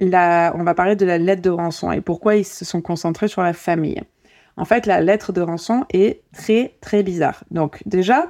on 0.00 0.62
va 0.62 0.74
parler 0.74 0.96
de 0.96 1.04
la 1.06 1.18
lettre 1.18 1.42
de 1.42 1.50
rançon 1.50 1.90
et 1.92 2.00
pourquoi 2.00 2.36
ils 2.36 2.44
se 2.44 2.64
sont 2.64 2.80
concentrés 2.80 3.28
sur 3.28 3.42
la 3.42 3.52
famille. 3.52 4.00
En 4.56 4.64
fait, 4.64 4.86
la 4.86 5.00
lettre 5.00 5.32
de 5.32 5.40
rançon 5.40 5.84
est 5.92 6.22
très, 6.32 6.74
très 6.80 7.02
bizarre. 7.02 7.44
Donc, 7.50 7.80
déjà, 7.86 8.28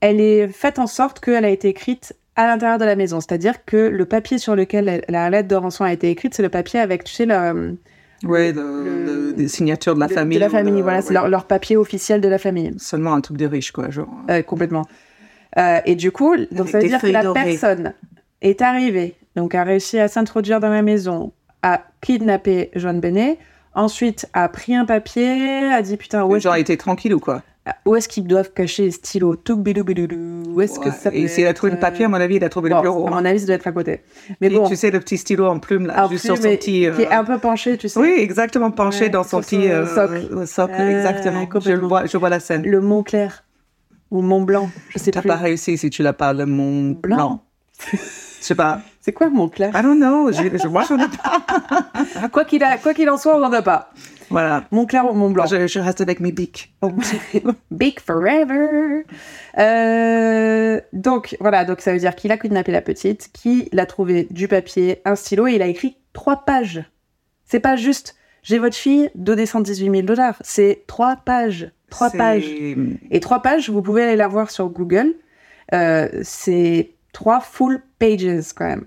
elle 0.00 0.20
est 0.20 0.48
faite 0.48 0.78
en 0.78 0.86
sorte 0.86 1.20
qu'elle 1.20 1.44
a 1.44 1.50
été 1.50 1.68
écrite 1.68 2.14
à 2.36 2.46
l'intérieur 2.46 2.78
de 2.78 2.84
la 2.84 2.94
maison. 2.96 3.20
C'est-à-dire 3.20 3.64
que 3.64 3.76
le 3.76 4.04
papier 4.06 4.38
sur 4.38 4.54
lequel 4.56 5.02
la 5.08 5.28
lettre 5.30 5.48
de 5.48 5.56
rançon 5.56 5.84
a 5.84 5.92
été 5.92 6.08
écrite, 6.10 6.34
c'est 6.34 6.42
le 6.42 6.48
papier 6.48 6.78
avec, 6.80 7.04
tu 7.04 7.12
sais, 7.14 7.26
le, 7.26 7.76
Ouais, 8.22 8.52
le, 8.52 9.32
des 9.32 9.48
signatures 9.48 9.94
de 9.94 10.00
la 10.00 10.06
de- 10.06 10.12
famille. 10.12 10.36
De 10.38 10.44
la 10.44 10.50
famille, 10.50 10.76
de- 10.76 10.82
voilà, 10.82 11.02
c'est 11.02 11.12
leur, 11.14 11.28
leur 11.28 11.46
papier 11.46 11.76
officiel 11.76 12.20
de 12.20 12.28
la 12.28 12.38
famille. 12.38 12.72
Seulement 12.78 13.14
un 13.14 13.20
truc 13.20 13.36
de 13.36 13.46
riche, 13.46 13.72
quoi. 13.72 13.90
Genre. 13.90 14.08
Euh, 14.30 14.42
complètement. 14.42 14.86
Euh, 15.58 15.80
et 15.84 15.96
du 15.96 16.12
coup, 16.12 16.36
donc 16.52 16.68
ça 16.68 16.78
veut 16.78 16.86
dire 16.86 17.00
que 17.00 17.06
la 17.08 17.22
dorées. 17.24 17.42
personne 17.44 17.94
est 18.42 18.62
arrivée, 18.62 19.14
donc 19.36 19.54
a 19.54 19.64
réussi 19.64 19.98
à 19.98 20.08
s'introduire 20.08 20.60
dans 20.60 20.70
la 20.70 20.82
maison, 20.82 21.32
a 21.62 21.82
kidnappé 22.00 22.70
John 22.74 23.00
Benet, 23.00 23.38
ensuite 23.74 24.26
a 24.32 24.48
pris 24.48 24.74
un 24.74 24.84
papier, 24.84 25.66
a 25.72 25.82
dit 25.82 25.96
putain, 25.96 26.24
où 26.24 26.36
est-ce 26.36 26.44
Genre, 26.44 26.56
il 26.56 26.60
était 26.60 26.76
tranquille 26.76 27.14
ou 27.14 27.20
quoi 27.20 27.42
où 27.84 27.94
est-ce 27.94 28.08
qu'ils 28.08 28.26
doivent 28.26 28.52
cacher 28.52 28.84
les 28.84 28.90
stylos 28.90 29.36
bidoudou. 29.56 30.54
Où 30.54 30.60
est-ce 30.60 30.80
que 30.80 30.90
ça 30.90 31.10
peut 31.10 31.16
Et 31.16 31.28
s'il 31.28 31.46
a 31.46 31.52
trouvé 31.54 31.72
le 31.72 31.78
papier, 31.78 32.06
à 32.06 32.08
mon 32.08 32.16
avis, 32.16 32.36
il 32.36 32.44
a 32.44 32.48
trouvé 32.48 32.70
Bon, 32.70 32.76
le 32.76 32.82
bureau. 32.82 33.06
à 33.06 33.10
hein. 33.10 33.14
mon 33.14 33.24
avis, 33.24 33.40
ça 33.40 33.46
doit 33.46 33.54
être 33.56 33.66
à 33.66 33.72
côté. 33.72 34.00
Mais 34.40 34.48
bon, 34.48 34.66
Tu 34.66 34.76
sais, 34.76 34.90
le 34.90 34.98
petit 34.98 35.18
stylo 35.18 35.46
en 35.46 35.58
plume, 35.58 35.86
là, 35.86 36.08
juste 36.10 36.24
sur 36.24 36.36
son 36.36 36.42
petit. 36.42 36.86
euh, 36.86 36.96
qui 36.96 37.02
est 37.02 37.12
un 37.12 37.22
peu 37.22 37.38
penché, 37.38 37.76
tu 37.76 37.88
sais. 37.88 38.00
Oui, 38.00 38.14
exactement, 38.18 38.70
penché 38.70 39.04
Ouais, 39.04 39.10
dans 39.10 39.24
son 39.24 39.40
petit 39.40 39.70
euh, 39.70 39.86
socle. 39.86 40.26
euh, 40.32 40.46
socle, 40.46 40.74
Euh, 40.78 40.90
exactement. 40.90 41.46
Je, 41.60 41.72
le 41.72 41.86
vois, 41.86 42.06
je 42.06 42.16
vois 42.16 42.30
la 42.30 42.40
scène. 42.40 42.62
Le 42.62 42.80
Mont 42.80 43.02
Clair 43.02 43.44
ou 44.10 44.22
Mont 44.22 44.42
Blanc, 44.42 44.70
je 44.88 44.98
sais 44.98 45.10
T'as 45.10 45.22
pas 45.22 45.36
réussi 45.36 45.76
si 45.78 45.90
tu 45.90 46.02
l'as 46.02 46.14
pas, 46.14 46.32
le 46.32 46.46
Mont 46.46 46.92
Blanc. 46.92 47.16
Blanc. 47.16 47.44
Je 48.40 48.44
sais 48.44 48.54
pas. 48.54 48.80
C'est 49.00 49.12
quoi 49.12 49.28
Mont 49.28 49.48
Clair 49.48 49.70
I 49.74 49.82
don't 49.82 49.96
know. 49.98 50.32
Je, 50.32 50.42
je, 50.56 50.66
moi, 50.68 50.84
j'en 50.88 50.98
ai 50.98 51.08
pas. 51.08 52.28
Quoi 52.32 52.44
qu'il 52.44 52.62
a- 52.64 52.78
quoi 52.78 52.94
qu'il 52.94 53.08
en 53.10 53.16
soit, 53.18 53.36
on 53.36 53.40
n'en 53.40 53.52
a 53.52 53.60
pas. 53.62 53.92
Voilà. 54.30 54.64
Mont 54.70 54.86
Clair 54.86 55.04
ou 55.10 55.12
Mont 55.14 55.30
Blanc 55.30 55.46
Je, 55.46 55.66
je 55.66 55.78
reste 55.78 56.00
avec 56.00 56.20
mes 56.20 56.32
bics. 56.32 56.74
Big 57.70 58.00
forever. 58.00 59.04
Euh, 59.58 60.80
donc 60.92 61.36
voilà, 61.40 61.64
donc 61.64 61.80
ça 61.80 61.92
veut 61.92 61.98
dire 61.98 62.14
qu'il 62.14 62.32
a 62.32 62.38
kidnappé 62.38 62.72
la 62.72 62.80
petite, 62.82 63.30
qu'il 63.32 63.78
a 63.78 63.86
trouvé 63.86 64.26
du 64.30 64.48
papier, 64.48 65.00
un 65.04 65.16
stylo 65.16 65.46
et 65.46 65.54
il 65.54 65.62
a 65.62 65.66
écrit 65.66 65.96
trois 66.12 66.44
pages. 66.44 66.84
C'est 67.44 67.60
pas 67.60 67.76
juste 67.76 68.16
j'ai 68.42 68.58
votre 68.58 68.76
fille, 68.76 69.10
donnez 69.14 69.44
118 69.44 69.90
000 69.90 70.02
dollars. 70.02 70.36
C'est 70.40 70.84
trois 70.86 71.16
pages, 71.16 71.70
trois 71.90 72.08
pages. 72.10 72.46
Et 73.10 73.20
trois 73.20 73.42
pages, 73.42 73.68
vous 73.68 73.82
pouvez 73.82 74.04
aller 74.04 74.16
la 74.16 74.28
voir 74.28 74.50
sur 74.50 74.68
Google. 74.70 75.14
Euh, 75.74 76.08
c'est 76.22 76.92
trois 77.12 77.40
full 77.40 77.82
pages 78.00 78.52
quand 78.56 78.66
même. 78.66 78.84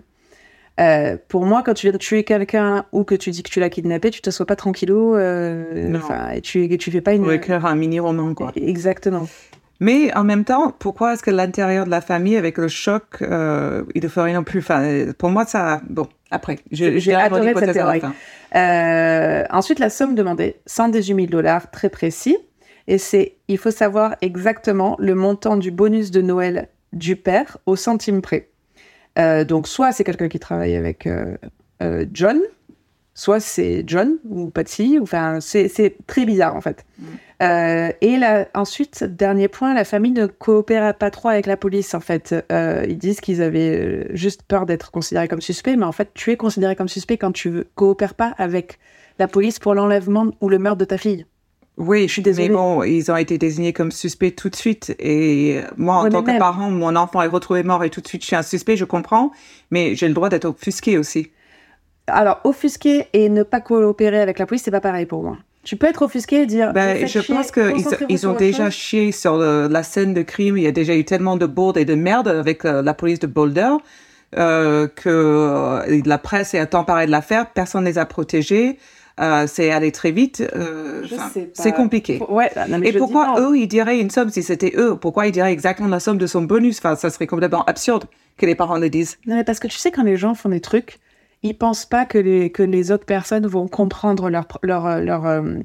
Euh, 0.79 1.17
pour 1.27 1.45
moi, 1.45 1.61
quand 1.63 1.75
tu 1.75 1.85
viens 1.85 1.93
de 1.93 1.97
tuer 1.97 2.23
quelqu'un 2.23 2.85
ou 2.91 3.03
que 3.03 3.15
tu 3.15 3.29
dis 3.29 3.43
que 3.43 3.49
tu 3.49 3.59
l'as 3.59 3.69
kidnappé, 3.69 4.09
tu 4.09 4.19
te 4.19 4.25
t'assois 4.25 4.45
pas 4.45 4.55
tranquillou. 4.55 5.15
Euh, 5.15 5.87
Non. 5.87 5.99
enfin, 5.99 6.31
et 6.31 6.41
tu, 6.41 6.77
tu 6.77 6.91
fais 6.91 7.01
pas 7.01 7.13
une. 7.13 7.21
Pour 7.23 7.31
écrire 7.31 7.65
un 7.65 7.75
mini-roman, 7.75 8.33
quoi. 8.33 8.51
Exactement. 8.55 9.27
Mais 9.79 10.15
en 10.15 10.23
même 10.23 10.45
temps, 10.45 10.73
pourquoi 10.79 11.13
est-ce 11.13 11.23
que 11.23 11.31
l'intérieur 11.31 11.85
de 11.85 11.91
la 11.91 12.01
famille, 12.01 12.37
avec 12.37 12.57
le 12.57 12.67
choc, 12.67 13.03
euh, 13.21 13.83
il 13.95 14.03
ne 14.03 14.21
rien 14.21 14.35
non 14.35 14.43
plus? 14.43 14.59
Enfin, 14.59 14.83
euh, 14.83 15.13
Pour 15.17 15.29
moi, 15.29 15.45
ça... 15.45 15.81
Bon, 15.89 16.07
après. 16.31 16.59
J'ai 16.71 17.13
adoré 17.13 17.53
cette 17.53 17.73
théorie. 17.73 18.01
Euh, 18.55 19.43
ensuite, 19.49 19.79
la 19.79 19.89
somme 19.89 20.15
demandée, 20.15 20.55
118 20.67 21.15
000 21.15 21.27
dollars, 21.27 21.69
très 21.69 21.89
précis. 21.89 22.37
Et 22.87 22.97
c'est, 22.97 23.35
il 23.47 23.57
faut 23.57 23.71
savoir 23.71 24.15
exactement 24.21 24.95
le 24.99 25.15
montant 25.15 25.57
du 25.57 25.71
bonus 25.71 26.11
de 26.11 26.21
Noël 26.21 26.69
du 26.91 27.15
père 27.15 27.57
au 27.65 27.75
centime 27.75 28.21
près. 28.21 28.49
Euh, 29.19 29.43
donc, 29.43 29.67
soit 29.67 29.91
c'est 29.91 30.03
quelqu'un 30.03 30.29
qui 30.29 30.39
travaille 30.39 30.75
avec 30.75 31.07
euh, 31.07 31.37
euh, 31.81 32.05
John, 32.13 32.39
soit 33.13 33.39
c'est 33.39 33.83
John 33.85 34.17
ou 34.25 34.49
Patsy. 34.49 34.97
Enfin, 35.01 35.39
c'est 35.39 35.95
très 36.07 36.25
bizarre 36.25 36.55
en 36.55 36.61
fait. 36.61 36.85
Euh, 37.41 37.91
et 38.01 38.17
là, 38.17 38.47
ensuite, 38.53 39.03
dernier 39.03 39.47
point, 39.47 39.73
la 39.73 39.83
famille 39.83 40.11
ne 40.11 40.25
coopère 40.25 40.95
pas 40.95 41.11
trop 41.11 41.29
avec 41.29 41.45
la 41.45 41.57
police 41.57 41.93
en 41.93 41.99
fait. 41.99 42.33
Euh, 42.51 42.85
ils 42.87 42.97
disent 42.97 43.21
qu'ils 43.21 43.41
avaient 43.41 44.07
juste 44.15 44.43
peur 44.43 44.65
d'être 44.65 44.91
considérés 44.91 45.27
comme 45.27 45.41
suspects, 45.41 45.75
mais 45.75 45.85
en 45.85 45.91
fait, 45.91 46.09
tu 46.13 46.31
es 46.31 46.37
considéré 46.37 46.75
comme 46.75 46.87
suspect 46.87 47.17
quand 47.17 47.31
tu 47.31 47.49
ne 47.49 47.63
coopères 47.75 48.15
pas 48.15 48.33
avec 48.37 48.79
la 49.19 49.27
police 49.27 49.59
pour 49.59 49.75
l'enlèvement 49.75 50.31
ou 50.41 50.49
le 50.49 50.57
meurtre 50.57 50.79
de 50.79 50.85
ta 50.85 50.97
fille. 50.97 51.25
Oui, 51.77 52.07
je 52.07 52.13
suis 52.13 52.21
désolée. 52.21 52.49
Mais 52.49 52.53
bon, 52.53 52.83
ils 52.83 53.11
ont 53.11 53.15
été 53.17 53.37
désignés 53.39 53.73
comme 53.73 53.91
suspects 53.91 54.31
tout 54.35 54.49
de 54.49 54.55
suite. 54.55 54.95
Et 54.99 55.59
moi, 55.75 55.95
en 55.95 56.03
Ouais, 56.03 56.09
tant 56.11 56.21
que 56.21 56.27
même. 56.27 56.39
parent, 56.39 56.69
mon 56.69 56.95
enfant 56.95 57.21
est 57.23 57.27
retrouvé 57.27 57.63
mort 57.63 57.83
et 57.83 57.89
tout 57.89 57.99
de 58.01 58.07
suite, 58.07 58.21
je 58.21 58.27
suis 58.27 58.35
un 58.35 58.43
suspect, 58.43 58.77
je 58.77 58.85
comprends. 58.85 59.31
Mais 59.71 59.95
j'ai 59.95 60.07
le 60.07 60.13
droit 60.13 60.29
d'être 60.29 60.45
offusqué 60.45 60.97
aussi. 60.99 61.31
Alors, 62.07 62.41
offusquer 62.43 63.07
et 63.13 63.29
ne 63.29 63.43
pas 63.43 63.59
coopérer 63.61 64.19
avec 64.21 64.37
la 64.37 64.45
police, 64.45 64.63
c'est 64.63 64.71
pas 64.71 64.81
pareil 64.81 65.05
pour 65.07 65.23
moi. 65.23 65.37
Tu 65.63 65.77
peux 65.77 65.87
être 65.87 66.01
offusqué 66.01 66.41
et 66.41 66.45
dire. 66.45 66.73
Ben, 66.73 67.07
je 67.07 67.21
chier, 67.21 67.33
pense 67.35 67.49
qu'ils 67.49 67.73
ils 68.09 68.27
ont 68.27 68.33
déjà 68.33 68.65
chose. 68.65 68.73
chié 68.73 69.11
sur 69.13 69.37
le- 69.37 69.67
la 69.67 69.81
scène 69.81 70.13
de 70.13 70.21
crime. 70.21 70.57
Il 70.57 70.63
y 70.63 70.67
a 70.67 70.71
déjà 70.73 70.93
eu 70.93 71.05
tellement 71.05 71.37
de 71.37 71.45
bourdes 71.45 71.77
et 71.77 71.85
de 71.85 71.95
merde 71.95 72.27
avec 72.27 72.65
euh, 72.65 72.81
la 72.81 72.93
police 72.93 73.19
de 73.19 73.27
Boulder 73.27 73.69
euh, 74.37 74.87
que 74.87 75.07
euh, 75.09 76.01
la 76.05 76.17
presse 76.17 76.53
est 76.53 76.75
emparée 76.75 77.05
de 77.05 77.11
l'affaire. 77.11 77.49
Personne 77.51 77.83
ne 77.85 77.89
les 77.89 77.97
a 77.97 78.05
protégés. 78.05 78.77
Euh, 79.19 79.45
c'est 79.47 79.69
allé 79.71 79.91
très 79.91 80.11
vite. 80.11 80.41
euh, 80.55 81.03
c'est 81.53 81.71
compliqué. 81.73 82.19
Ouais, 82.29 82.49
non, 82.67 82.79
mais 82.79 82.89
Et 82.89 82.93
pourquoi 82.93 83.35
eux, 83.39 83.55
ils 83.57 83.67
diraient 83.67 83.99
une 83.99 84.09
somme 84.09 84.29
si 84.29 84.41
c'était 84.41 84.73
eux 84.75 84.95
Pourquoi 84.99 85.27
ils 85.27 85.31
diraient 85.31 85.53
exactement 85.53 85.87
la 85.89 85.99
somme 85.99 86.17
de 86.17 86.25
son 86.27 86.41
bonus? 86.41 86.79
Enfin, 86.79 86.95
ça 86.95 87.09
serait 87.11 87.27
complètement 87.27 87.63
absurde 87.65 88.05
que 88.37 88.45
les 88.47 88.55
parents 88.55 88.77
le 88.79 88.89
disent. 88.89 89.17
Non, 89.27 89.35
mais 89.35 89.43
parce 89.43 89.59
que 89.59 89.67
tu 89.67 89.77
sais, 89.77 89.91
quand 89.91 90.03
les 90.03 90.17
gens 90.17 90.33
font 90.33 90.49
des 90.49 90.61
trucs, 90.61 90.99
ils 91.43 91.55
pensent 91.55 91.85
pas 91.85 92.05
que 92.05 92.17
les, 92.17 92.51
que 92.51 92.63
les 92.63 92.91
autres 92.91 93.05
personnes 93.05 93.45
vont 93.45 93.67
comprendre 93.67 94.29
leur. 94.31 94.45
leur, 94.63 94.87
euh, 94.87 94.99
leur 95.01 95.43
Tu 95.43 95.61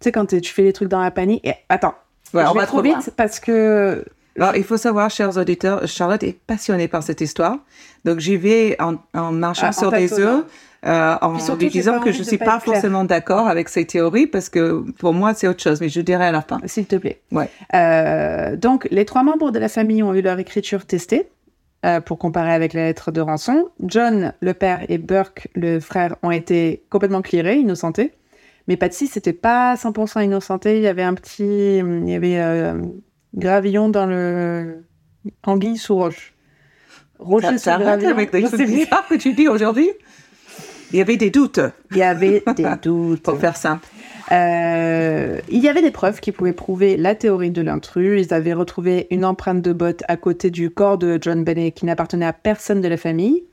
sais, 0.00 0.12
quand 0.12 0.26
tu 0.26 0.52
fais 0.52 0.62
les 0.64 0.72
trucs 0.74 0.88
dans 0.88 1.00
la 1.00 1.10
panique. 1.10 1.46
Et, 1.46 1.54
attends, 1.70 1.94
Ouais, 2.34 2.42
je 2.44 2.48
on 2.48 2.52
vais 2.52 2.60
va 2.60 2.66
trop 2.66 2.82
loin. 2.82 2.98
vite 2.98 3.10
parce 3.16 3.40
que. 3.40 4.04
Alors, 4.38 4.56
il 4.56 4.64
faut 4.64 4.78
savoir, 4.78 5.10
chers 5.10 5.36
auditeurs, 5.36 5.86
Charlotte 5.86 6.22
est 6.22 6.38
passionnée 6.46 6.88
par 6.88 7.02
cette 7.02 7.20
histoire. 7.20 7.58
Donc, 8.06 8.18
j'y 8.18 8.36
vais 8.36 8.76
en, 8.80 8.96
en 9.14 9.32
marchant 9.32 9.66
Ah, 9.66 9.68
en 9.68 9.72
sur 9.72 9.90
des 9.92 10.12
œufs. 10.18 10.44
Euh, 10.84 11.16
en 11.20 11.38
surtout, 11.38 11.66
disant 11.66 12.00
que 12.00 12.10
je 12.10 12.18
de 12.18 12.24
suis 12.24 12.38
pas 12.38 12.58
forcément 12.58 13.04
d'accord 13.04 13.46
avec 13.46 13.68
ses 13.68 13.86
théories 13.86 14.26
parce 14.26 14.48
que 14.48 14.84
pour 14.98 15.14
moi 15.14 15.32
c'est 15.32 15.46
autre 15.46 15.62
chose, 15.62 15.80
mais 15.80 15.88
je 15.88 16.00
dirai 16.00 16.24
à 16.24 16.32
la 16.32 16.42
fin. 16.42 16.60
S'il 16.66 16.86
te 16.86 16.96
plaît. 16.96 17.20
Ouais. 17.30 17.48
Euh, 17.74 18.56
donc, 18.56 18.88
les 18.90 19.04
trois 19.04 19.22
membres 19.22 19.52
de 19.52 19.58
la 19.60 19.68
famille 19.68 20.02
ont 20.02 20.12
eu 20.14 20.22
leur 20.22 20.38
écriture 20.40 20.84
testée 20.84 21.28
euh, 21.84 22.00
pour 22.00 22.18
comparer 22.18 22.52
avec 22.52 22.72
la 22.72 22.84
lettre 22.84 23.12
de 23.12 23.20
rançon. 23.20 23.68
John, 23.84 24.32
le 24.40 24.54
père, 24.54 24.84
et 24.88 24.98
Burke, 24.98 25.48
le 25.54 25.78
frère, 25.78 26.16
ont 26.22 26.32
été 26.32 26.84
complètement 26.90 27.22
clearés, 27.22 27.58
innocentés. 27.58 28.12
Mais 28.68 28.76
Patsy, 28.76 29.06
c'était 29.06 29.32
pas 29.32 29.74
100% 29.74 30.24
innocenté. 30.24 30.76
Il 30.76 30.82
y 30.82 30.88
avait 30.88 31.02
un 31.02 31.14
petit. 31.14 31.78
Il 31.78 32.08
y 32.08 32.14
avait 32.14 32.38
euh, 32.38 32.80
gravillon 33.34 33.88
dans 33.88 34.06
le. 34.06 34.84
Anguille 35.44 35.76
sous 35.76 35.94
roche. 35.94 36.34
Rocher 37.18 37.58
Ça, 37.58 37.76
sous 37.76 37.82
gravillon. 37.82 38.10
avec 38.10 38.30
sais 38.32 38.48
plus. 38.56 38.66
bizarres 38.66 39.06
que 39.08 39.14
tu 39.14 39.32
dis 39.32 39.48
aujourd'hui. 39.48 39.90
Il 40.92 40.98
y 40.98 41.00
avait 41.02 41.16
des 41.16 41.30
doutes, 41.30 41.60
Il 41.90 41.96
y 41.98 42.02
avait 42.02 42.42
des 42.56 42.66
doutes. 42.82 43.22
pour 43.22 43.38
faire 43.38 43.56
simple. 43.56 43.86
Euh, 44.30 45.40
il 45.50 45.62
y 45.62 45.68
avait 45.68 45.82
des 45.82 45.90
preuves 45.90 46.20
qui 46.20 46.32
pouvaient 46.32 46.52
prouver 46.52 46.96
la 46.96 47.14
théorie 47.14 47.50
de 47.50 47.60
l'intrus. 47.62 48.24
Ils 48.26 48.32
avaient 48.34 48.52
retrouvé 48.52 49.06
une 49.10 49.24
empreinte 49.24 49.62
de 49.62 49.72
botte 49.72 50.02
à 50.08 50.16
côté 50.16 50.50
du 50.50 50.70
corps 50.70 50.98
de 50.98 51.18
John 51.20 51.44
Bennet 51.44 51.72
qui 51.72 51.84
n'appartenait 51.86 52.26
à 52.26 52.32
personne 52.32 52.80
de 52.80 52.88
la 52.88 52.96
famille. 52.96 53.44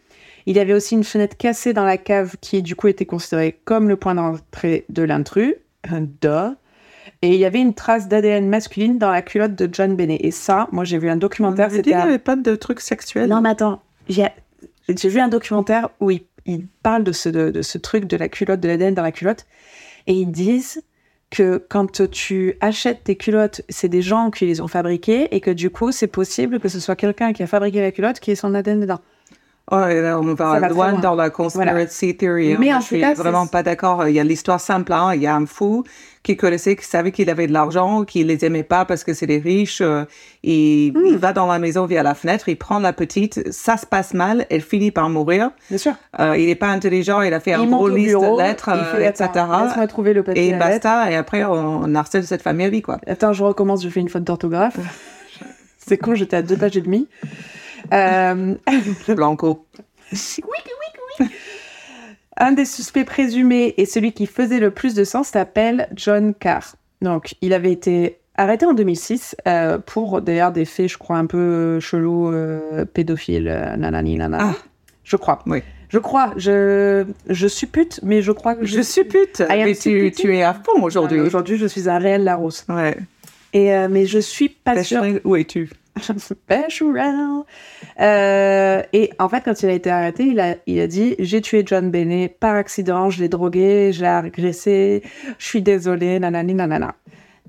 Il 0.46 0.56
y 0.56 0.60
avait 0.60 0.74
aussi 0.74 0.96
une 0.96 1.04
fenêtre 1.04 1.38
cassée 1.38 1.74
dans 1.74 1.84
la 1.84 1.98
cave 1.98 2.36
qui, 2.42 2.62
du 2.62 2.76
coup, 2.76 2.88
était 2.88 3.06
considérée 3.06 3.60
comme 3.66 3.90
le 3.90 3.98
point 3.98 4.16
d'entrée 4.16 4.86
de 4.90 5.04
l'intrus. 5.04 5.56
Duh. 5.92 6.56
Et 7.22 7.34
il 7.34 7.40
y 7.40 7.46
avait 7.46 7.60
une 7.60 7.74
trace 7.74 8.08
d'ADN 8.08 8.48
masculine 8.48 8.98
dans 8.98 9.12
la 9.12 9.22
culotte 9.22 9.56
de 9.56 9.68
John 9.72 9.96
Bennet. 9.96 10.20
Et 10.22 10.32
ça, 10.32 10.70
moi, 10.72 10.86
j'ai 10.86 10.98
vu 10.98 11.10
un 11.10 11.18
documentaire. 11.18 11.66
avait 11.66 11.78
dit 11.78 11.78
C'était 11.78 11.90
qu'il 11.92 11.98
n'y 11.98 12.04
avait 12.04 12.20
pas 12.20 12.36
de 12.38 12.56
trucs 12.56 12.80
sexuels. 12.80 13.30
non, 13.30 13.42
mais 13.42 13.50
attends, 13.50 13.82
j'ai 14.08 15.10
vu 15.10 15.20
un 15.20 15.28
documentaire 15.28 15.90
où 16.00 16.10
ils, 16.12 16.22
ils 16.46 16.68
parlent 16.84 17.04
de 17.04 17.12
ce, 17.12 17.78
truc 17.78 18.06
de 18.06 18.18
la 18.18 18.30
culotte, 18.30 18.60
de 18.60 18.68
l'ADN 18.68 18.94
dans 18.94 19.04
la 19.04 19.12
culotte, 19.12 19.46
et 20.08 20.14
ils 20.14 20.32
disent 20.32 20.84
que 21.30 21.64
quand 21.70 22.10
tu 22.10 22.56
achètes 22.60 23.04
tes 23.04 23.16
culottes, 23.16 23.62
c'est 23.70 23.90
des 23.90 24.02
gens 24.02 24.32
qui 24.32 24.46
les 24.46 24.62
ont 24.62 24.68
fabriquées, 24.68 25.34
et 25.36 25.42
que 25.42 25.52
du 25.52 25.70
coup, 25.70 25.92
c'est 25.92 26.08
possible 26.08 26.60
que 26.60 26.70
ce 26.70 26.80
soit 26.80 26.96
quelqu'un 26.96 27.34
qui 27.34 27.44
a 27.44 27.48
fabriqué 27.48 27.82
la 27.82 27.92
culotte 27.92 28.20
qui 28.20 28.32
ait 28.32 28.36
son 28.36 28.56
ADN 28.56 28.80
dedans. 28.80 29.00
Oh, 29.72 29.86
et 29.88 30.02
là, 30.02 30.20
on 30.20 30.34
va 30.34 30.68
loin 30.70 30.94
dans 30.94 31.14
la 31.16 31.30
conspiracy 31.30 32.18
theory. 32.18 32.54
hein. 32.54 32.58
Mais 32.60 32.74
en 32.74 32.78
je 32.80 32.88
tout 32.88 32.96
suis 32.96 33.02
cas, 33.02 33.14
vraiment 33.14 33.46
pas 33.46 33.62
d'accord. 33.62 34.08
Il 34.08 34.16
y 34.16 34.20
a 34.20 34.24
l'histoire 34.24 34.60
simple. 34.60 34.92
hein. 34.94 35.12
Il 35.14 35.22
y 35.22 35.28
a 35.28 35.36
un 35.36 35.46
fou 35.46 35.84
qui 36.24 36.36
connaissait, 36.36 36.76
qui 36.76 36.86
savait 36.86 37.12
qu'il 37.12 37.30
avait 37.30 37.48
de 37.48 37.54
l'argent, 37.54 38.04
qui 38.04 38.24
les 38.24 38.44
aimait 38.44 38.64
pas 38.64 38.84
parce 38.86 39.04
que 39.04 39.14
c'est 39.14 39.28
des 39.28 39.38
riches. 39.38 39.82
euh, 39.82 40.06
et 40.44 40.92
Hmm. 40.96 41.06
il 41.06 41.18
va 41.18 41.34
dans 41.34 41.46
la 41.48 41.60
maison 41.60 41.86
via 41.86 42.02
la 42.04 42.16
fenêtre, 42.16 42.50
il 42.50 42.58
prend 42.58 42.80
la 42.80 42.94
petite, 42.94 43.52
ça 43.54 43.78
se 43.78 43.86
passe 43.86 44.14
mal, 44.14 44.46
elle 44.50 44.62
finit 44.62 44.90
par 44.92 45.10
mourir. 45.10 45.52
Bien 45.70 45.78
sûr. 45.78 45.94
Euh, 46.20 46.36
il 46.38 46.50
est 46.50 46.56
pas 46.56 46.68
intelligent, 46.70 47.22
il 47.22 47.34
a 47.34 47.40
fait 47.40 47.54
un 47.54 47.66
gros 47.66 47.88
liste 47.90 48.10
bureau, 48.10 48.38
de 48.38 48.42
lettres, 48.42 48.70
il 48.74 48.80
euh, 48.80 48.92
fait, 48.96 49.06
etc. 49.08 49.30
attends, 49.36 49.88
trouver 49.88 50.14
le 50.14 50.24
papier 50.24 50.48
Et 50.48 50.52
lettre. 50.52 50.66
basta. 50.66 51.12
Et 51.12 51.16
après, 51.16 51.44
on, 51.46 51.54
on 51.84 51.96
harcèle 51.96 52.26
cette 52.26 52.42
famille 52.42 52.66
à 52.66 52.70
vie, 52.70 52.82
quoi. 52.82 53.00
Attends, 53.08 53.34
je 53.34 53.44
recommence, 53.44 53.84
je 53.84 53.90
fais 53.90 54.00
une 54.00 54.10
faute 54.10 54.24
d'orthographe. 54.24 54.78
c'est 55.78 55.98
con, 55.98 56.16
j'étais 56.16 56.38
à 56.38 56.42
deux 56.42 56.58
pages 56.58 56.76
et 56.76 56.82
demie. 56.82 57.08
Euh, 57.94 58.56
Blanco. 59.08 59.66
Un 62.38 62.54
des 62.54 62.66
suspects 62.66 63.06
présumés 63.06 63.74
et 63.78 63.86
celui 63.86 64.14
qui 64.14 64.26
faisait 64.26 64.60
le 64.60 64.72
plus 64.72 64.94
de 64.94 65.04
sens 65.04 65.30
s'appelle 65.30 65.90
John 65.96 66.34
Carr. 66.34 66.76
Donc, 67.02 67.36
il 67.42 67.54
avait 67.54 67.72
été 67.72 68.20
arrêté 68.36 68.66
en 68.66 68.74
2006 68.74 69.36
euh, 69.48 69.78
pour 69.78 70.22
d'ailleurs 70.22 70.52
des 70.52 70.66
faits, 70.66 70.90
je 70.90 70.98
crois, 70.98 71.18
un 71.18 71.26
peu 71.26 71.80
chelous, 71.80 72.32
euh, 72.32 72.86
pédophiles, 72.86 73.50
euh, 73.50 73.76
nanani, 73.76 74.16
nanana. 74.16 74.54
Ah. 74.54 74.64
Je 75.04 75.18
crois. 75.18 75.40
Oui. 75.46 75.62
Je 75.90 75.98
crois. 75.98 76.34
Je, 76.38 77.06
je 77.28 77.48
suppute, 77.48 78.00
mais 78.04 78.22
je 78.22 78.32
crois 78.32 78.56
que 78.56 78.66
Je 78.66 78.82
suppute. 78.82 79.40
I 79.50 79.62
am 79.62 79.66
Mais 79.66 79.76
tu, 80.12 80.36
es 80.36 80.44
à 80.44 80.54
fond 80.54 80.82
aujourd'hui. 80.82 81.20
Aujourd'hui, 81.20 81.58
je 81.58 81.66
suis 81.66 81.90
un 81.90 81.98
réel 81.98 82.24
Larousse. 82.24 82.66
Ouais. 82.70 82.96
Et, 83.54 83.72
mais 83.90 84.06
je 84.06 84.20
suis 84.20 84.50
pas 84.50 84.84
sûre. 84.84 85.04
Où 85.24 85.36
es-tu? 85.36 85.70
Special. 86.18 87.44
Euh, 88.00 88.84
et 88.94 89.12
en 89.20 89.30
fait, 89.30 89.42
quand 89.44 89.62
il 89.64 89.70
a 89.70 89.74
été 89.74 89.90
arrêté, 89.90 90.24
il 90.26 90.40
a, 90.40 90.56
il 90.68 90.80
a 90.80 90.88
dit 90.88 91.16
J'ai 91.20 91.42
tué 91.42 91.64
John 91.66 91.92
Bennet 91.92 92.30
par 92.40 92.56
accident, 92.56 93.10
je 93.10 93.22
l'ai 93.22 93.30
drogué, 93.30 93.92
je 93.92 94.02
l'ai 94.02 94.08
agressé, 94.08 95.04
je 95.38 95.46
suis 95.46 95.62
désolé, 95.62 96.20
nanani, 96.20 96.54
nanana. 96.54 96.96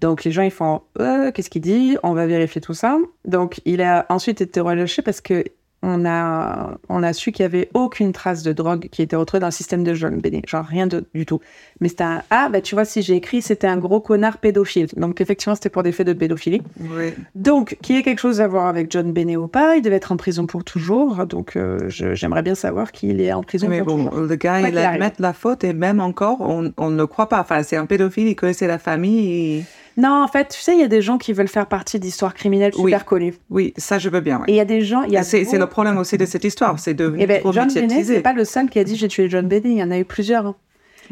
Donc 0.00 0.24
les 0.24 0.32
gens 0.32 0.42
ils 0.42 0.50
font 0.50 0.82
Euh, 0.98 1.30
Qu'est-ce 1.30 1.50
qu'il 1.50 1.62
dit? 1.62 1.96
On 2.02 2.14
va 2.14 2.26
vérifier 2.26 2.60
tout 2.60 2.74
ça. 2.74 2.98
Donc 3.24 3.60
il 3.64 3.82
a 3.82 4.06
ensuite 4.08 4.40
été 4.40 4.60
relâché 4.60 5.02
parce 5.02 5.20
que 5.20 5.44
on 5.82 6.04
a, 6.04 6.76
on 6.90 7.02
a 7.02 7.12
su 7.14 7.32
qu'il 7.32 7.42
y 7.42 7.46
avait 7.46 7.70
aucune 7.72 8.12
trace 8.12 8.42
de 8.42 8.52
drogue 8.52 8.88
qui 8.92 9.00
était 9.00 9.16
retrouvée 9.16 9.40
dans 9.40 9.46
le 9.46 9.52
système 9.52 9.82
de 9.82 9.94
John 9.94 10.20
Bennet. 10.20 10.42
Genre 10.46 10.64
rien 10.64 10.86
de, 10.86 11.04
du 11.14 11.24
tout. 11.24 11.40
Mais 11.80 11.88
c'était 11.88 12.04
un 12.04 12.22
Ah, 12.30 12.48
bah 12.50 12.60
tu 12.60 12.74
vois, 12.74 12.84
si 12.84 13.00
j'ai 13.00 13.14
écrit, 13.16 13.40
c'était 13.40 13.66
un 13.66 13.78
gros 13.78 14.00
connard 14.00 14.38
pédophile. 14.38 14.88
Donc 14.96 15.20
effectivement, 15.22 15.54
c'était 15.54 15.70
pour 15.70 15.82
des 15.82 15.92
faits 15.92 16.06
de 16.06 16.12
pédophilie. 16.12 16.60
Oui. 16.80 17.14
Donc, 17.34 17.78
qu'il 17.82 17.96
y 17.96 17.98
ait 17.98 18.02
quelque 18.02 18.18
chose 18.18 18.40
à 18.42 18.46
voir 18.48 18.66
avec 18.66 18.90
John 18.92 19.12
Bennet 19.12 19.36
ou 19.36 19.48
pas, 19.48 19.76
il 19.76 19.82
devait 19.82 19.96
être 19.96 20.12
en 20.12 20.16
prison 20.18 20.46
pour 20.46 20.64
toujours. 20.64 21.24
Donc, 21.26 21.56
euh, 21.56 21.78
j'aimerais 21.88 22.42
bien 22.42 22.54
savoir 22.54 22.92
qu'il 22.92 23.20
est 23.20 23.32
en 23.32 23.42
prison 23.42 23.66
Mais 23.68 23.78
pour 23.82 23.96
bon, 23.96 24.04
toujours. 24.08 24.20
le 24.26 24.34
gars, 24.36 24.60
il 24.60 24.76
admet 24.76 25.12
la 25.18 25.32
faute 25.32 25.64
et 25.64 25.72
même 25.72 26.00
encore, 26.00 26.40
on, 26.40 26.72
on 26.76 26.90
ne 26.90 26.96
le 26.98 27.06
croit 27.06 27.28
pas. 27.28 27.40
Enfin, 27.40 27.62
c'est 27.62 27.76
un 27.76 27.86
pédophile, 27.86 28.28
il 28.28 28.36
connaissait 28.36 28.66
la 28.66 28.78
famille. 28.78 29.56
et- 29.58 29.64
Non, 30.00 30.22
en 30.22 30.28
fait, 30.28 30.48
tu 30.48 30.60
sais, 30.60 30.74
il 30.74 30.80
y 30.80 30.84
a 30.84 30.88
des 30.88 31.02
gens 31.02 31.18
qui 31.18 31.32
veulent 31.32 31.48
faire 31.48 31.66
partie 31.66 31.98
d'histoires 31.98 32.34
criminelles 32.34 32.72
Oui. 32.76 32.90
super 32.92 33.04
connues. 33.04 33.34
Oui, 33.50 33.74
ça, 33.76 33.98
je 33.98 34.08
veux 34.08 34.20
bien. 34.20 34.38
ouais. 34.38 34.44
Et 34.48 34.52
il 34.52 34.56
y 34.56 34.60
a 34.60 34.64
des 34.64 34.80
gens, 34.82 35.02
C'est 35.22 35.44
beaucoup- 35.44 35.56
le 35.58 35.66
problème 35.66 35.98
aussi 35.98 36.16
de 36.16 36.26
cette 36.26 36.44
histoire. 36.44 36.78
C'est 36.78 36.94
devenu 36.94 37.22
Eh 37.22 37.26
ben, 37.26 37.40
trop 37.40 37.52
John 37.52 37.66
médiatisé. 37.66 38.14
c'est 38.16 38.20
pas 38.20 38.32
le 38.32 38.44
seul 38.44 38.68
qui 38.70 38.78
a 38.78 38.84
dit 38.84 38.96
j'ai 38.96 39.08
tué 39.08 39.28
John 39.28 39.46
Bennet. 39.48 39.62
Il 39.70 39.78
y 39.78 39.82
en 39.82 39.90
a 39.90 39.98
eu 39.98 40.04
plusieurs. 40.04 40.46
hein. 40.46 40.56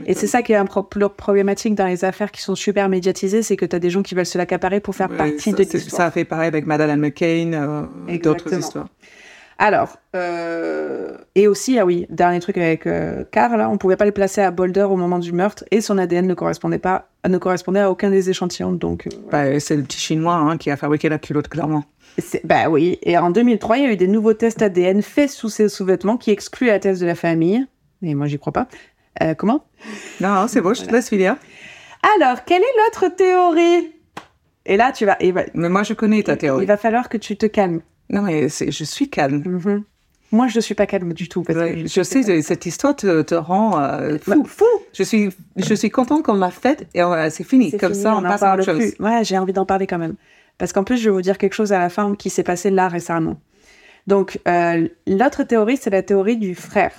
Et 0.07 0.15
c'est 0.15 0.29
ça 0.29 0.43
qui 0.43 0.53
est 0.53 0.57
un 0.57 0.65
pro- 0.65 0.85
pro- 0.85 1.09
problématique 1.09 1.75
dans 1.75 1.87
les 1.87 2.05
affaires 2.05 2.31
qui 2.31 2.41
sont 2.41 2.55
super 2.55 2.89
médiatisées, 2.89 3.43
c'est 3.43 3.57
que 3.57 3.67
tu 3.67 3.75
as 3.75 3.81
des 3.81 3.91
gens 3.91 4.03
qui 4.03 4.15
veulent 4.15 4.27
se 4.27 4.39
l'accaparer 4.39 4.79
pour 4.79 4.95
faire 4.95 5.11
Ouais, 5.11 5.17
partie 5.17 5.51
ça, 5.51 5.53
de 5.53 5.57
l'histoire. 5.59 5.83
Ça 5.97 6.05
a 6.07 6.11
fait 6.13 6.25
pareil 6.25 6.47
avec 6.47 6.67
Madeleine 6.67 7.01
McCain, 7.01 7.51
euh, 8.09 8.19
d'autres 8.23 8.55
histoires. 8.57 8.87
Alors, 9.61 9.97
euh, 10.15 11.17
et 11.35 11.49
aussi, 11.49 11.79
ah 11.81 11.85
oui, 11.85 12.07
dernier 12.11 12.39
truc 12.39 12.57
avec 12.59 12.87
euh, 12.87 13.25
Carl, 13.33 13.57
là, 13.59 13.69
on 13.69 13.77
pouvait 13.77 13.97
pas 13.97 14.05
le 14.05 14.13
placer 14.13 14.41
à 14.41 14.53
Boulder 14.53 14.83
au 14.83 14.95
moment 14.97 15.19
du 15.19 15.33
meurtre 15.33 15.65
et 15.73 15.81
son 15.81 15.99
ADN 15.99 16.27
ne 16.29 16.35
correspondait 16.35 16.79
pas, 16.79 17.09
ne 17.29 17.39
correspondait 17.39 17.81
à 17.81 17.91
aucun 17.91 18.11
des 18.11 18.31
échantillons. 18.31 18.71
Donc, 18.73 19.09
euh, 19.09 19.11
Bah, 19.33 19.59
c'est 19.59 19.75
le 19.77 19.83
petit 19.83 19.99
chinois 19.99 20.35
hein, 20.35 20.59
qui 20.59 20.71
a 20.71 20.77
fabriqué 20.77 21.09
la 21.09 21.19
culotte, 21.19 21.49
clairement. 21.49 21.83
c'est- 22.19 22.41
bah 22.47 22.69
oui. 22.71 22.99
Et 23.03 23.19
en 23.19 23.31
2003, 23.31 23.79
il 23.79 23.83
y 23.85 23.87
a 23.87 23.93
eu 23.93 23.97
des 23.97 24.07
nouveaux 24.07 24.33
tests 24.35 24.63
ADN 24.63 25.03
faits 25.03 25.31
sous 25.31 25.49
ces 25.49 25.69
sous-vêtements 25.69 26.17
qui 26.19 26.31
excluent 26.31 26.69
la 26.69 26.79
thèse 26.79 27.01
de 27.01 27.07
la 27.07 27.17
famille. 27.17 27.67
Et 28.03 28.15
moi, 28.15 28.29
j'y 28.29 28.39
crois 28.39 28.53
pas. 28.53 28.69
Euh, 29.23 29.35
comment? 29.35 29.65
Non, 30.21 30.47
c'est 30.47 30.61
bon, 30.61 30.73
je 30.75 30.85
te 30.85 30.93
laisse 30.93 31.09
finir. 31.09 31.37
Alors, 32.17 32.45
quelle 32.45 32.63
est 32.63 32.77
l'autre 32.85 33.09
théorie? 33.17 33.93
Et 34.67 34.77
là, 34.77 34.93
tu 34.93 35.05
vas, 35.05 35.17
il 35.21 35.33
va, 35.33 35.43
Mais 35.55 35.69
moi, 35.69 35.83
je 35.83 35.95
connais 35.95 36.23
ta 36.23 36.35
il 36.35 36.39
théorie. 36.39 36.67
va 36.67 36.77
falloir 36.77 37.09
que 37.09 37.17
tu 37.17 37.37
te 37.37 37.47
calmes. 37.47 37.81
Non, 38.11 38.23
mais 38.23 38.49
c'est- 38.49 38.71
je 38.71 38.85
suis 38.85 39.09
calme. 39.11 39.43
Mhm. 39.45 39.85
Moi, 40.31 40.47
je 40.49 40.57
ne 40.59 40.61
suis 40.61 40.75
pas 40.75 40.87
calme 40.87 41.13
du 41.15 41.29
tout. 41.29 41.43
Parce 41.43 41.59
Ouais, 41.59 41.75
que 41.75 41.87
je 41.89 42.03
sais, 42.03 42.43
cette 42.43 42.67
histoire 42.67 42.95
te, 42.95 43.23
te 43.23 43.35
rend 43.35 43.81
euh, 43.81 44.19
fou. 44.19 44.45
fou. 44.45 44.65
Je 44.93 45.03
suis, 45.03 45.31
je 45.57 45.75
suis 45.75 45.89
contente 45.91 46.23
qu'on 46.23 46.35
l'a 46.35 46.51
faite 46.51 46.87
et 46.95 47.03
euh, 47.03 47.31
c'est 47.31 47.45
fini. 47.45 47.71
C'est 47.71 47.79
Comme 47.79 47.93
fini, 47.93 48.03
ça, 48.03 48.15
on, 48.17 48.21
n'en 48.21 48.29
passe 48.29 48.43
à 48.43 48.47
parle 48.47 48.61
autre 48.61 48.73
chose. 48.73 48.95
plus. 48.95 49.05
Ouais, 49.05 49.25
j'ai 49.25 49.39
envie 49.39 49.55
d'en 49.55 49.65
parler 49.65 49.87
quand 49.87 49.97
même. 49.99 50.17
Parce 50.59 50.73
qu'en 50.75 50.85
plus, 50.85 50.99
je 50.99 51.05
vais 51.09 51.15
vous 51.15 51.23
dire 51.23 51.39
quelque 51.39 51.55
chose 51.55 51.73
à 51.73 51.79
la 51.79 51.89
fin 51.89 52.15
qui 52.15 52.29
s'est 52.31 52.43
passé 52.43 52.69
là 52.71 52.89
récemment. 52.89 53.41
Donc, 54.07 54.39
euh, 54.49 54.89
l'autre 55.07 55.45
théorie, 55.45 55.77
c'est 55.79 55.91
la 55.91 56.03
théorie 56.03 56.37
du 56.37 56.55
frère 56.55 56.93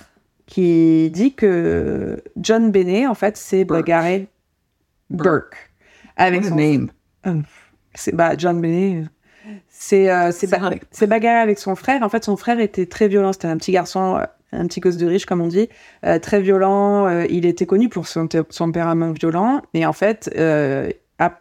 qui 0.46 1.10
dit 1.10 1.34
que 1.34 2.20
John 2.36 2.72
Bennet, 2.72 3.06
en 3.06 3.14
fait, 3.14 3.38
Burke. 3.52 3.68
bagarré 3.68 4.26
Burke 5.08 5.70
avec 6.16 6.42
What 6.42 6.48
son 6.48 6.54
name. 6.56 6.90
c'est 7.94 8.14
bah 8.14 8.32
John 8.36 8.60
Bennet. 8.60 9.04
C'est 9.68 10.10
euh, 10.10 10.30
c'est 10.32 10.46
C'est 10.46 10.46
ba- 10.48 10.58
vrai. 10.58 10.80
c'est 10.90 11.06
bagarré 11.06 11.38
avec 11.40 11.58
son 11.58 11.74
frère. 11.74 12.02
En 12.02 12.08
fait, 12.08 12.24
son 12.24 12.36
frère 12.36 12.60
était 12.60 12.86
très 12.86 13.08
violent. 13.08 13.32
C'était 13.32 13.48
un 13.48 13.56
petit 13.56 13.72
garçon, 13.72 14.16
euh, 14.18 14.24
un 14.52 14.66
petit 14.66 14.80
gosse 14.80 14.96
de 14.96 15.06
riche, 15.06 15.26
comme 15.26 15.40
on 15.40 15.46
dit, 15.48 15.68
euh, 16.04 16.18
très 16.18 16.40
violent. 16.40 17.06
Euh, 17.06 17.26
il 17.30 17.46
était 17.46 17.66
connu 17.66 17.88
pour 17.88 18.06
son, 18.08 18.26
te- 18.28 18.44
son 18.50 18.66
tempérament 18.66 19.12
violent. 19.12 19.62
Et 19.74 19.84
en 19.86 19.92
fait, 19.92 20.30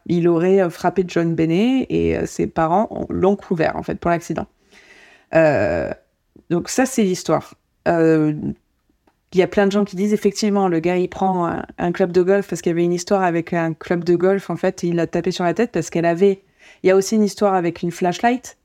il 0.07 0.27
aurait 0.27 0.69
frappé 0.69 1.03
John 1.07 1.35
Bennet 1.35 1.85
et 1.89 2.25
ses 2.25 2.47
parents 2.47 2.87
ont- 2.91 3.05
l'ont 3.09 3.35
couvert 3.35 3.75
en 3.75 3.83
fait 3.83 3.95
pour 3.95 4.11
l'accident. 4.11 4.47
Donc 6.49 6.69
ça, 6.69 6.85
c'est 6.85 7.03
l'histoire. 7.03 7.53
Il 7.87 9.37
y 9.37 9.43
a 9.43 9.47
plein 9.47 9.67
de 9.67 9.71
gens 9.71 9.85
qui 9.85 9.95
disent 9.95 10.13
effectivement 10.13 10.67
le 10.67 10.79
gars 10.79 10.97
il 10.97 11.07
prend 11.07 11.45
un, 11.47 11.63
un 11.77 11.91
club 11.91 12.11
de 12.11 12.23
golf 12.23 12.47
parce 12.49 12.61
qu'il 12.63 12.71
y 12.71 12.73
avait 12.73 12.83
une 12.83 12.93
histoire 12.93 13.21
avec 13.21 13.53
un 13.53 13.73
club 13.73 14.03
de 14.03 14.15
golf 14.15 14.49
en 14.49 14.55
fait 14.55 14.81
il 14.81 14.95
l'a 14.95 15.05
tapé 15.05 15.29
sur 15.29 15.43
la 15.43 15.53
tête 15.53 15.71
parce 15.71 15.91
qu'elle 15.91 16.05
avait 16.07 16.41
il 16.83 16.87
y 16.87 16.91
a 16.91 16.95
aussi 16.95 17.15
une 17.15 17.23
histoire 17.23 17.53
avec 17.53 17.81
une 17.81 17.91
flashlight 17.91 18.57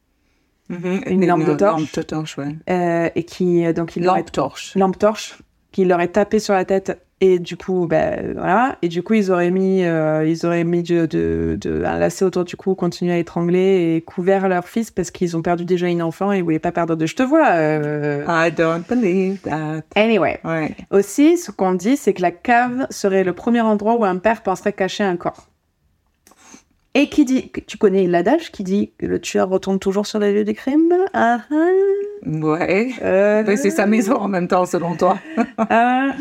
Mhm. 0.71 1.01
Une 1.09 1.27
lampe 1.27 1.45
de 1.45 1.53
torche. 1.55 1.81
lampe 1.81 1.95
de 1.95 2.03
torche, 2.03 2.39
ouais. 2.39 2.57
euh, 2.71 3.11
et 3.15 3.25
qui 3.25 3.67
euh, 3.67 3.75
donc 3.75 3.97
il 3.97 4.05
Lampe 4.05 4.33
torche. 4.33 4.73
lampe 4.77 4.99
torche 4.99 5.39
qui 5.73 5.85
l'aurait 5.85 6.09
tapé 6.09 6.39
sur 6.39 6.55
la 6.55 6.65
tête 6.65 7.01
Et 7.21 7.39
du 7.39 7.57
coup, 7.57 7.87
ben 7.87 8.33
voilà. 8.35 8.77
Et 8.83 8.89
du 8.89 9.03
coup, 9.03 9.15
ils 9.15 9.31
auraient 9.31 9.51
mis, 9.51 9.85
euh, 9.85 10.27
ils 10.27 10.45
auraient 10.47 10.65
mis 10.65 10.83
de, 10.83 11.07
de, 11.07 11.57
de- 11.61 11.83
un 11.85 11.99
lacet 11.99 12.25
autour 12.25 12.45
du 12.45 12.57
cou, 12.57 12.75
continué 12.75 13.13
à 13.13 13.19
étrangler 13.19 13.95
et 13.97 14.01
couvert 14.03 14.49
leur 14.49 14.67
fils 14.67 14.91
parce 14.91 15.11
qu'ils 15.11 15.37
ont 15.37 15.41
perdu 15.43 15.65
déjà 15.65 15.87
une 15.87 16.03
enfant 16.03 16.33
et 16.33 16.39
ils 16.39 16.43
voulaient 16.45 16.59
pas 16.59 16.73
perdre 16.73 16.97
de. 16.97 17.07
Je 17.07 17.15
te 17.15 17.23
vois. 17.23 17.51
euh. 17.53 18.25
I 18.29 18.51
don't 18.51 18.83
believe 18.89 19.41
that. 19.43 19.83
Anyway. 19.97 20.39
Ouais. 20.45 20.75
Aussi, 20.91 21.39
ce 21.39 21.51
qu'on 21.51 21.75
dit, 21.75 21.97
c'est 21.97 22.13
que 22.15 22.23
la 22.23 22.31
cave 22.33 22.87
serait 22.91 23.25
le 23.25 23.33
premier 23.33 23.61
endroit 23.61 23.97
où 23.97 24.05
un 24.05 24.17
père 24.19 24.43
penserait 24.43 24.73
cacher 24.73 25.05
un 25.05 25.17
corps. 25.17 25.49
Et 26.97 27.09
qui 27.09 27.25
dit, 27.25 27.51
tu 27.67 27.77
connais 27.77 28.07
l'adage 28.07 28.53
qui 28.53 28.63
dit 28.63 28.93
que 28.99 29.07
le 29.07 29.21
tueur 29.21 29.49
retourne 29.49 29.81
toujours 29.81 30.07
sur 30.07 30.21
les 30.21 30.33
lieux 30.33 30.45
des 30.45 30.55
crimes? 30.55 30.95
Ah, 31.13 31.41
ah, 31.51 31.69
Ouais. 32.25 32.91
euh, 33.03 33.57
c'est 33.57 33.71
sa 33.71 33.87
maison 33.87 34.15
en 34.15 34.29
même 34.29 34.47
temps, 34.49 34.65
selon 34.65 34.95
toi. 34.97 35.19
ah, 35.59 35.67
ah. 35.69 36.13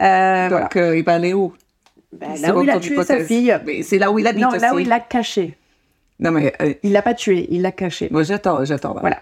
Euh, 0.00 0.48
voilà. 0.48 0.60
Donc, 0.62 0.76
euh, 0.76 0.96
il 0.96 1.04
va 1.04 1.14
aller 1.14 1.34
où? 1.34 1.52
Ben, 2.12 2.34
là 2.40 2.56
où 2.56 2.62
il 2.62 2.70
a 2.70 2.78
tué 2.80 2.94
hypothèse. 2.94 3.18
sa 3.18 3.24
fille. 3.24 3.54
C'est 3.82 3.98
là 3.98 4.10
où 4.10 4.18
il 4.18 4.26
habite 4.26 4.42
Non, 4.42 4.48
aussi. 4.50 4.58
là 4.60 4.74
où 4.74 4.78
il 4.78 4.88
l'a 4.88 5.00
caché. 5.00 5.56
Non, 6.20 6.30
mais 6.30 6.54
euh, 6.62 6.72
Il 6.82 6.92
l'a 6.92 7.02
pas 7.02 7.12
tué, 7.14 7.46
il 7.50 7.60
l'a 7.62 7.72
caché. 7.72 8.08
moi, 8.10 8.22
j'attends, 8.22 8.64
j'attends. 8.64 8.94
là. 8.94 9.00
Voilà. 9.00 9.20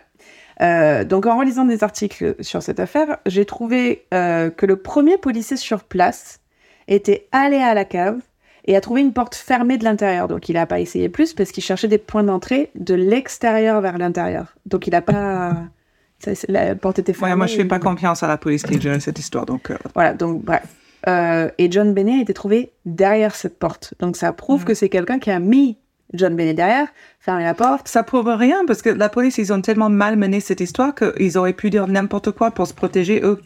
Euh, 0.63 1.03
donc 1.03 1.27
en 1.27 1.37
relisant 1.37 1.65
des 1.65 1.83
articles 1.83 2.37
sur 2.39 2.63
cette 2.63 2.79
affaire, 2.79 3.19
j'ai 3.27 3.45
trouvé 3.45 4.05
euh, 4.15 4.51
que 4.51 4.67
le 4.67 4.77
premier 4.77 5.19
policier 5.19 5.57
sur 5.57 5.83
place 5.83 6.39
était 6.87 7.27
allé 7.33 7.57
à 7.57 7.75
la 7.75 7.85
cave 7.85 8.21
et 8.67 8.77
a 8.77 8.81
trouvé 8.81 9.01
une 9.03 9.13
porte 9.13 9.35
fermée 9.35 9.77
de 9.79 9.85
l'intérieur. 9.85 10.29
Donc 10.29 10.49
il 10.49 10.55
n'a 10.55 10.67
pas 10.67 10.81
essayé 10.81 11.09
plus 11.09 11.35
parce 11.35 11.53
qu'il 11.53 11.63
cherchait 11.63 11.89
des 11.89 11.99
points 11.99 12.25
d'entrée 12.25 12.71
de 12.75 12.95
l'extérieur 12.95 13.81
vers 13.81 13.99
l'intérieur. 13.99 14.55
Donc 14.67 14.87
il 14.87 14.91
n'a 14.91 15.03
pas... 15.03 15.57
ça, 16.19 16.31
La 16.49 16.75
porte 16.75 16.99
était 16.99 17.13
fermée. 17.13 17.33
Ouais, 17.33 17.37
moi, 17.37 17.47
je 17.47 17.57
fais 17.57 17.63
et- 17.63 17.67
pas 17.67 17.79
confiance 17.79 18.23
à 18.23 18.29
la 18.29 18.37
police 18.39 18.63
qui 18.63 18.81
gère 18.81 19.01
cette 19.03 19.19
histoire. 19.19 19.45
Donc, 19.47 19.71
euh, 19.71 19.77
Voilà, 19.95 20.15
donc 20.15 20.43
bref. 20.45 20.63
Euh, 21.07 21.51
et 21.59 21.71
John 21.71 21.93
Benet 21.93 22.19
a 22.19 22.23
été 22.23 22.33
trouvé 22.33 22.73
derrière 22.87 23.35
cette 23.35 23.59
porte. 23.59 23.93
Donc 24.01 24.17
ça 24.17 24.33
prouve 24.33 24.65
que 24.65 24.73
c'est 24.73 24.89
quelqu'un 24.89 25.19
qui 25.19 25.31
a 25.31 25.39
mis 25.39 25.77
John 26.15 26.35
Benet 26.35 26.55
derrière, 26.55 26.89
fermé 27.21 27.43
la 27.45 27.53
porte. 27.55 27.89
ça 27.89 28.03
prouve 28.05 28.29
rien 28.29 28.65
parce 28.67 28.81
que 28.81 28.89
la 28.89 29.09
police, 29.11 29.37
ils 29.37 29.53
ont 29.53 29.61
tellement 29.61 29.91
mal 29.91 30.17
mené 30.17 30.41
cette 30.41 30.61
histoire 30.61 30.95
qu'ils 30.95 31.37
auraient 31.37 31.53
pu 31.53 31.69
dire 31.71 31.89
n'importe 31.89 32.31
quoi 32.31 32.53
pour 32.53 32.67
se 32.67 32.73
protéger 32.73 33.21
eux. 33.23 33.39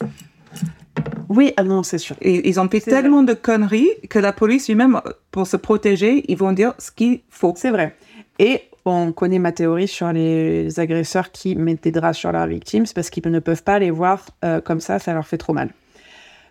Oui, 1.28 1.52
ah 1.56 1.62
non, 1.62 1.82
c'est 1.82 1.98
sûr. 1.98 2.16
Et 2.22 2.48
ils 2.48 2.58
ont 2.58 2.68
fait 2.68 2.80
tellement 2.80 3.22
de 3.22 3.34
conneries 3.34 3.90
que 4.08 4.18
la 4.18 4.32
police 4.32 4.68
lui-même, 4.68 5.00
pour 5.30 5.46
se 5.46 5.56
protéger, 5.56 6.24
ils 6.28 6.36
vont 6.38 6.52
dire 6.52 6.74
ce 6.78 6.90
qu'il 6.90 7.20
faut. 7.28 7.52
C'est 7.56 7.70
vrai. 7.70 7.94
Et 8.38 8.62
on 8.86 9.12
connaît 9.12 9.38
ma 9.38 9.52
théorie 9.52 9.88
sur 9.88 10.10
les 10.12 10.80
agresseurs 10.80 11.30
qui 11.30 11.54
mettent 11.54 11.82
des 11.82 11.92
draps 11.92 12.16
sur 12.18 12.32
leurs 12.32 12.46
victimes, 12.46 12.86
c'est 12.86 12.94
parce 12.94 13.10
qu'ils 13.10 13.28
ne 13.30 13.38
peuvent 13.40 13.62
pas 13.62 13.78
les 13.78 13.90
voir 13.90 14.24
euh, 14.44 14.60
comme 14.62 14.80
ça, 14.80 14.98
ça 14.98 15.12
leur 15.12 15.26
fait 15.26 15.36
trop 15.36 15.52
mal. 15.52 15.70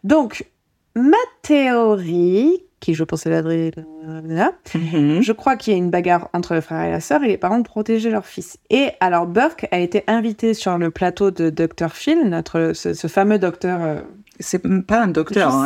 Donc, 0.03 0.45
ma 0.95 1.17
théorie, 1.41 2.63
qui 2.79 2.93
je 2.93 3.03
pense 3.03 3.25
est 3.25 3.31
la 3.31 3.41
vraie, 3.41 3.71
là, 4.25 4.51
Mhm. 4.75 5.21
je 5.23 5.31
crois 5.31 5.55
qu'il 5.55 5.73
y 5.73 5.75
a 5.75 5.79
une 5.79 5.89
bagarre 5.89 6.29
entre 6.33 6.53
le 6.53 6.61
frère 6.61 6.83
et 6.85 6.91
la 6.91 6.99
sœur 6.99 7.23
et 7.23 7.27
les 7.27 7.37
parents 7.37 7.63
protéger 7.63 8.11
leur 8.11 8.25
fils. 8.25 8.57
Et 8.69 8.89
alors 8.99 9.25
Burke 9.25 9.67
a 9.71 9.79
été 9.79 10.03
invité 10.05 10.53
sur 10.53 10.77
le 10.77 10.91
plateau 10.91 11.31
de 11.31 11.49
Dr 11.49 11.89
Phil, 11.91 12.29
notre 12.29 12.73
ce, 12.75 12.93
ce 12.93 13.07
fameux 13.07 13.39
docteur. 13.39 13.79
euh, 13.81 13.95
C'est 14.39 14.61
pas 14.85 15.01
un 15.01 15.07
docteur, 15.07 15.51
hein. 15.53 15.65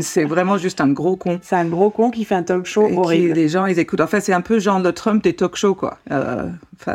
c'est 0.00 0.24
vraiment 0.24 0.56
juste 0.56 0.80
un 0.80 0.88
gros 0.88 1.16
con. 1.16 1.38
c'est 1.42 1.56
un 1.56 1.66
gros 1.66 1.90
con 1.90 2.10
qui 2.10 2.24
fait 2.24 2.34
un 2.34 2.42
talk 2.42 2.64
show 2.64 2.86
Et 2.86 2.92
qui- 2.92 2.96
horrible. 2.96 3.34
les 3.34 3.48
gens, 3.48 3.66
ils 3.66 3.78
écoutent. 3.78 4.00
Enfin, 4.00 4.20
c'est 4.20 4.32
un 4.32 4.40
peu 4.40 4.58
genre 4.58 4.78
le 4.80 4.92
Trump 4.92 5.22
des 5.22 5.34
talk 5.34 5.56
shows, 5.56 5.74
quoi. 5.74 5.98
Euh, 6.10 6.48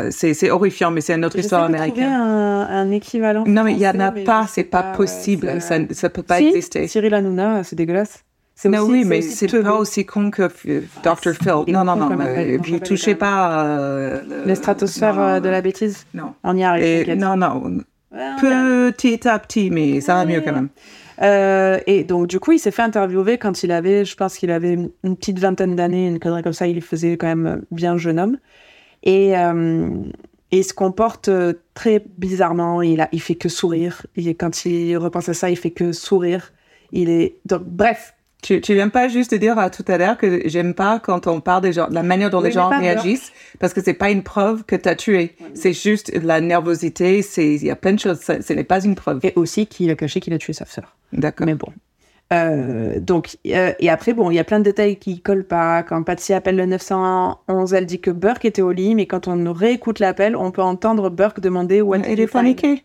c'est 0.10 0.50
horrifiant, 0.50 0.90
mais 0.92 1.02
c'est 1.02 1.14
une 1.14 1.24
autre 1.26 1.38
histoire 1.38 1.64
américaine. 1.64 2.12
un, 2.12 2.68
un 2.68 2.90
équivalent. 2.92 3.44
Non, 3.46 3.64
mais 3.64 3.74
il 3.74 3.80
y 3.80 3.88
en 3.88 4.00
a 4.00 4.12
pas, 4.12 4.46
c'est 4.48 4.64
pas 4.64 4.82
ouais, 4.92 4.98
possible, 4.98 5.62
ça, 5.62 5.76
ça 5.92 6.10
peut 6.10 6.24
pas 6.24 6.38
Si, 6.40 6.48
exister. 6.48 6.88
Cyril 6.88 7.14
Hanouna, 7.14 7.64
c'est 7.64 7.76
dégueulasse. 7.76 8.24
Non, 8.66 8.80
aussi- 8.84 8.92
oui, 8.92 9.04
mais 9.06 9.22
c'est 9.22 9.62
pas 9.62 9.74
aussi 9.76 10.06
con 10.06 10.32
que 10.32 10.44
euh, 10.68 10.82
Dr. 11.04 11.34
Phil. 11.34 11.74
Non, 11.74 11.84
non, 11.84 11.96
non, 11.96 12.10
mais 12.16 12.58
con 12.58 12.80
touchez 12.80 13.14
pas 13.16 13.66
euh, 13.66 14.22
Les 14.46 14.56
stratosphères 14.56 15.16
non, 15.16 15.22
euh, 15.24 15.40
de 15.42 15.50
la 15.50 15.62
bêtise. 15.62 16.06
Non. 16.14 16.34
On 16.44 16.56
y 16.56 16.64
arrive. 16.64 17.10
Et, 17.10 17.16
non, 17.16 17.36
non, 17.36 17.62
petit 18.12 19.28
à 19.28 19.40
petit, 19.40 19.70
mais 19.70 20.02
ça 20.02 20.16
va 20.16 20.26
mieux 20.26 20.42
quand 20.42 20.54
même. 20.54 20.70
Euh, 21.22 21.80
et 21.88 22.04
donc, 22.04 22.28
du 22.28 22.40
coup, 22.40 22.52
il 22.52 22.60
s'est 22.60 22.72
fait 22.72 22.82
interviewer 22.82 23.38
quand 23.38 23.64
il 23.64 23.72
avait, 23.72 24.06
je 24.06 24.16
pense 24.16 24.38
qu'il 24.38 24.52
avait 24.52 24.74
une 25.04 25.18
petite 25.18 25.40
vingtaine 25.40 25.76
d'années, 25.76 26.08
une 26.08 26.20
connerie 26.20 26.44
comme 26.44 26.54
ça. 26.54 26.68
Il 26.68 26.82
faisait 26.82 27.18
quand 27.18 27.28
même 27.28 27.64
bien 27.72 27.98
jeune 27.98 28.20
homme. 28.20 28.38
Et, 29.04 29.38
euh, 29.38 29.90
il 30.52 30.64
se 30.64 30.74
comporte 30.74 31.30
euh, 31.30 31.54
très 31.74 32.04
bizarrement. 32.18 32.82
Il, 32.84 33.02
a, 33.02 33.10
il 33.12 33.22
fait 33.22 33.36
que 33.36 33.50
sourire. 33.50 34.06
Et 34.16 34.36
quand 34.36 34.66
il 34.66 34.98
repense 34.98 35.30
à 35.30 35.34
ça, 35.34 35.50
il 35.50 35.58
fait 35.58 35.72
que 35.72 35.92
sourire. 35.92 36.54
Il 36.92 37.10
est. 37.10 37.38
Donc, 37.46 37.64
bref. 37.64 38.14
Tu, 38.44 38.62
tu 38.62 38.74
viens 38.76 38.90
pas 38.90 39.08
juste 39.08 39.32
de 39.32 39.38
dire 39.38 39.58
à 39.58 39.70
tout 39.70 39.86
à 39.88 39.98
l'heure 39.98 40.18
que 40.18 40.48
j'aime 40.48 40.74
pas 40.74 41.00
quand 41.00 41.26
on 41.28 41.40
parle 41.42 41.62
des 41.64 41.74
gens, 41.74 41.88
la 41.90 42.04
manière 42.04 42.30
dont 42.30 42.40
Oui, 42.42 42.50
les 42.50 42.52
gens 42.52 42.70
réagissent, 42.70 43.32
parce 43.60 43.74
que 43.74 43.82
c'est 43.82 43.94
pas 43.94 44.12
une 44.12 44.22
preuve 44.22 44.64
que 44.66 44.76
tu 44.76 44.88
as 44.90 44.96
tué. 44.96 45.36
C'est 45.54 45.74
juste 45.74 46.12
la 46.22 46.42
nervosité, 46.42 47.22
c'est, 47.22 47.56
il 47.56 47.64
y 47.64 47.72
a 47.72 47.76
plein 47.76 47.94
de 47.94 48.00
choses, 48.00 48.20
ça- 48.20 48.42
ce 48.42 48.54
n'est 48.54 48.64
pas 48.64 48.84
une 48.84 48.96
preuve. 48.96 49.20
Et 49.24 49.34
aussi 49.38 49.66
qu'il 49.66 49.90
a 49.90 49.96
caché 49.96 50.20
qu'il 50.20 50.34
a 50.34 50.38
tué 50.38 50.54
sa 50.54 50.66
sœur. 50.66 50.96
D'accord. 51.14 51.48
Mais 51.48 51.56
bon. 51.56 51.68
Euh, 52.32 53.00
donc, 53.00 53.38
euh, 53.48 53.74
et 53.80 53.90
après, 53.90 54.14
bon, 54.14 54.32
il 54.32 54.36
y 54.36 54.40
a 54.40 54.44
plein 54.44 54.60
de 54.60 54.64
détails 54.64 54.98
qui 54.98 55.22
collent 55.22 55.46
pas. 55.46 55.84
Quand 55.84 56.02
Patsy 56.04 56.34
appelle 56.34 56.56
le 56.56 56.66
911, 56.66 57.74
elle 57.74 57.86
dit 57.86 58.02
que 58.02 58.10
Burke 58.12 58.46
était 58.46 58.62
au 58.62 58.72
lit, 58.72 58.96
mais 58.96 59.06
quand 59.06 59.28
on 59.28 59.54
réécoute 59.54 60.00
l'appel, 60.00 60.36
on 60.36 60.52
peut 60.52 60.62
entendre 60.64 61.10
Burke 61.10 61.40
demander 61.40 61.76
Il 61.76 61.80
you 61.80 61.94
est 61.94 62.28
paniqué. 62.28 62.84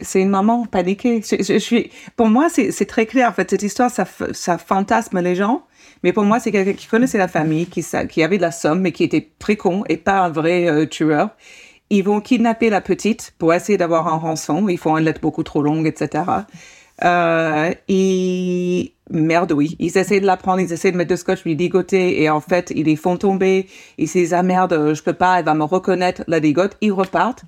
C'est 0.00 0.20
une 0.20 0.30
maman 0.30 0.66
paniquée. 0.66 1.22
Je, 1.22 1.58
suis, 1.58 1.90
pour 2.16 2.28
moi, 2.28 2.48
c'est 2.48 2.86
très 2.86 3.06
clair. 3.06 3.28
En 3.28 3.32
fait, 3.32 3.50
cette 3.50 3.62
histoire, 3.62 3.90
ça, 3.90 4.58
fantasme 4.58 5.20
les 5.20 5.34
gens. 5.34 5.62
Mais 6.02 6.12
pour 6.12 6.24
moi, 6.24 6.40
c'est 6.40 6.52
quelqu'un 6.52 6.74
qui 6.74 6.86
connaissait 6.86 7.18
la 7.18 7.28
famille, 7.28 7.66
qui, 7.66 8.22
avait 8.22 8.36
de 8.36 8.42
la 8.42 8.50
somme, 8.50 8.80
mais 8.80 8.92
qui 8.92 9.04
était 9.04 9.30
très 9.38 9.56
con 9.56 9.84
et 9.88 9.96
pas 9.96 10.20
un 10.20 10.28
vrai 10.28 10.68
euh, 10.68 10.86
tueur. 10.86 11.30
Ils 11.90 12.02
vont 12.02 12.20
kidnapper 12.20 12.70
la 12.70 12.80
petite 12.80 13.34
pour 13.38 13.54
essayer 13.54 13.78
d'avoir 13.78 14.08
un 14.08 14.16
rançon. 14.16 14.68
Ils 14.68 14.78
font 14.78 14.96
une 14.98 15.04
lettre 15.04 15.20
beaucoup 15.20 15.42
trop 15.42 15.62
longue, 15.62 15.86
etc. 15.86 16.24
Euh, 17.02 17.72
merde, 19.10 19.52
oui. 19.52 19.76
Ils 19.78 19.96
essaient 19.98 20.20
de 20.20 20.26
la 20.26 20.36
prendre, 20.36 20.60
ils 20.60 20.72
essaient 20.72 20.92
de 20.92 20.96
mettre 20.96 21.10
du 21.10 21.16
scotch, 21.16 21.44
lui 21.44 21.54
ligoter, 21.54 22.22
et 22.22 22.30
en 22.30 22.40
fait, 22.40 22.72
ils 22.74 22.84
les 22.84 22.96
font 22.96 23.16
tomber. 23.16 23.68
Ils 23.98 24.08
se 24.08 24.18
disent, 24.18 24.34
ah 24.34 24.42
merde, 24.42 24.94
je 24.94 25.02
peux 25.02 25.12
pas, 25.12 25.38
elle 25.38 25.44
va 25.44 25.54
me 25.54 25.64
reconnaître, 25.64 26.24
la 26.26 26.38
ligote. 26.38 26.76
Ils 26.80 26.92
repartent. 26.92 27.44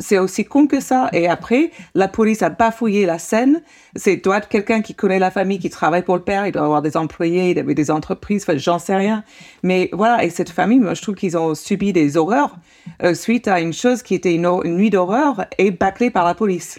C'est 0.00 0.18
aussi 0.18 0.44
con 0.44 0.66
que 0.66 0.80
ça. 0.80 1.08
Et 1.12 1.28
après, 1.28 1.70
la 1.94 2.08
police 2.08 2.42
a 2.42 2.48
bafouillé 2.48 3.06
la 3.06 3.18
scène. 3.18 3.62
C'est 3.94 4.16
doit 4.16 4.38
être 4.38 4.48
quelqu'un 4.48 4.80
qui 4.80 4.94
connaît 4.94 5.18
la 5.18 5.30
famille, 5.30 5.58
qui 5.58 5.70
travaille 5.70 6.02
pour 6.02 6.16
le 6.16 6.22
père. 6.22 6.46
Il 6.46 6.52
doit 6.52 6.64
avoir 6.64 6.82
des 6.82 6.96
employés, 6.96 7.50
il 7.50 7.58
avait 7.58 7.74
des 7.74 7.90
entreprises. 7.90 8.42
Enfin, 8.42 8.56
j'en 8.56 8.78
sais 8.78 8.96
rien. 8.96 9.22
Mais 9.62 9.90
voilà. 9.92 10.24
Et 10.24 10.30
cette 10.30 10.50
famille, 10.50 10.80
moi, 10.80 10.94
je 10.94 11.02
trouve 11.02 11.14
qu'ils 11.14 11.36
ont 11.36 11.54
subi 11.54 11.92
des 11.92 12.16
horreurs 12.16 12.56
euh, 13.02 13.14
suite 13.14 13.46
à 13.46 13.60
une 13.60 13.74
chose 13.74 14.02
qui 14.02 14.14
était 14.14 14.34
une, 14.34 14.48
nuit 14.64 14.90
d'horreur 14.90 15.44
et 15.58 15.70
bâclée 15.70 16.10
par 16.10 16.24
la 16.24 16.34
police. 16.34 16.78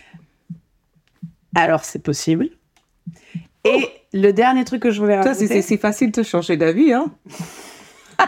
Alors, 1.55 1.86
c'est 1.86 2.01
possible. 2.01 2.49
Et 3.63 3.88
le 4.13 4.32
dernier 4.32 4.65
truc 4.65 4.82
que 4.82 4.89
je 4.89 4.99
voulais 4.99 5.22
Toi, 5.22 5.36
c'est 5.36 5.61
si 5.61 5.78
facile 5.78 6.11
de 6.11 6.24
changer 6.24 6.57
d'avis, 6.57 6.93
hein. 6.93 7.11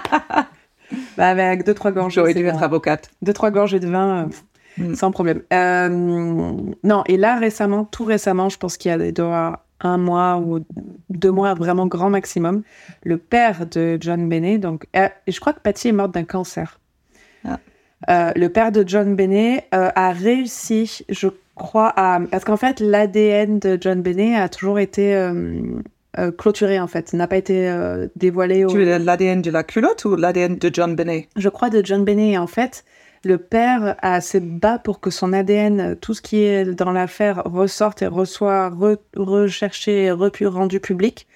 bah, 1.18 1.30
avec 1.30 1.66
deux 1.66 1.74
trois 1.74 1.91
gorgées, 1.91 2.16
J'aurais 2.16 2.34
dû 2.34 2.46
être 2.46 2.62
avocate. 2.62 3.10
deux 3.22 3.34
trois 3.34 3.50
gorgées 3.50 3.80
de 3.80 3.88
vin, 3.88 4.26
euh, 4.26 4.30
Mm. 4.78 4.95
sans 4.95 5.11
problème. 5.11 5.41
Euh, 5.51 5.89
non, 6.84 7.03
et 7.07 7.17
là 7.17 7.38
récemment, 7.38 7.86
tout 7.86 8.05
récemment, 8.05 8.49
je 8.49 8.57
pense 8.57 8.78
qu'il 8.78 8.89
y 8.89 8.93
a 8.93 9.24
avoir 9.24 9.63
un 9.84 9.97
mois 9.97 10.38
ou 10.38 10.59
deux 11.09 11.32
mois, 11.32 11.53
vraiment 11.53 11.88
grand 11.88 12.09
maximum, 12.09 12.63
le 13.03 13.17
père 13.17 13.65
de 13.67 13.97
John 13.99 14.28
Benet, 14.30 14.57
donc, 14.57 14.88
euh, 14.95 15.07
et 15.28 15.32
je 15.32 15.39
crois 15.39 15.53
que 15.53 15.59
Patty 15.59 15.89
est 15.89 15.93
morte 15.93 16.13
d'un 16.13 16.24
cancer. 16.24 16.80
Ah. 17.45 17.59
Euh, 18.09 18.32
le 18.36 18.49
père 18.49 18.71
de 18.71 18.84
John 18.88 19.15
Benet 19.15 19.67
euh, 19.74 19.89
a 19.95 20.11
réussi, 20.11 21.05
je 21.09 21.28
crois, 21.55 21.93
à... 21.95 22.19
Parce 22.32 22.43
qu'en 22.45 22.57
fait, 22.57 22.80
l'ADN 22.80 23.59
de 23.59 23.78
John 23.80 24.01
Benet 24.01 24.36
a 24.36 24.49
toujours 24.49 24.80
été 24.80 25.15
clôturé, 26.38 26.80
en 26.80 26.88
fait. 26.88 27.13
n'a 27.13 27.28
pas 27.28 27.38
été 27.38 27.71
dévoilé. 28.15 28.65
Au... 28.65 28.69
Tu 28.69 28.78
veux 28.78 28.97
l'ADN 28.97 29.41
de 29.41 29.51
la 29.51 29.63
culotte 29.63 30.05
ou 30.05 30.15
l'ADN 30.15 30.57
de 30.57 30.69
John 30.74 30.95
Benet? 30.95 31.30
Je 31.36 31.49
crois 31.49 31.69
de 31.69 31.86
John 31.86 32.03
Benet. 32.03 32.32
Et 32.32 32.38
en 32.38 32.47
fait, 32.47 32.84
le 33.24 33.38
père 33.38 33.95
a 34.01 34.15
assez 34.15 34.39
bas 34.39 34.80
pour 34.80 34.99
que 34.99 35.09
son 35.09 35.32
ADN, 35.34 35.95
tout 36.01 36.13
ce 36.13 36.21
qui 36.21 36.43
est 36.43 36.65
dans 36.65 36.91
l'affaire, 36.91 37.41
ressorte 37.45 38.01
et 38.01 38.07
reçoit 38.07 38.69
re- 38.69 38.97
recherché 39.15 40.05
et 40.05 40.11
repu- 40.11 40.45
rendu 40.47 40.80
public 40.80 41.28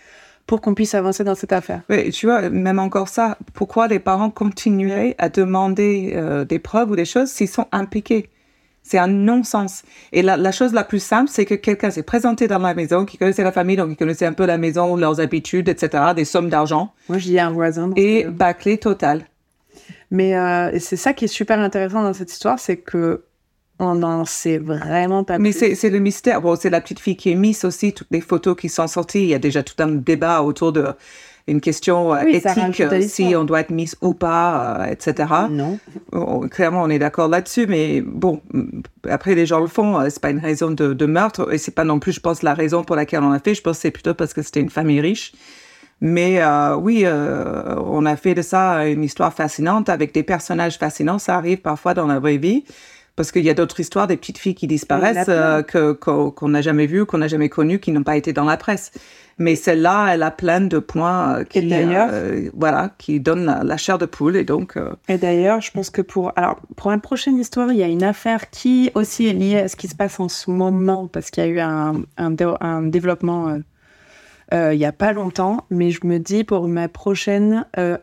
pour 0.46 0.62
qu'on 0.62 0.74
puisse 0.74 0.96
avancer 0.96 1.24
dans 1.24 1.36
cette 1.36 1.52
affaire. 1.54 1.82
Oui, 1.90 2.10
tu 2.12 2.26
vois, 2.26 2.50
même 2.50 2.80
encore 2.80 3.10
ça, 3.10 3.38
pourquoi 3.54 3.88
les 3.88 4.00
parents 4.00 4.30
continueraient 4.30 5.16
à 5.18 5.30
demander 5.30 6.14
euh, 6.16 6.46
des 6.46 6.60
preuves 6.60 6.92
ou 6.92 6.96
des 6.96 7.06
choses 7.06 7.30
s'ils 7.30 7.50
sont 7.50 7.68
impliqués? 7.72 8.30
C'est 8.84 8.98
un 8.98 9.08
non-sens. 9.08 9.84
Et 10.14 10.22
la, 10.22 10.38
la 10.38 10.54
chose 10.54 10.72
la 10.72 10.86
plus 10.86 11.04
simple, 11.04 11.30
c'est 11.30 11.44
que 11.44 11.56
quelqu'un 11.56 11.90
s'est 11.90 12.04
présenté 12.04 12.48
dans 12.48 12.60
la 12.60 12.74
maison, 12.74 13.04
qui 13.04 13.18
connaissait 13.18 13.44
la 13.44 13.52
famille, 13.52 13.76
donc 13.76 13.90
il 13.92 13.98
connaissait 13.98 14.26
un 14.26 14.32
peu 14.32 14.46
la 14.46 14.58
maison, 14.58 14.96
leurs 14.96 15.20
habitudes, 15.20 15.68
etc., 15.68 16.14
des 16.16 16.24
sommes 16.24 16.48
d'argent, 16.50 16.94
Moi, 17.10 17.18
je 17.18 17.26
dis 17.26 17.40
un 17.40 17.52
voisin. 17.52 17.92
et 17.98 18.24
que- 18.24 18.30
bâclé 18.30 18.78
total. 18.78 19.24
Mais 20.12 20.38
euh, 20.38 20.78
c'est 20.80 20.96
ça 20.96 21.14
qui 21.14 21.26
est 21.26 21.30
super 21.30 21.60
intéressant 21.60 22.02
dans 22.04 22.14
cette 22.14 22.32
histoire, 22.32 22.60
c'est 22.60 22.78
que 22.78 23.24
on 23.80 23.96
n'en 23.96 24.26
sait 24.26 24.58
vraiment 24.58 25.24
pas 25.24 25.38
Mais 25.38 25.52
c'est 25.52 25.90
le 25.90 26.00
mystère. 26.00 26.42
Bon, 26.42 26.56
c'est 26.56 26.72
la 26.72 26.82
petite 26.82 27.00
fille 27.00 27.16
qui 27.16 27.32
est 27.32 27.36
Miss 27.36 27.64
aussi. 27.64 27.94
Toutes 27.94 28.08
les 28.10 28.22
photos 28.22 28.56
qui 28.58 28.70
sont 28.70 28.88
sorties, 28.88 29.22
il 29.22 29.30
y 29.30 29.36
a 29.36 29.40
déjà 29.40 29.62
tout 29.62 29.76
un 29.80 29.88
débat 29.88 30.42
autour 30.42 30.72
de 30.72 30.88
une 31.48 31.62
question 31.62 32.14
euh, 32.14 32.24
Oui, 32.26 32.36
éthique, 32.36 32.82
euh, 32.82 33.02
si 33.02 33.34
on 33.36 33.46
doit 33.46 33.62
être 33.62 33.70
Miss 33.70 33.96
ou 34.02 34.14
pas, 34.14 34.82
euh, 34.82 34.86
etc. 34.86 35.34
Non. 35.50 35.80
Oh, 36.12 36.46
clairement, 36.52 36.84
on 36.84 36.90
est 36.90 37.00
d'accord 37.00 37.30
là-dessus, 37.30 37.68
mais 37.68 38.02
bon, 38.02 38.42
mm, 38.54 38.82
après, 39.10 39.34
les 39.34 39.46
gens 39.46 39.62
le 39.62 39.68
font, 39.68 39.98
c'est 40.10 40.22
pas 40.22 40.30
une 40.30 40.40
raison 40.40 40.72
de, 40.72 40.94
de 40.94 41.06
meurtre, 41.06 41.54
et 41.54 41.58
c'est 41.58 41.72
pas 41.74 41.86
non 41.86 42.00
plus, 42.00 42.12
je 42.12 42.20
pense, 42.20 42.44
la 42.44 42.54
raison 42.54 42.84
pour 42.84 42.98
laquelle 42.98 43.24
on 43.24 43.30
l'a 43.30 43.40
fait. 43.40 43.56
Je 43.56 43.62
pense 43.62 43.78
que 43.78 43.84
c'est 43.84 43.92
plutôt 43.92 44.14
parce 44.14 44.34
que 44.34 44.42
c'était 44.42 44.60
une 44.60 44.70
famille 44.70 45.00
riche. 45.00 45.32
Mais 46.02 46.42
euh, 46.42 46.76
oui, 46.76 47.02
euh, 47.06 47.76
on 47.86 48.06
a 48.06 48.16
fait 48.16 48.36
de 48.36 48.42
ça 48.42 48.86
une 48.88 49.04
histoire 49.04 49.34
fascinante 49.34 49.90
avec 49.90 50.14
des 50.14 50.24
personnages 50.24 50.78
fascinants. 50.78 51.18
Ça 51.20 51.36
arrive 51.36 51.60
parfois 51.60 51.94
dans 51.94 52.08
la 52.08 52.20
vraie 52.20 52.38
vie. 52.38 52.64
Parce 53.16 53.32
qu'il 53.32 53.44
y 53.44 53.50
a 53.50 53.56
d'autres 53.56 53.80
histoires, 53.80 54.06
des 54.06 54.16
petites 54.16 54.38
filles 54.38 54.54
qui 54.54 54.68
disparaissent 54.68 55.26
euh, 55.28 55.64
que 55.64 55.94
qu'on 55.94 56.50
n'a 56.50 56.62
jamais 56.62 56.86
vues, 56.86 57.04
qu'on 57.08 57.18
n'a 57.18 57.28
jamais 57.28 57.50
connues, 57.50 57.80
qui 57.80 57.92
n'ont 57.92 58.04
pas 58.04 58.16
été 58.16 58.32
dans 58.32 58.44
la 58.46 58.58
presse. 58.58 58.92
Mais 59.40 59.56
celle-là, 59.56 60.10
elle 60.14 60.22
a 60.22 60.30
plein 60.30 60.62
de 60.62 60.78
points 60.78 61.38
euh, 61.40 61.44
qui, 61.44 61.62
d'ailleurs- 61.68 62.10
euh, 62.12 62.52
voilà, 62.54 62.92
qui 63.00 63.20
donnent 63.20 63.46
la, 63.46 63.64
la 63.64 63.78
chair 63.78 63.98
de 63.98 64.06
poule. 64.06 64.36
Et 64.36 64.44
donc, 64.44 64.78
Et 65.08 65.18
d'ailleurs, 65.18 65.62
je 65.62 65.72
pense 65.72 65.90
que 65.90 66.04
pour 66.04 66.32
alors 66.36 66.60
pour 66.76 66.92
une 66.92 67.02
prochaine 67.02 67.40
histoire, 67.40 67.72
il 67.72 67.78
y 67.80 67.84
a 67.84 67.88
une 67.88 68.04
affaire 68.04 68.52
qui 68.52 68.92
aussi 68.94 69.26
est 69.26 69.34
liée 69.34 69.62
à 69.62 69.68
ce 69.68 69.76
qui 69.76 69.88
se 69.88 69.96
passe 69.96 70.20
en 70.20 70.30
ce 70.30 70.52
moment 70.52 71.08
parce 71.08 71.32
qu'il 71.32 71.44
y 71.44 71.48
a 71.48 71.50
eu 71.50 71.60
un, 71.60 72.04
un, 72.18 72.30
dé- 72.30 72.54
un 72.62 72.84
développement 72.84 73.48
il 74.52 74.78
y 74.80 74.86
a 74.86 74.92
pas 74.92 75.14
longtemps. 75.14 75.66
Mais 75.70 75.92
je 75.92 76.00
me 76.06 76.20
dis 76.20 76.44
pour 76.44 76.68
ma 76.68 76.88
prochaine 76.88 77.66
euh, 77.78 77.98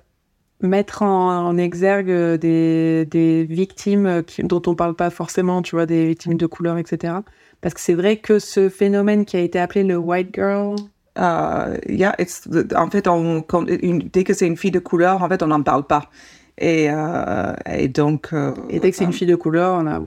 mettre 0.61 1.03
en, 1.03 1.47
en 1.47 1.57
exergue 1.59 2.11
euh, 2.11 2.37
des, 2.39 3.07
des 3.07 3.45
victimes 3.45 4.07
euh, 4.07 4.23
qui- 4.23 4.43
dont 4.45 4.63
on 4.67 4.75
parle 4.75 4.95
pas 4.95 5.11
forcément, 5.11 5.63
tu 5.63 5.77
vois, 5.77 5.87
des 5.87 6.07
victimes 6.07 6.37
de 6.37 6.47
couleur, 6.47 6.79
etc. 6.79 7.15
Parce 7.61 7.75
que 7.75 7.81
c'est 7.81 7.95
vrai 7.95 8.17
que 8.19 8.39
ce 8.39 8.69
phénomène 8.69 9.25
qui 9.25 9.37
a 9.37 9.41
été 9.41 9.59
appelé 9.59 9.85
le 9.85 9.97
white 9.97 10.35
girl, 10.35 10.77
Euh, 11.17 11.77
yeah, 11.89 12.13
it's, 12.19 12.49
en 12.75 12.91
fait, 12.91 13.07
on, 13.07 13.41
quand- 13.41 13.67
une- 13.69 14.01
dès 14.13 14.25
que 14.25 14.35
c'est 14.35 14.49
une 14.49 14.57
fille 14.57 14.73
de 14.73 14.81
couleur, 14.81 15.23
en 15.23 15.29
fait, 15.29 15.45
on 15.45 15.47
n'en 15.47 15.63
parle 15.63 15.85
pas. 15.85 16.11
Et, 16.59 16.89
euh, 16.91 17.53
et 17.73 17.87
donc. 17.87 18.31
euh, 18.33 18.53
et 18.69 18.81
dès 18.81 18.91
que 18.91 18.97
c'est 18.97 19.05
une 19.05 19.13
fille 19.13 19.29
de 19.29 19.37
couleur, 19.37 19.79
on 19.81 19.87
a 19.87 20.01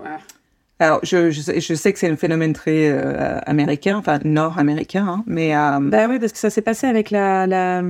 Alors, 0.80 1.00
je, 1.02 1.32
je, 1.32 1.42
sais, 1.42 1.60
je 1.60 1.74
sais 1.74 1.92
que 1.92 1.98
c'est 1.98 2.08
un 2.10 2.16
phénomène 2.16 2.54
très 2.54 2.90
euh, 2.92 3.40
américain, 3.48 3.98
enfin 3.98 4.20
nord-américain, 4.24 5.08
hein, 5.10 5.24
mais 5.26 5.56
euh, 5.56 5.80
Bah 5.82 6.06
oui, 6.08 6.20
parce 6.20 6.32
que 6.34 6.38
ça 6.38 6.52
s'est 6.52 6.62
passé 6.62 6.86
avec 6.86 7.10
la, 7.10 7.48
la, 7.48 7.82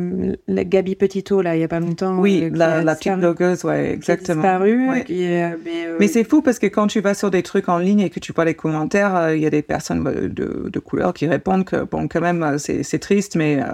la 0.47 0.63
Gabi 0.63 0.95
Petito, 0.95 1.41
là, 1.41 1.57
il 1.57 1.59
y 1.59 1.63
a 1.65 1.67
pas 1.67 1.81
longtemps. 1.81 2.17
oui, 2.17 2.43
euh, 2.45 2.49
la, 2.53 2.83
la 2.83 2.95
petite 2.95 3.15
blogueuse, 3.17 3.65
ouais, 3.65 3.81
qui 3.83 3.89
a 3.89 3.93
exactement. 4.13 4.41
disparu, 4.41 4.87
Ouais. 4.89 5.03
qui 5.03 5.21
est- 5.23 5.57
mais, 5.65 5.85
euh, 5.87 5.97
Mais 5.99 6.07
c'est 6.07 6.23
fou 6.23 6.41
parce 6.41 6.59
que 6.59 6.67
quand 6.67 6.87
tu 6.87 7.01
vas 7.01 7.13
sur 7.13 7.29
des 7.29 7.43
trucs 7.43 7.67
en 7.67 7.77
ligne 7.77 7.99
et 7.99 8.09
que 8.09 8.21
tu 8.21 8.31
vois 8.31 8.45
les 8.45 8.53
commentaires, 8.53 9.15
euh, 9.17 9.35
il 9.35 9.43
y 9.43 9.45
a 9.45 9.49
des 9.49 9.63
personnes 9.63 10.07
euh, 10.07 10.29
de, 10.29 10.69
de 10.69 10.79
couleur 10.79 11.13
qui 11.13 11.27
répondent 11.27 11.65
que, 11.65 11.83
bon, 11.83 12.07
quand 12.07 12.21
même, 12.21 12.41
euh, 12.41 12.57
c'est 12.57 12.83
c'est 12.83 12.99
triste, 12.99 13.35
mais 13.35 13.59
euh, 13.61 13.65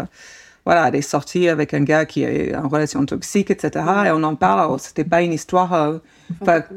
voilà, 0.65 0.87
elle 0.87 0.95
est 0.95 1.01
sortie 1.01 1.49
avec 1.49 1.73
un 1.73 1.81
gars 1.81 2.05
qui 2.05 2.23
est 2.23 2.55
en 2.55 2.67
relation 2.69 3.05
toxique, 3.05 3.51
etc. 3.51 3.85
Et 4.05 4.11
on 4.11 4.23
en 4.23 4.35
parle. 4.35 4.59
Alors, 4.61 4.79
C'était 4.79 5.03
pas 5.03 5.21
une 5.21 5.33
histoire. 5.33 5.73
euh, 5.73 5.97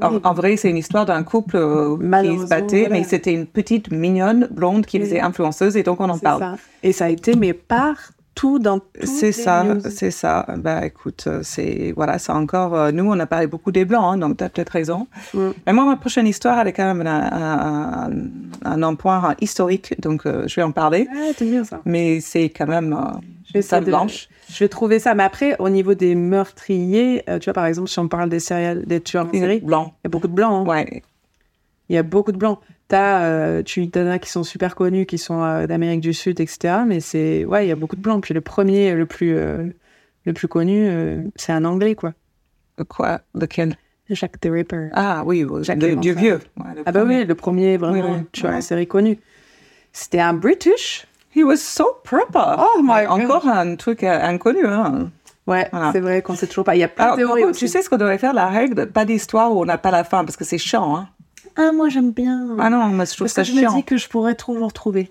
en, 0.03 0.17
en 0.25 0.35
vrai, 0.35 0.57
c'est 0.57 0.71
une 0.71 0.77
histoire 0.77 1.07
d'un 1.07 1.23
couple 1.23 1.57
euh, 1.57 1.97
qui 2.23 2.39
se 2.39 2.47
battait, 2.47 2.81
voilà. 2.87 2.95
mais 2.99 3.05
c'était 3.05 3.33
une 3.33 3.47
petite 3.47 3.91
mignonne 3.93 4.49
blonde 4.51 4.87
qui 4.87 4.99
Oui. 4.99 5.05
faisait 5.05 5.21
influenceuse 5.21 5.77
et 5.77 5.83
donc 5.83 6.01
on 6.01 6.09
en 6.11 6.19
parle. 6.19 6.41
ça. 6.41 6.57
Et 6.83 6.93
ça 6.93 7.05
a 7.07 7.09
été, 7.11 7.37
mais 7.37 7.53
partout 7.53 8.59
dans 8.59 8.81
C'est 9.05 9.33
ça, 9.33 9.65
c'est 9.89 10.11
ça. 10.11 10.45
Bah 10.59 10.85
écoute, 10.85 11.25
euh, 11.27 11.41
c'est 11.43 11.93
voilà, 11.97 12.19
c'est 12.19 12.33
encore. 12.33 12.75
euh, 12.75 12.91
nous, 12.93 13.05
on 13.11 13.19
a 13.21 13.27
parlé 13.27 13.47
beaucoup 13.47 13.71
des 13.73 13.85
blancs, 13.85 14.15
hein, 14.15 14.19
donc 14.19 14.37
tu 14.37 14.45
as 14.45 14.49
peut-être 14.51 14.71
raison. 14.71 15.07
Mm. 15.33 15.49
Mais 15.67 15.73
moi, 15.73 15.85
ma 15.87 15.97
prochaine 15.97 16.27
histoire, 16.27 16.59
elle 16.59 16.69
est 16.69 16.73
quand 16.75 16.93
même 16.93 17.07
un, 17.07 17.31
un, 17.33 18.11
un, 18.73 18.83
un 18.83 18.95
point 18.97 19.35
historique, 19.41 19.95
donc 20.03 20.23
je 20.25 20.55
vais 20.57 20.63
en 20.63 20.73
parler. 20.73 21.09
Ah, 21.15 21.33
bien 21.41 21.65
ça. 21.65 21.81
Mais 21.87 22.21
c'est 22.21 22.51
quand 22.51 22.67
même 22.67 22.95
Je 23.49 23.53
vais 23.53 23.81
de- 23.81 23.87
blanche. 23.87 24.29
Je 24.51 24.59
vais 24.65 24.69
trouver 24.69 24.99
ça. 24.99 25.15
Mais 25.15 25.23
après, 25.23 25.57
au 25.61 25.69
niveau 25.69 25.95
des 25.95 26.15
meurtriers, 26.15 27.23
euh, 27.29 27.39
tu 27.39 27.45
vois, 27.47 27.55
par 27.55 27.67
exemple, 27.67 27.89
si 27.89 27.99
on 27.99 28.09
parle 28.09 28.29
des, 28.29 28.41
céréales, 28.41 28.85
des 28.87 29.01
tueurs 29.01 29.27
en 29.27 29.33
série, 29.33 29.61
il 29.65 29.71
y 29.71 29.75
a 29.75 30.09
beaucoup 30.09 30.29
de 30.29 30.33
blancs. 30.33 30.67
hein. 30.67 30.71
Ouais. 30.71 31.03
Il 31.89 31.95
y 31.95 31.99
a 31.99 32.03
beaucoup 32.03 32.33
de 32.33 32.37
blancs. 32.37 32.59
T'as, 32.89 33.23
euh, 33.25 33.63
tu 33.63 33.89
t'en 33.91 34.07
as 34.09 34.19
qui 34.19 34.31
sont 34.31 34.43
super 34.45 34.75
connus, 34.75 35.07
qui 35.07 35.19
sont 35.19 35.43
euh, 35.43 35.67
d'Amérique 35.67 36.01
du 36.01 36.13
Sud, 36.15 36.41
etc. 36.41 36.79
Mais 36.87 37.01
c'est, 37.01 37.45
ouais, 37.45 37.67
il 37.67 37.69
y 37.69 37.73
a 37.73 37.77
beaucoup 37.77 37.97
de 37.97 38.01
blancs. 38.01 38.23
Puis 38.23 38.35
le 38.35 38.41
premier, 38.41 38.95
le 38.95 39.07
plus, 39.07 39.37
euh, 39.37 39.65
le 40.25 40.33
plus 40.33 40.49
connu, 40.49 40.89
c'est 41.37 41.53
un 41.53 41.65
Anglais, 41.65 41.95
quoi. 41.95 42.13
Quoi? 42.89 43.21
Lequel 43.35 43.77
Jack 44.11 44.39
the 44.41 44.49
Ripper. 44.51 44.89
Ah 44.93 45.23
oui, 45.27 45.41
le, 45.49 45.63
Jacques 45.63 45.83
le- 45.83 45.97
du 45.97 46.13
ça. 46.15 46.21
vieux. 46.21 46.41
Ouais, 46.59 46.65
Ah 46.85 46.93
bah 46.93 47.05
oui, 47.05 47.25
le 47.25 47.35
premier 47.35 47.77
vraiment 47.77 48.11
Oui, 48.11 48.17
oui, 48.21 48.25
tueur 48.33 48.51
ouais. 48.53 48.59
en 48.59 48.61
série 48.61 48.87
connu. 48.87 49.19
C'était 49.93 50.21
un 50.21 50.35
British. 50.35 51.07
He 51.37 51.45
was 51.45 51.59
so 51.59 51.99
proper. 52.03 52.57
Oh 52.59 52.81
my 52.83 53.05
God. 53.05 53.21
Encore 53.21 53.47
un 53.49 53.77
truc 53.77 54.03
euh, 54.03 54.19
inconnu. 54.23 54.67
Hein. 54.67 55.11
Ouais, 55.47 55.69
Voilà. 55.71 55.93
c'est 55.93 56.01
vrai 56.01 56.23
qu'on 56.23 56.35
sait 56.35 56.47
toujours 56.47 56.65
pas. 56.65 56.75
Il 56.75 56.79
y 56.81 56.83
a 56.85 56.89
plein 56.89 57.05
Alors, 57.05 57.17
de 57.17 57.23
théories 57.23 57.43
contre, 57.43 57.59
tu 57.59 57.69
sais 57.69 57.83
ce 57.83 57.91
qu'on 57.91 57.99
devrait 57.99 58.19
faire 58.19 58.33
La 58.33 58.47
règle, 58.49 58.87
pas 58.87 59.05
d'histoire 59.05 59.53
où 59.55 59.61
on 59.61 59.65
n'a 59.65 59.79
pas 59.79 59.91
la 59.93 60.03
fin, 60.03 60.25
parce 60.25 60.37
que 60.37 60.45
c'est 60.45 60.59
chiant. 60.59 60.97
Hein. 60.97 61.09
Ah, 61.57 61.71
moi 61.73 61.89
j'aime 61.89 62.11
bien. 62.11 62.49
Ah 62.59 62.69
non, 62.71 62.87
moi, 62.87 63.05
je 63.05 63.11
trouve 63.15 63.27
Parce 63.27 63.33
ça 63.35 63.43
que 63.43 63.49
je 63.49 63.53
me 63.55 63.61
chiant. 63.61 63.75
dis 63.75 63.85
que 63.85 63.97
je 63.97 64.09
pourrais 64.09 64.35
toujours 64.35 64.73
trouver. 64.73 65.11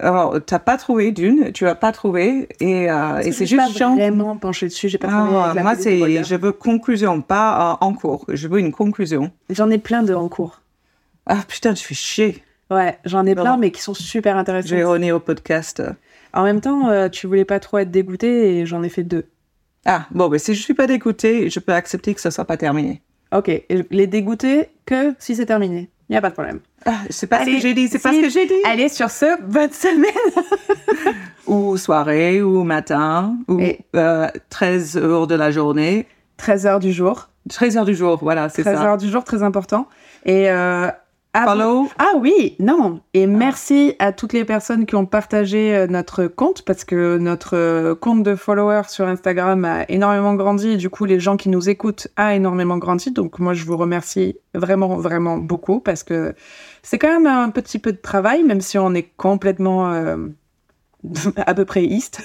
Alors, 0.00 0.36
t'as 0.46 0.60
pas 0.60 0.76
trouvé 0.76 1.10
d'une, 1.10 1.50
tu 1.50 1.66
as 1.66 1.74
pas 1.74 1.90
trouvé, 1.90 2.48
et, 2.60 2.88
euh, 2.88 3.18
et 3.18 3.32
c'est 3.32 3.46
juste 3.46 3.60
pas 3.60 3.68
chiant. 3.68 3.96
vraiment 3.96 4.36
penché 4.36 4.66
dessus. 4.68 4.88
J'ai 4.88 4.96
pas 4.98 5.08
travaillé 5.08 5.54
Ah, 5.58 5.62
moi, 5.62 5.74
c'est, 5.74 6.22
je 6.22 6.34
veux 6.36 6.52
conclusion, 6.52 7.20
pas 7.20 7.72
euh, 7.82 7.84
en 7.84 7.94
cours. 7.94 8.24
Je 8.28 8.46
veux 8.46 8.60
une 8.60 8.70
conclusion. 8.70 9.32
J'en 9.50 9.68
ai 9.70 9.78
plein 9.78 10.04
de 10.04 10.14
en 10.14 10.28
cours. 10.28 10.60
Ah 11.26 11.38
putain, 11.48 11.74
tu 11.74 11.84
fais 11.84 11.94
chier. 11.96 12.44
Ouais, 12.70 12.98
j'en 13.04 13.24
ai 13.26 13.34
plein, 13.34 13.56
mais 13.56 13.70
qui 13.70 13.80
sont 13.80 13.94
super 13.94 14.34
Je 14.34 14.40
intéressants. 14.40 14.74
vais 14.76 14.84
revenir 14.84 15.16
au 15.16 15.20
podcast. 15.20 15.82
En 16.34 16.44
même 16.44 16.60
temps, 16.60 16.88
euh, 16.88 17.08
tu 17.08 17.26
voulais 17.26 17.44
pas 17.46 17.60
trop 17.60 17.78
être 17.78 17.90
dégoûté 17.90 18.58
et 18.58 18.66
j'en 18.66 18.82
ai 18.82 18.88
fait 18.90 19.04
deux. 19.04 19.24
Ah, 19.86 20.06
bon, 20.10 20.28
ben 20.28 20.38
si 20.38 20.54
je 20.54 20.62
suis 20.62 20.74
pas 20.74 20.86
dégoûtée, 20.86 21.48
je 21.48 21.60
peux 21.60 21.72
accepter 21.72 22.14
que 22.14 22.20
ça 22.20 22.30
soit 22.30 22.44
pas 22.44 22.56
terminé. 22.58 23.00
Ok, 23.34 23.48
et 23.48 23.64
les 23.90 24.06
dégoûter 24.06 24.68
que 24.84 25.14
si 25.18 25.34
c'est 25.34 25.46
terminé. 25.46 25.88
Il 26.08 26.12
n'y 26.12 26.16
a 26.18 26.20
pas 26.22 26.28
de 26.30 26.34
problème. 26.34 26.60
Ah, 26.86 27.00
c'est 27.10 27.26
pas 27.26 27.44
ce 27.44 27.50
que 27.50 27.58
j'ai 27.60 27.74
dit, 27.74 27.88
c'est 27.88 27.98
pas 27.98 28.12
ce 28.12 28.20
que 28.20 28.28
j'ai 28.30 28.46
dit. 28.46 28.54
Allez, 28.64 28.88
sur 28.88 29.10
ce, 29.10 29.40
bonne 29.42 29.72
semaine 29.72 31.14
Ou 31.46 31.76
soirée, 31.76 32.42
ou 32.42 32.62
matin, 32.64 33.36
ou 33.48 33.60
euh, 33.96 34.28
13 34.50 34.96
heures 34.98 35.26
de 35.26 35.34
la 35.34 35.50
journée. 35.50 36.06
13 36.38 36.66
heures 36.66 36.80
du 36.80 36.92
jour. 36.92 37.28
13 37.48 37.78
heures 37.78 37.84
du 37.86 37.94
jour, 37.94 38.18
voilà, 38.20 38.48
c'est 38.50 38.62
13 38.62 38.76
ça. 38.78 38.84
heures 38.84 38.96
du 38.98 39.08
jour, 39.08 39.24
très 39.24 39.42
important. 39.42 39.88
Et 40.26 40.50
euh, 40.50 40.88
ah, 41.40 41.44
Follow. 41.44 41.88
Ah 41.98 42.14
oui, 42.16 42.56
non. 42.58 43.00
Et 43.14 43.28
merci 43.28 43.94
à 44.00 44.12
toutes 44.12 44.32
les 44.32 44.44
personnes 44.44 44.86
qui 44.86 44.96
ont 44.96 45.06
partagé 45.06 45.72
euh, 45.72 45.86
notre 45.86 46.26
compte 46.26 46.62
parce 46.62 46.84
que 46.84 47.16
notre 47.16 47.56
euh, 47.56 47.94
compte 47.94 48.24
de 48.24 48.34
followers 48.34 48.88
sur 48.88 49.06
Instagram 49.06 49.64
a 49.64 49.88
énormément 49.88 50.34
grandi 50.34 50.70
et 50.70 50.76
du 50.76 50.90
coup 50.90 51.04
les 51.04 51.20
gens 51.20 51.36
qui 51.36 51.48
nous 51.48 51.68
écoutent 51.68 52.08
a 52.16 52.34
énormément 52.34 52.76
grandi. 52.76 53.12
Donc 53.12 53.38
moi 53.38 53.54
je 53.54 53.64
vous 53.64 53.76
remercie 53.76 54.36
vraiment 54.54 54.96
vraiment 54.96 55.38
beaucoup 55.38 55.78
parce 55.78 56.02
que 56.02 56.34
c'est 56.82 56.98
quand 56.98 57.12
même 57.12 57.28
un 57.28 57.50
petit 57.50 57.78
peu 57.78 57.92
de 57.92 57.98
travail 57.98 58.42
même 58.42 58.60
si 58.60 58.76
on 58.76 58.92
est 58.92 59.08
complètement 59.16 59.92
euh, 59.92 60.16
à 61.36 61.54
peu 61.54 61.64
près 61.64 61.84
east. 61.84 62.20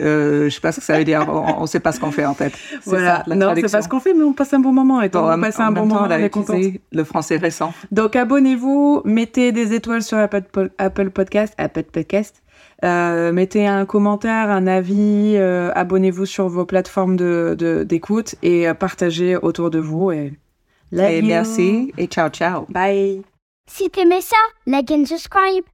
Euh, 0.00 0.44
je 0.48 0.54
sais 0.54 0.60
pas 0.60 0.72
ce 0.72 0.80
que 0.80 0.84
ça 0.86 0.98
veut 0.98 1.04
dire. 1.04 1.26
On, 1.28 1.62
on 1.62 1.66
sait 1.66 1.80
pas 1.80 1.92
ce 1.92 2.00
qu'on 2.00 2.10
fait 2.10 2.24
en 2.26 2.34
fait. 2.34 2.52
Voilà. 2.84 3.18
ça, 3.18 3.22
la 3.26 3.34
non, 3.36 3.52
c'est 3.54 3.70
pas 3.70 3.82
ce 3.82 3.88
qu'on 3.88 4.00
fait 4.00 4.14
mais 4.14 4.22
on 4.24 4.32
passe 4.32 4.52
un 4.54 4.60
bon 4.60 4.72
moment 4.72 5.00
et 5.02 5.08
Bon, 5.08 5.30
on 5.30 5.40
passe 5.40 5.58
un 5.60 5.70
bon 5.70 5.82
temps, 5.88 5.94
moment, 6.02 6.02
a 6.10 6.18
on 6.18 6.24
utilisé 6.24 6.80
le 6.92 7.04
français 7.04 7.36
récent. 7.36 7.72
Donc 7.92 8.16
abonnez-vous, 8.16 9.02
mettez 9.04 9.52
des 9.52 9.74
étoiles 9.74 10.02
sur 10.02 10.18
Apple, 10.18 10.42
Po- 10.52 10.68
Apple 10.78 11.10
Podcast, 11.10 11.54
Apple 11.58 11.84
Podcast. 11.84 12.42
Euh, 12.84 13.32
mettez 13.32 13.66
un 13.66 13.86
commentaire, 13.86 14.50
un 14.50 14.66
avis, 14.68 15.34
euh, 15.36 15.70
abonnez-vous 15.74 16.26
sur 16.26 16.48
vos 16.48 16.64
plateformes 16.64 17.16
de 17.16 17.84
d'écoute 17.88 18.36
et 18.42 18.68
euh, 18.68 18.74
partagez 18.74 19.36
autour 19.36 19.70
de 19.70 19.80
vous. 19.80 20.12
Et, 20.12 20.32
Love 20.92 21.10
Et 21.10 21.18
you. 21.20 21.26
merci 21.26 21.92
et 21.98 22.06
ciao 22.06 22.28
ciao. 22.30 22.66
Bye. 22.68 23.22
Si 23.70 23.90
t'aimais 23.90 24.20
ça, 24.22 24.36
like 24.66 24.90
and 24.90 25.04
subscribe. 25.06 25.64